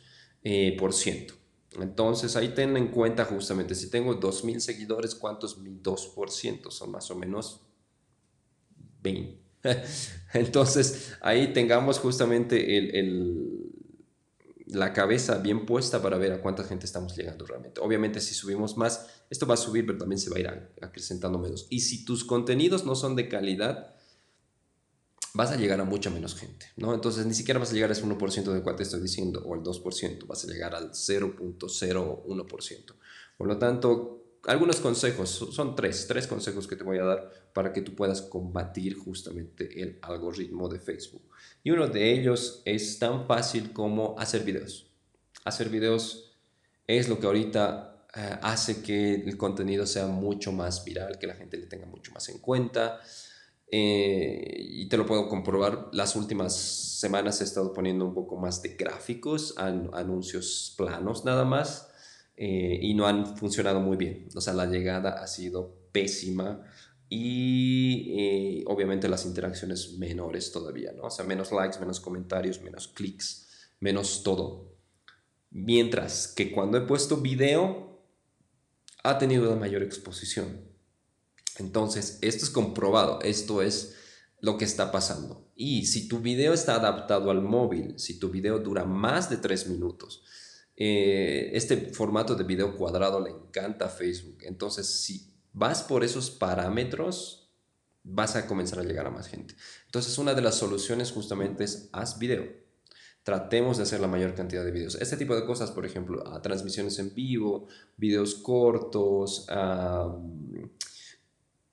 Eh, 0.48 0.78
por 0.78 0.94
ciento. 0.94 1.34
Entonces 1.72 2.36
ahí 2.36 2.50
ten 2.50 2.78
en 2.78 2.90
cuenta 2.90 3.26
justamente, 3.26 3.74
si 3.74 3.90
tengo 3.90 4.20
2.000 4.20 4.60
seguidores, 4.60 5.16
¿cuántos 5.16 5.58
mi 5.58 5.72
2%? 5.72 6.70
Son 6.70 6.92
más 6.92 7.10
o 7.10 7.16
menos 7.16 7.62
20. 9.02 9.45
Entonces 10.34 11.14
ahí 11.22 11.54
tengamos 11.54 12.00
justamente 12.00 12.78
el, 12.78 13.72
la 14.68 14.94
cabeza 14.94 15.38
bien 15.38 15.66
puesta 15.66 16.02
para 16.02 16.18
ver 16.18 16.34
a 16.34 16.42
cuánta 16.42 16.64
gente 16.64 16.86
estamos 16.86 17.16
llegando 17.16 17.46
realmente. 17.46 17.82
Obviamente 17.82 18.20
si 18.20 18.34
subimos 18.34 18.78
más, 18.78 19.08
esto 19.30 19.46
va 19.46 19.54
a 19.54 19.58
subir, 19.58 19.86
pero 19.86 19.98
también 19.98 20.20
se 20.20 20.30
va 20.30 20.38
a 20.38 20.40
ir 20.40 20.48
acrecentando 20.82 21.40
menos. 21.40 21.68
Y 21.70 21.82
si 21.82 22.06
tus 22.06 22.24
contenidos 22.24 22.86
no 22.86 22.96
son 22.96 23.16
de 23.16 23.30
calidad, 23.30 23.96
vas 25.34 25.52
a 25.52 25.58
llegar 25.58 25.80
a 25.82 25.86
mucha 25.86 26.10
menos 26.10 26.36
gente, 26.36 26.68
¿no? 26.78 26.94
Entonces 26.94 27.26
ni 27.26 27.34
siquiera 27.34 27.60
vas 27.60 27.72
a 27.72 27.74
llegar 27.74 27.90
a 27.90 27.94
ese 27.94 28.06
1% 28.06 28.54
de 28.54 28.62
cual 28.62 28.78
te 28.78 28.84
estoy 28.84 29.02
diciendo, 29.02 29.44
o 29.46 29.54
al 29.54 29.62
2%, 29.62 30.28
vas 30.28 30.46
a 30.46 30.48
llegar 30.48 30.74
al 30.74 30.92
0.01%. 30.92 32.96
Por 33.38 33.48
lo 33.48 33.58
tanto, 33.58 34.25
algunos 34.48 34.80
consejos, 34.80 35.30
son 35.30 35.76
tres, 35.76 36.06
tres 36.08 36.28
consejos 36.28 36.68
que 36.68 36.76
te 36.76 36.84
voy 36.84 37.00
a 37.00 37.04
dar 37.04 37.32
para 37.54 37.74
que 37.74 37.82
tú 37.82 37.96
puedas 37.96 38.22
combatir 38.22 38.96
justamente 38.96 39.82
el 39.82 40.00
algoritmo 40.02 40.70
de 40.70 40.80
Facebook. 40.80 41.24
Y 41.64 41.72
uno 41.72 41.88
de 41.88 42.14
ellos 42.14 42.62
es 42.66 43.00
tan 43.00 43.26
fácil 43.26 43.74
como 43.74 44.16
hacer 44.20 44.44
videos. 44.44 44.92
Hacer 45.44 45.70
videos 45.70 46.38
es 46.88 47.10
lo 47.10 47.20
que 47.20 47.26
ahorita 47.26 48.08
eh, 48.16 48.40
hace 48.42 48.82
que 48.82 49.16
el 49.16 49.38
contenido 49.38 49.86
sea 49.86 50.08
mucho 50.08 50.52
más 50.52 50.86
viral, 50.86 51.18
que 51.18 51.28
la 51.28 51.36
gente 51.36 51.58
le 51.58 51.66
tenga 51.66 51.86
mucho 51.86 52.12
más 52.12 52.30
en 52.30 52.40
cuenta. 52.40 53.00
Eh, 53.72 54.56
y 54.58 54.88
te 54.88 54.98
lo 54.98 55.06
puedo 55.06 55.28
comprobar, 55.28 55.90
las 55.92 56.16
últimas 56.16 56.56
semanas 56.56 57.42
he 57.42 57.44
estado 57.44 57.74
poniendo 57.74 58.06
un 58.06 58.14
poco 58.14 58.38
más 58.38 58.62
de 58.62 58.70
gráficos, 58.76 59.56
anuncios 59.58 60.74
planos 60.78 61.26
nada 61.26 61.46
más, 61.46 61.90
eh, 62.38 62.80
y 62.82 62.94
no 62.94 63.08
han 63.08 63.38
funcionado 63.38 63.80
muy 63.80 63.98
bien. 63.98 64.28
O 64.36 64.42
sea, 64.42 64.54
la 64.54 64.66
llegada 64.66 65.22
ha 65.22 65.28
sido 65.28 65.90
pésima 65.92 66.64
y 67.08 68.14
eh, 68.18 68.64
obviamente 68.68 69.08
las 69.08 69.26
interacciones 69.26 69.94
menores 69.98 70.52
todavía, 70.52 70.92
¿no? 70.92 71.04
O 71.04 71.10
sea, 71.12 71.26
menos 71.26 71.52
likes, 71.52 71.80
menos 71.80 72.00
comentarios, 72.00 72.62
menos 72.62 72.88
clics, 72.88 73.48
menos 73.80 74.24
todo. 74.24 74.76
Mientras 75.52 76.28
que 76.28 76.52
cuando 76.52 76.78
he 76.78 76.82
puesto 76.82 77.18
video, 77.18 78.02
ha 79.04 79.18
tenido 79.18 79.50
la 79.50 79.56
mayor 79.56 79.84
exposición. 79.84 80.62
Entonces, 81.58 82.18
esto 82.22 82.44
es 82.44 82.50
comprobado, 82.50 83.22
esto 83.22 83.62
es 83.62 83.96
lo 84.42 84.58
que 84.58 84.66
está 84.66 84.92
pasando. 84.92 85.50
Y 85.56 85.86
si 85.86 86.08
tu 86.08 86.20
video 86.20 86.54
está 86.54 86.76
adaptado 86.76 87.32
al 87.32 87.42
móvil, 87.42 87.98
si 87.98 88.20
tu 88.20 88.30
video 88.30 88.60
dura 88.60 88.84
más 88.84 89.30
de 89.30 89.38
tres 89.38 89.68
minutos, 89.68 90.24
eh, 90.78 91.52
este 91.54 91.78
formato 91.94 92.36
de 92.36 92.44
video 92.44 92.76
cuadrado 92.76 93.20
le 93.20 93.32
encanta 93.32 93.86
a 93.86 93.90
Facebook. 93.90 94.40
Entonces, 94.42 94.88
si 94.88 95.34
vas 95.54 95.84
por 95.84 96.04
esos 96.04 96.30
parámetros, 96.30 97.54
vas 98.04 98.36
a 98.36 98.46
comenzar 98.46 98.80
a 98.80 98.84
llegar 98.84 99.08
a 99.08 99.12
más 99.12 99.28
gente. 99.28 99.56
Entonces, 99.86 100.18
una 100.18 100.34
de 100.34 100.42
las 100.42 100.56
soluciones 100.56 101.12
justamente 101.12 101.64
es 101.64 101.90
haz 101.92 102.20
video. 102.20 102.46
Tratemos 103.24 103.78
de 103.78 103.84
hacer 103.84 104.00
la 104.00 104.08
mayor 104.08 104.36
cantidad 104.36 104.64
de 104.64 104.72
videos. 104.72 104.96
Este 104.96 105.18
tipo 105.18 105.36
de 105.36 105.46
cosas, 105.46 105.72
por 105.72 105.86
ejemplo, 105.86 106.28
a 106.28 106.42
transmisiones 106.42 107.00
en 107.00 107.16
vivo, 107.16 107.68
videos 107.98 108.36
cortos, 108.36 109.48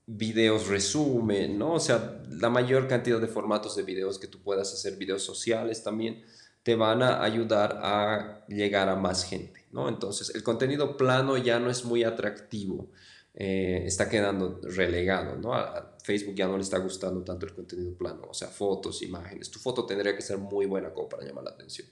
videos 0.07 0.69
resumen, 0.69 1.59
¿no? 1.59 1.75
O 1.75 1.81
sea, 1.81 2.23
la 2.31 2.49
mayor 2.49 2.89
cantidad 2.89 3.21
de 3.21 3.27
formatos 3.27 3.77
de 3.77 3.83
videos 3.83 4.19
que 4.19 4.29
tú 4.29 4.43
puedas 4.43 4.73
hacer, 4.73 4.97
videos 4.97 5.23
sociales 5.23 5.83
también, 5.83 6.23
te 6.63 6.77
van 6.77 7.03
a 7.03 7.23
ayudar 7.23 7.81
a 7.83 8.45
llegar 8.49 8.89
a 8.89 8.97
más 8.97 9.25
gente, 9.25 9.67
¿no? 9.73 9.89
Entonces, 9.89 10.35
el 10.35 10.43
contenido 10.43 10.97
plano 10.97 11.37
ya 11.37 11.59
no 11.59 11.71
es 11.71 11.85
muy 11.85 12.05
atractivo, 12.05 12.91
eh, 13.35 13.83
está 13.87 14.09
quedando 14.09 14.61
relegado, 14.63 15.37
¿no? 15.37 15.55
A 15.55 15.97
Facebook 16.03 16.35
ya 16.35 16.47
no 16.47 16.57
le 16.57 16.63
está 16.63 16.79
gustando 16.79 17.23
tanto 17.23 17.47
el 17.47 17.55
contenido 17.55 17.97
plano, 17.97 18.23
o 18.29 18.35
sea, 18.35 18.49
fotos, 18.49 19.03
imágenes. 19.03 19.51
Tu 19.51 19.59
foto 19.59 19.87
tendría 19.87 20.15
que 20.15 20.23
ser 20.23 20.39
muy 20.39 20.67
buena 20.67 20.93
como 20.93 21.09
para 21.09 21.25
llamar 21.25 21.45
la 21.45 21.51
atención. 21.51 21.89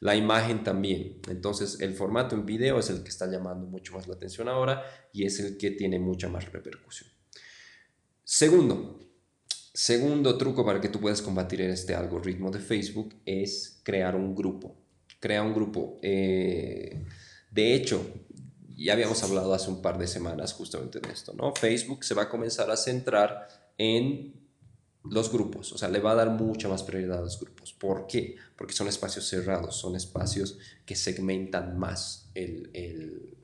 La 0.00 0.14
imagen 0.14 0.62
también. 0.64 1.20
Entonces, 1.28 1.80
el 1.80 1.94
formato 1.94 2.34
en 2.34 2.46
video 2.46 2.78
es 2.78 2.90
el 2.90 3.02
que 3.02 3.08
está 3.08 3.26
llamando 3.26 3.66
mucho 3.66 3.94
más 3.94 4.06
la 4.06 4.14
atención 4.14 4.48
ahora 4.48 4.84
y 5.12 5.24
es 5.24 5.40
el 5.40 5.56
que 5.56 5.70
tiene 5.72 5.98
mucha 5.98 6.28
más 6.28 6.50
repercusión. 6.50 7.10
Segundo, 8.22 9.00
segundo 9.74 10.38
truco 10.38 10.64
para 10.64 10.80
que 10.80 10.88
tú 10.88 11.00
puedas 11.00 11.20
combatir 11.20 11.60
este 11.60 11.94
algoritmo 11.94 12.50
de 12.50 12.60
Facebook 12.60 13.14
es 13.26 13.80
crear 13.82 14.14
un 14.14 14.34
grupo. 14.34 14.76
Crea 15.20 15.42
un 15.42 15.52
grupo. 15.52 15.98
Eh, 16.00 17.04
de 17.50 17.74
hecho, 17.74 18.06
ya 18.76 18.92
habíamos 18.92 19.22
hablado 19.22 19.52
hace 19.52 19.70
un 19.70 19.82
par 19.82 19.98
de 19.98 20.06
semanas 20.06 20.52
justamente 20.52 21.00
de 21.00 21.12
esto, 21.12 21.34
¿no? 21.34 21.54
Facebook 21.54 22.04
se 22.04 22.14
va 22.14 22.22
a 22.22 22.28
comenzar 22.28 22.70
a 22.70 22.76
centrar 22.76 23.48
en 23.76 24.44
los 25.04 25.30
grupos, 25.30 25.72
o 25.72 25.78
sea, 25.78 25.88
le 25.88 26.00
va 26.00 26.12
a 26.12 26.14
dar 26.14 26.30
mucha 26.30 26.68
más 26.68 26.82
prioridad 26.82 27.18
a 27.18 27.22
los 27.22 27.38
grupos. 27.38 27.74
¿Por 27.74 28.06
qué? 28.06 28.36
Porque 28.56 28.72
son 28.72 28.88
espacios 28.88 29.26
cerrados, 29.26 29.76
son 29.76 29.96
espacios 29.96 30.58
que 30.86 30.96
segmentan 30.96 31.78
más 31.78 32.30
el, 32.34 33.36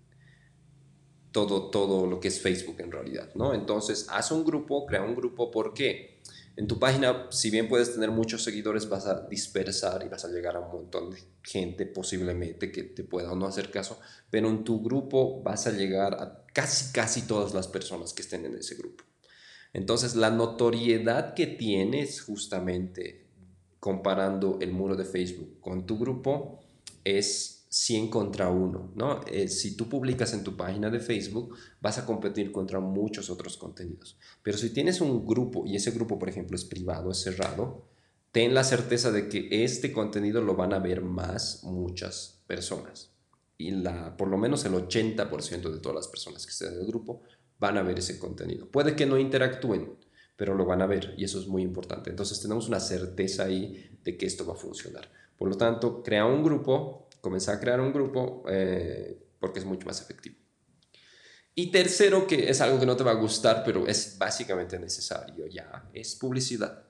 todo, 1.33 1.71
todo 1.71 2.07
lo 2.07 2.21
que 2.21 2.29
es 2.29 2.41
Facebook 2.41 2.77
en 2.81 2.93
realidad, 2.93 3.31
¿no? 3.35 3.55
Entonces, 3.55 4.07
haz 4.11 4.31
un 4.33 4.45
grupo, 4.45 4.87
crea 4.87 5.03
un 5.03 5.15
grupo, 5.15 5.51
¿por 5.51 5.75
qué? 5.75 6.21
En 6.57 6.67
tu 6.67 6.79
página, 6.79 7.29
si 7.31 7.51
bien 7.51 7.69
puedes 7.69 7.95
tener 7.95 8.11
muchos 8.11 8.43
seguidores, 8.43 8.89
vas 8.89 9.07
a 9.07 9.27
dispersar 9.29 10.05
y 10.05 10.09
vas 10.09 10.25
a 10.25 10.29
llegar 10.29 10.57
a 10.57 10.61
un 10.61 10.71
montón 10.71 11.11
de 11.11 11.23
gente 11.43 11.87
posiblemente 11.87 12.71
que 12.71 12.83
te 12.83 13.05
pueda 13.05 13.33
o 13.33 13.37
no 13.37 13.47
hacer 13.47 13.71
caso, 13.71 13.99
pero 14.31 14.49
en 14.49 14.65
tu 14.65 14.83
grupo 14.83 15.43
vas 15.43 15.67
a 15.67 15.73
llegar 15.73 16.15
a 16.15 16.45
casi, 16.53 16.93
casi 16.93 17.23
todas 17.23 17.55
las 17.55 17.69
personas 17.69 18.13
que 18.13 18.23
estén 18.23 18.45
en 18.45 18.57
ese 18.57 18.75
grupo. 18.75 19.05
Entonces, 19.73 20.17
la 20.17 20.31
notoriedad 20.31 21.35
que 21.35 21.47
tienes 21.47 22.21
justamente 22.21 23.29
comparando 23.79 24.59
el 24.61 24.73
muro 24.73 24.97
de 24.97 25.05
Facebook 25.05 25.61
con 25.61 25.87
tu 25.87 25.99
grupo 25.99 26.61
es 27.05 27.60
100 27.71 28.09
contra 28.09 28.51
1, 28.51 28.93
¿no? 28.97 29.21
Eh, 29.29 29.47
si 29.47 29.77
tú 29.77 29.89
publicas 29.89 30.35
en 30.35 30.43
tu 30.43 30.57
página 30.57 30.91
de 30.91 30.99
Facebook, 30.99 31.57
vas 31.81 31.99
a 31.99 32.05
competir 32.05 32.51
contra 32.51 32.81
muchos 32.81 33.31
otros 33.31 33.57
contenidos. 33.57 34.19
Pero 34.43 34.59
si 34.59 34.71
tienes 34.71 35.01
un 35.01 35.25
grupo 35.25 35.65
y 35.65 35.77
ese 35.77 35.93
grupo, 35.93 36.19
por 36.19 36.29
ejemplo, 36.29 36.57
es 36.57 36.65
privado, 36.65 37.13
es 37.13 37.19
cerrado, 37.19 37.87
ten 38.33 38.55
la 38.55 38.65
certeza 38.65 39.13
de 39.13 39.29
que 39.29 39.65
este 39.65 39.93
contenido 39.93 40.43
lo 40.43 40.57
van 40.57 40.73
a 40.73 40.81
ver 40.81 41.03
más 41.03 41.63
muchas 41.63 42.43
personas. 42.49 43.13
Y 43.57 43.71
la, 43.71 44.17
por 44.17 44.27
lo 44.27 44.37
menos 44.37 44.65
el 44.65 44.73
80% 44.73 45.71
de 45.71 45.79
todas 45.79 45.95
las 45.95 46.09
personas 46.09 46.45
que 46.45 46.51
estén 46.51 46.73
en 46.73 46.81
el 46.81 46.87
grupo 46.87 47.23
van 47.61 47.79
a 47.79 47.83
ver 47.83 48.01
ese 48.01 48.19
contenido. 48.19 48.67
Puede 48.67 48.97
que 48.97 49.07
no 49.07 49.17
interactúen, 49.17 49.95
pero 50.35 50.55
lo 50.55 50.65
van 50.65 50.83
a 50.83 50.87
ver 50.87 51.15
y 51.17 51.25
eso 51.25 51.39
es 51.39 51.47
muy 51.47 51.63
importante. 51.63 52.11
Entonces 52.11 52.41
tenemos 52.41 52.67
una 52.67 52.81
certeza 52.81 53.45
ahí 53.45 53.97
de 54.03 54.17
que 54.17 54.27
esto 54.27 54.45
va 54.45 54.55
a 54.55 54.57
funcionar. 54.57 55.09
Por 55.37 55.49
lo 55.49 55.57
tanto, 55.57 56.03
crea 56.03 56.25
un 56.27 56.43
grupo, 56.43 57.07
comenzar 57.21 57.57
a 57.57 57.61
crear 57.61 57.81
un 57.81 57.93
grupo 57.93 58.45
eh, 58.49 59.19
porque 59.39 59.59
es 59.59 59.65
mucho 59.65 59.87
más 59.87 60.01
efectivo. 60.01 60.37
Y 61.55 61.71
tercero, 61.71 62.27
que 62.27 62.49
es 62.49 62.61
algo 62.61 62.79
que 62.79 62.87
no 62.87 62.97
te 62.97 63.05
va 63.05 63.11
a 63.11 63.15
gustar, 63.15 63.63
pero 63.65 63.87
es 63.87 64.17
básicamente 64.19 64.79
necesario 64.79 65.47
ya, 65.47 65.91
es 65.93 66.15
publicidad. 66.15 66.85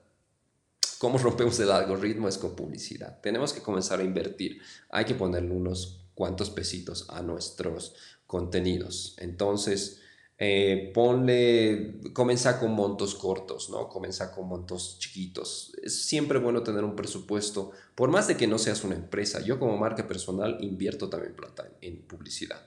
¿Cómo 0.99 1.17
rompemos 1.17 1.59
el 1.61 1.71
algoritmo? 1.71 2.29
Es 2.29 2.37
con 2.37 2.55
publicidad. 2.55 3.21
Tenemos 3.23 3.55
que 3.55 3.63
comenzar 3.63 4.01
a 4.01 4.05
invertir. 4.05 4.61
Hay 4.91 5.07
que 5.07 5.15
ponerle 5.15 5.53
unos 5.53 6.05
cuantos 6.15 6.51
pesitos 6.51 7.07
a 7.09 7.23
nuestros 7.23 7.95
contenidos. 8.27 9.17
Entonces, 9.19 10.00
eh, 10.43 10.91
ponle, 10.95 12.01
comienza 12.15 12.59
con 12.59 12.73
montos 12.73 13.15
cortos, 13.15 13.69
¿no? 13.69 13.91
Comienza 13.91 14.33
con 14.33 14.49
montos 14.49 14.97
chiquitos. 14.99 15.77
Es 15.83 16.07
siempre 16.07 16.39
bueno 16.39 16.63
tener 16.63 16.83
un 16.83 16.97
presupuesto, 16.97 17.73
por 17.95 18.09
más 18.09 18.27
de 18.27 18.39
que 18.39 18.47
no 18.47 18.57
seas 18.57 18.83
una 18.83 18.95
empresa. 18.95 19.43
Yo 19.43 19.59
como 19.59 19.77
marca 19.77 20.09
personal 20.09 20.57
invierto 20.61 21.11
también 21.11 21.35
plata 21.35 21.71
en, 21.83 21.99
publicidad, 22.05 22.63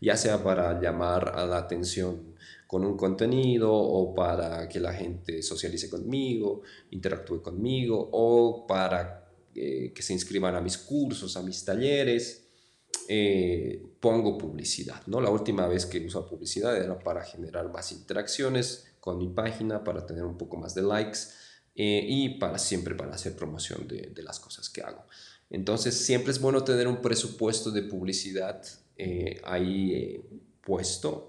ya 0.00 0.16
sea 0.16 0.42
para 0.42 0.80
llamar 0.80 1.32
a 1.36 1.46
la 1.46 1.58
atención 1.58 2.34
con 2.66 2.84
un 2.84 2.96
contenido 2.96 3.72
o 3.72 4.16
para 4.16 4.68
que 4.68 4.80
la 4.80 4.92
gente 4.92 5.44
socialice 5.44 5.88
conmigo, 5.88 6.62
interactúe 6.90 7.40
conmigo 7.40 8.08
o 8.10 8.66
para 8.66 9.30
eh, 9.54 9.92
que 9.94 10.02
se 10.02 10.12
inscriban 10.12 10.56
a 10.56 10.60
mis 10.60 10.76
cursos, 10.76 11.36
a 11.36 11.42
mis 11.42 11.64
talleres. 11.64 12.41
Eh, 13.08 13.82
pongo 14.00 14.38
publicidad. 14.38 15.02
¿no? 15.06 15.20
La 15.20 15.30
última 15.30 15.66
vez 15.66 15.86
que 15.86 16.04
uso 16.04 16.26
publicidad 16.26 16.76
era 16.76 16.98
para 16.98 17.22
generar 17.22 17.70
más 17.70 17.92
interacciones 17.92 18.94
con 19.00 19.18
mi 19.18 19.28
página, 19.28 19.82
para 19.84 20.06
tener 20.06 20.24
un 20.24 20.38
poco 20.38 20.56
más 20.56 20.74
de 20.74 20.82
likes 20.82 21.18
eh, 21.74 22.04
y 22.06 22.38
para 22.38 22.58
siempre 22.58 22.94
para 22.94 23.14
hacer 23.14 23.34
promoción 23.34 23.86
de, 23.88 24.22
las 24.22 24.38
cosas 24.40 24.70
que 24.70 24.82
hago. 24.82 25.04
Entonces 25.50 25.94
siempre 25.94 26.32
es 26.32 26.40
bueno 26.40 26.64
tener 26.64 26.86
un 26.86 27.02
presupuesto 27.02 27.70
de 27.70 27.82
publicidad 27.82 28.62
eh, 28.96 29.40
ahí 29.44 30.24
puesto 30.64 31.28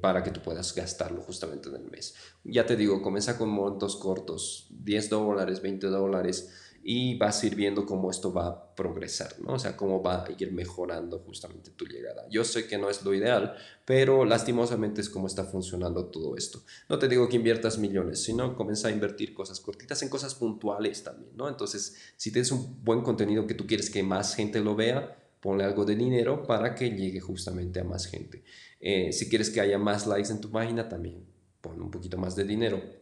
para 0.00 0.22
que 0.22 0.30
tú 0.30 0.40
puedas 0.40 0.74
gastarlo 0.74 1.20
justamente 1.20 1.68
en 1.68 1.74
el 1.74 1.90
mes. 1.90 2.14
Ya 2.44 2.64
te 2.64 2.76
digo, 2.76 3.02
comienza 3.02 3.36
con 3.36 3.50
montos 3.50 3.96
cortos, 3.96 4.68
10 4.70 5.10
dólares, 5.10 5.60
20 5.60 5.88
dólares 5.88 6.69
y 6.82 7.18
vas 7.18 7.42
a 7.42 7.46
ir 7.46 7.56
viendo 7.56 7.84
cómo 7.84 8.10
esto 8.10 8.32
va 8.32 8.46
a 8.46 8.74
progresar, 8.74 9.34
¿no? 9.40 9.54
O 9.54 9.58
sea, 9.58 9.76
cómo 9.76 10.02
va 10.02 10.24
a 10.24 10.26
ir 10.38 10.52
mejorando 10.52 11.18
justamente 11.18 11.70
tu 11.72 11.84
llegada. 11.84 12.26
Yo 12.30 12.42
sé 12.44 12.66
que 12.66 12.78
no 12.78 12.88
es 12.88 13.04
lo 13.04 13.12
ideal, 13.12 13.54
pero 13.84 14.24
lastimosamente 14.24 15.02
es 15.02 15.10
como 15.10 15.26
está 15.26 15.44
funcionando 15.44 16.06
todo 16.06 16.36
esto. 16.36 16.62
No 16.88 16.98
te 16.98 17.08
digo 17.08 17.28
que 17.28 17.36
inviertas 17.36 17.78
millones, 17.78 18.22
sino 18.22 18.56
comienza 18.56 18.88
a 18.88 18.90
invertir 18.90 19.34
cosas 19.34 19.60
cortitas 19.60 20.02
en 20.02 20.08
cosas 20.08 20.34
puntuales 20.34 21.04
también, 21.04 21.36
¿no? 21.36 21.48
Entonces, 21.48 21.96
si 22.16 22.32
tienes 22.32 22.50
un 22.50 22.82
buen 22.82 23.02
contenido 23.02 23.46
que 23.46 23.54
tú 23.54 23.66
quieres 23.66 23.90
que 23.90 24.02
más 24.02 24.34
gente 24.34 24.60
lo 24.60 24.74
vea, 24.74 25.16
ponle 25.40 25.64
algo 25.64 25.84
de 25.84 25.96
dinero 25.96 26.44
para 26.44 26.74
que 26.74 26.90
llegue 26.90 27.20
justamente 27.20 27.80
a 27.80 27.84
más 27.84 28.06
gente. 28.06 28.42
Eh, 28.80 29.12
si 29.12 29.28
quieres 29.28 29.50
que 29.50 29.60
haya 29.60 29.78
más 29.78 30.06
likes 30.06 30.30
en 30.30 30.40
tu 30.40 30.50
página, 30.50 30.88
también 30.88 31.26
pon 31.60 31.80
un 31.82 31.90
poquito 31.90 32.16
más 32.16 32.36
de 32.36 32.44
dinero 32.44 32.99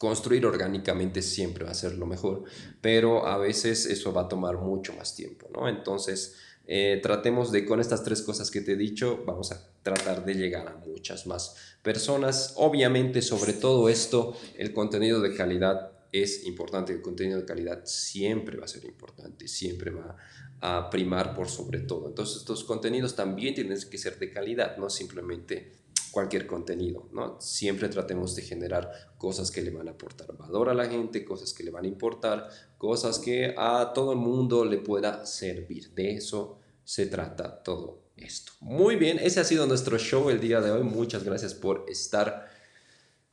construir 0.00 0.46
orgánicamente 0.46 1.20
siempre 1.20 1.66
va 1.66 1.72
a 1.72 1.74
ser 1.74 1.98
lo 1.98 2.06
mejor, 2.06 2.44
pero 2.80 3.26
a 3.26 3.36
veces 3.36 3.84
eso 3.84 4.14
va 4.14 4.22
a 4.22 4.28
tomar 4.28 4.56
mucho 4.56 4.94
más 4.94 5.14
tiempo, 5.14 5.50
¿no? 5.52 5.68
Entonces, 5.68 6.36
eh, 6.66 7.00
tratemos 7.02 7.52
de, 7.52 7.66
con 7.66 7.80
estas 7.80 8.02
tres 8.02 8.22
cosas 8.22 8.50
que 8.50 8.62
te 8.62 8.72
he 8.72 8.76
dicho, 8.76 9.22
vamos 9.26 9.52
a 9.52 9.62
tratar 9.82 10.24
de 10.24 10.36
llegar 10.36 10.68
a 10.68 10.76
muchas 10.76 11.26
más 11.26 11.54
personas. 11.82 12.54
Obviamente, 12.56 13.20
sobre 13.20 13.52
todo 13.52 13.90
esto, 13.90 14.34
el 14.56 14.72
contenido 14.72 15.20
de 15.20 15.34
calidad 15.34 15.92
es 16.12 16.46
importante, 16.46 16.94
el 16.94 17.02
contenido 17.02 17.38
de 17.38 17.44
calidad 17.44 17.82
siempre 17.84 18.56
va 18.56 18.64
a 18.64 18.68
ser 18.68 18.86
importante, 18.86 19.48
siempre 19.48 19.90
va 19.90 20.16
a 20.62 20.88
primar 20.88 21.34
por 21.34 21.50
sobre 21.50 21.80
todo. 21.80 22.08
Entonces, 22.08 22.38
estos 22.38 22.64
contenidos 22.64 23.16
también 23.16 23.54
tienen 23.54 23.78
que 23.90 23.98
ser 23.98 24.18
de 24.18 24.32
calidad, 24.32 24.78
no 24.78 24.88
simplemente 24.88 25.79
cualquier 26.10 26.46
contenido, 26.46 27.08
¿no? 27.12 27.40
Siempre 27.40 27.88
tratemos 27.88 28.34
de 28.36 28.42
generar 28.42 28.90
cosas 29.18 29.50
que 29.50 29.62
le 29.62 29.70
van 29.70 29.88
a 29.88 29.92
aportar 29.92 30.36
valor 30.36 30.68
a 30.68 30.74
la 30.74 30.86
gente, 30.86 31.24
cosas 31.24 31.52
que 31.52 31.62
le 31.62 31.70
van 31.70 31.84
a 31.84 31.88
importar, 31.88 32.48
cosas 32.78 33.18
que 33.18 33.54
a 33.56 33.92
todo 33.94 34.12
el 34.12 34.18
mundo 34.18 34.64
le 34.64 34.78
pueda 34.78 35.24
servir. 35.26 35.90
De 35.94 36.14
eso 36.14 36.58
se 36.84 37.06
trata 37.06 37.62
todo 37.62 38.02
esto. 38.16 38.52
Muy 38.60 38.96
bien, 38.96 39.18
ese 39.20 39.40
ha 39.40 39.44
sido 39.44 39.66
nuestro 39.66 39.98
show 39.98 40.30
el 40.30 40.40
día 40.40 40.60
de 40.60 40.70
hoy. 40.70 40.82
Muchas 40.82 41.24
gracias 41.24 41.54
por 41.54 41.86
estar 41.88 42.48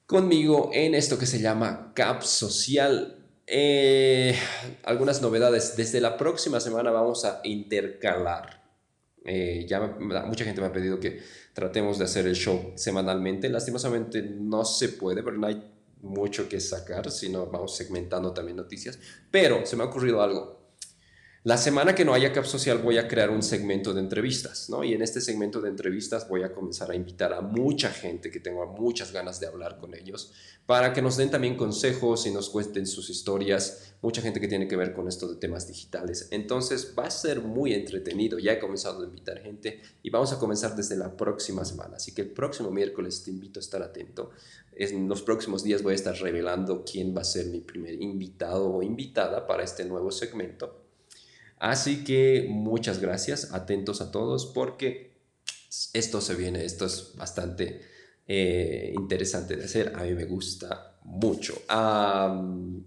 conmigo 0.06 0.72
en 0.74 0.96
esto 0.96 1.18
que 1.18 1.26
se 1.26 1.40
llama 1.40 1.92
Cap 1.96 2.22
Social. 2.22 3.18
Eh, 3.48 4.36
algunas 4.84 5.22
novedades. 5.22 5.76
Desde 5.78 6.02
la 6.02 6.18
próxima 6.18 6.60
semana 6.60 6.92
vamos 6.92 7.26
a 7.26 7.42
intercalar. 7.44 8.57
Eh, 9.28 9.66
ya 9.68 9.82
mucha 9.82 10.46
gente 10.46 10.62
me 10.62 10.68
ha 10.68 10.72
pedido 10.72 11.00
que 11.00 11.22
tratemos 11.54 12.00
de 12.00 12.06
hacer 12.06 12.26
el 12.26 12.36
show 12.36 12.72
semanalmente. 12.76 13.50
Lastimosamente 13.50 14.22
no 14.22 14.64
se 14.64 14.90
puede, 14.90 15.22
pero 15.22 15.38
no 15.38 15.48
hay 15.48 15.62
mucho 16.02 16.48
que 16.48 16.60
sacar, 16.60 17.12
sino 17.12 17.46
vamos 17.48 17.76
segmentando 17.76 18.34
también 18.34 18.58
noticias. 18.58 18.98
Pero 19.30 19.66
se 19.66 19.76
me 19.76 19.84
ha 19.84 19.88
ocurrido 19.88 20.22
algo. 20.22 20.57
La 21.44 21.56
semana 21.56 21.94
que 21.94 22.04
no 22.04 22.14
haya 22.14 22.34
Cap 22.34 22.46
Social 22.46 22.80
voy 22.80 22.98
a 22.98 23.08
crear 23.08 23.30
un 23.30 23.44
segmento 23.44 23.94
de 23.94 24.02
entrevistas, 24.02 24.70
¿no? 24.70 24.84
Y 24.84 24.94
en 24.94 25.04
este 25.04 25.22
segmento 25.22 25.62
de 25.62 25.70
entrevistas 25.70 26.28
voy 26.28 26.44
a 26.44 26.52
comenzar 26.52 26.90
a 26.90 26.96
invitar 26.96 27.32
a 27.32 27.42
mucha 27.42 27.90
gente 27.90 28.32
que 28.32 28.40
tengo 28.40 28.66
muchas 28.66 29.14
ganas 29.14 29.40
de 29.40 29.48
hablar 29.48 29.78
con 29.78 29.94
ellos 29.94 30.34
para 30.66 30.92
que 30.94 31.02
nos 31.02 31.16
den 31.16 31.30
también 31.30 31.56
consejos 31.56 32.26
y 32.26 32.32
nos 32.32 32.50
cuenten 32.50 32.88
sus 32.88 33.10
historias, 33.12 33.94
mucha 34.02 34.22
gente 34.22 34.42
que 34.42 34.48
tiene 34.48 34.68
que 34.68 34.76
ver 34.76 34.94
con 34.94 35.08
esto 35.08 35.28
de 35.28 35.36
temas 35.36 35.68
digitales. 35.68 36.28
Entonces 36.32 36.94
va 36.98 37.06
a 37.06 37.12
ser 37.12 37.40
muy 37.42 37.74
entretenido, 37.74 38.40
ya 38.40 38.54
he 38.54 38.60
comenzado 38.60 39.04
a 39.04 39.06
invitar 39.06 39.40
gente 39.40 39.80
y 40.02 40.10
vamos 40.10 40.34
a 40.34 40.40
comenzar 40.40 40.76
desde 40.76 40.98
la 40.98 41.16
próxima 41.16 41.64
semana, 41.64 41.98
así 41.98 42.14
que 42.14 42.24
el 42.24 42.32
próximo 42.32 42.72
miércoles 42.72 43.24
te 43.24 43.30
invito 43.30 43.60
a 43.60 43.62
estar 43.62 43.84
atento. 43.84 44.32
En 44.74 45.08
los 45.08 45.22
próximos 45.22 45.64
días 45.64 45.84
voy 45.84 45.94
a 45.94 45.96
estar 45.96 46.16
revelando 46.16 46.84
quién 46.84 47.16
va 47.16 47.22
a 47.22 47.26
ser 47.26 47.46
mi 47.46 47.62
primer 47.62 48.02
invitado 48.02 48.74
o 48.74 48.82
invitada 48.82 49.46
para 49.46 49.64
este 49.64 49.86
nuevo 49.86 50.12
segmento. 50.12 50.87
Así 51.60 52.04
que 52.04 52.48
muchas 52.50 53.00
gracias, 53.00 53.54
atentos 53.54 54.02
a 54.02 54.12
todos 54.12 54.46
porque 54.46 55.18
esto 55.94 56.22
se 56.22 56.36
viene, 56.36 56.64
esto 56.64 56.86
es 56.86 57.14
bastante 57.16 57.82
eh, 58.28 58.94
interesante 58.96 59.56
de 59.56 59.66
hacer, 59.66 59.94
a 59.96 60.04
mí 60.04 60.14
me 60.14 60.26
gusta 60.26 60.98
mucho. 61.04 61.56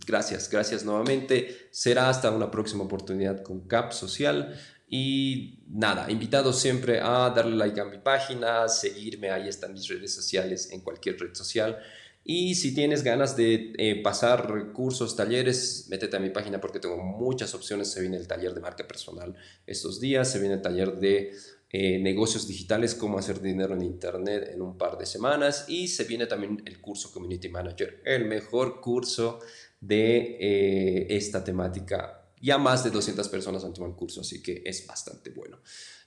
gracias, 0.06 0.50
gracias 0.50 0.84
nuevamente, 0.84 1.68
será 1.70 2.08
hasta 2.08 2.30
una 2.30 2.50
próxima 2.50 2.84
oportunidad 2.84 3.42
con 3.42 3.66
CAP 3.66 3.92
Social. 3.92 4.54
Y 4.92 5.60
nada, 5.68 6.10
invitados 6.10 6.58
siempre 6.58 7.00
a 7.00 7.30
darle 7.30 7.54
like 7.54 7.80
a 7.80 7.84
mi 7.84 7.98
página, 7.98 8.68
seguirme, 8.68 9.30
ahí 9.30 9.48
están 9.48 9.72
mis 9.72 9.86
redes 9.86 10.12
sociales 10.12 10.72
en 10.72 10.80
cualquier 10.80 11.16
red 11.16 11.32
social. 11.32 11.78
Y 12.22 12.54
si 12.54 12.74
tienes 12.74 13.02
ganas 13.02 13.36
de 13.36 13.72
eh, 13.78 14.02
pasar 14.02 14.72
cursos, 14.72 15.16
talleres, 15.16 15.86
métete 15.88 16.16
a 16.16 16.20
mi 16.20 16.30
página 16.30 16.60
porque 16.60 16.78
tengo 16.78 16.98
muchas 16.98 17.54
opciones. 17.54 17.90
Se 17.90 18.00
viene 18.00 18.18
el 18.18 18.28
taller 18.28 18.54
de 18.54 18.60
marca 18.60 18.86
personal 18.86 19.34
estos 19.66 20.00
días, 20.00 20.30
se 20.30 20.38
viene 20.38 20.56
el 20.56 20.62
taller 20.62 20.98
de 20.98 21.32
eh, 21.70 21.98
negocios 21.98 22.46
digitales, 22.46 22.94
cómo 22.94 23.18
hacer 23.18 23.40
dinero 23.40 23.74
en 23.74 23.82
Internet 23.82 24.50
en 24.52 24.60
un 24.60 24.76
par 24.76 24.98
de 24.98 25.06
semanas. 25.06 25.64
Y 25.68 25.88
se 25.88 26.04
viene 26.04 26.26
también 26.26 26.62
el 26.66 26.80
curso 26.80 27.10
Community 27.10 27.48
Manager, 27.48 28.02
el 28.04 28.26
mejor 28.26 28.80
curso 28.80 29.40
de 29.80 30.36
eh, 30.40 31.06
esta 31.10 31.42
temática. 31.42 32.28
Ya 32.42 32.58
más 32.58 32.84
de 32.84 32.90
200 32.90 33.28
personas 33.28 33.64
han 33.64 33.72
tomado 33.72 33.92
el 33.92 33.98
curso, 33.98 34.20
así 34.20 34.42
que 34.42 34.62
es 34.64 34.86
bastante 34.86 35.30
bueno. 35.30 35.58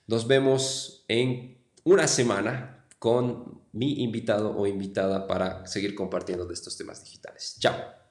Nos 0.06 0.26
vemos 0.28 1.04
en 1.08 1.58
una 1.84 2.06
semana 2.06 2.86
con 2.98 3.63
mi 3.74 4.02
invitado 4.02 4.56
o 4.56 4.66
invitada 4.66 5.26
para 5.26 5.66
seguir 5.66 5.94
compartiendo 5.94 6.46
de 6.46 6.54
estos 6.54 6.76
temas 6.76 7.02
digitales. 7.02 7.56
Chao. 7.58 8.03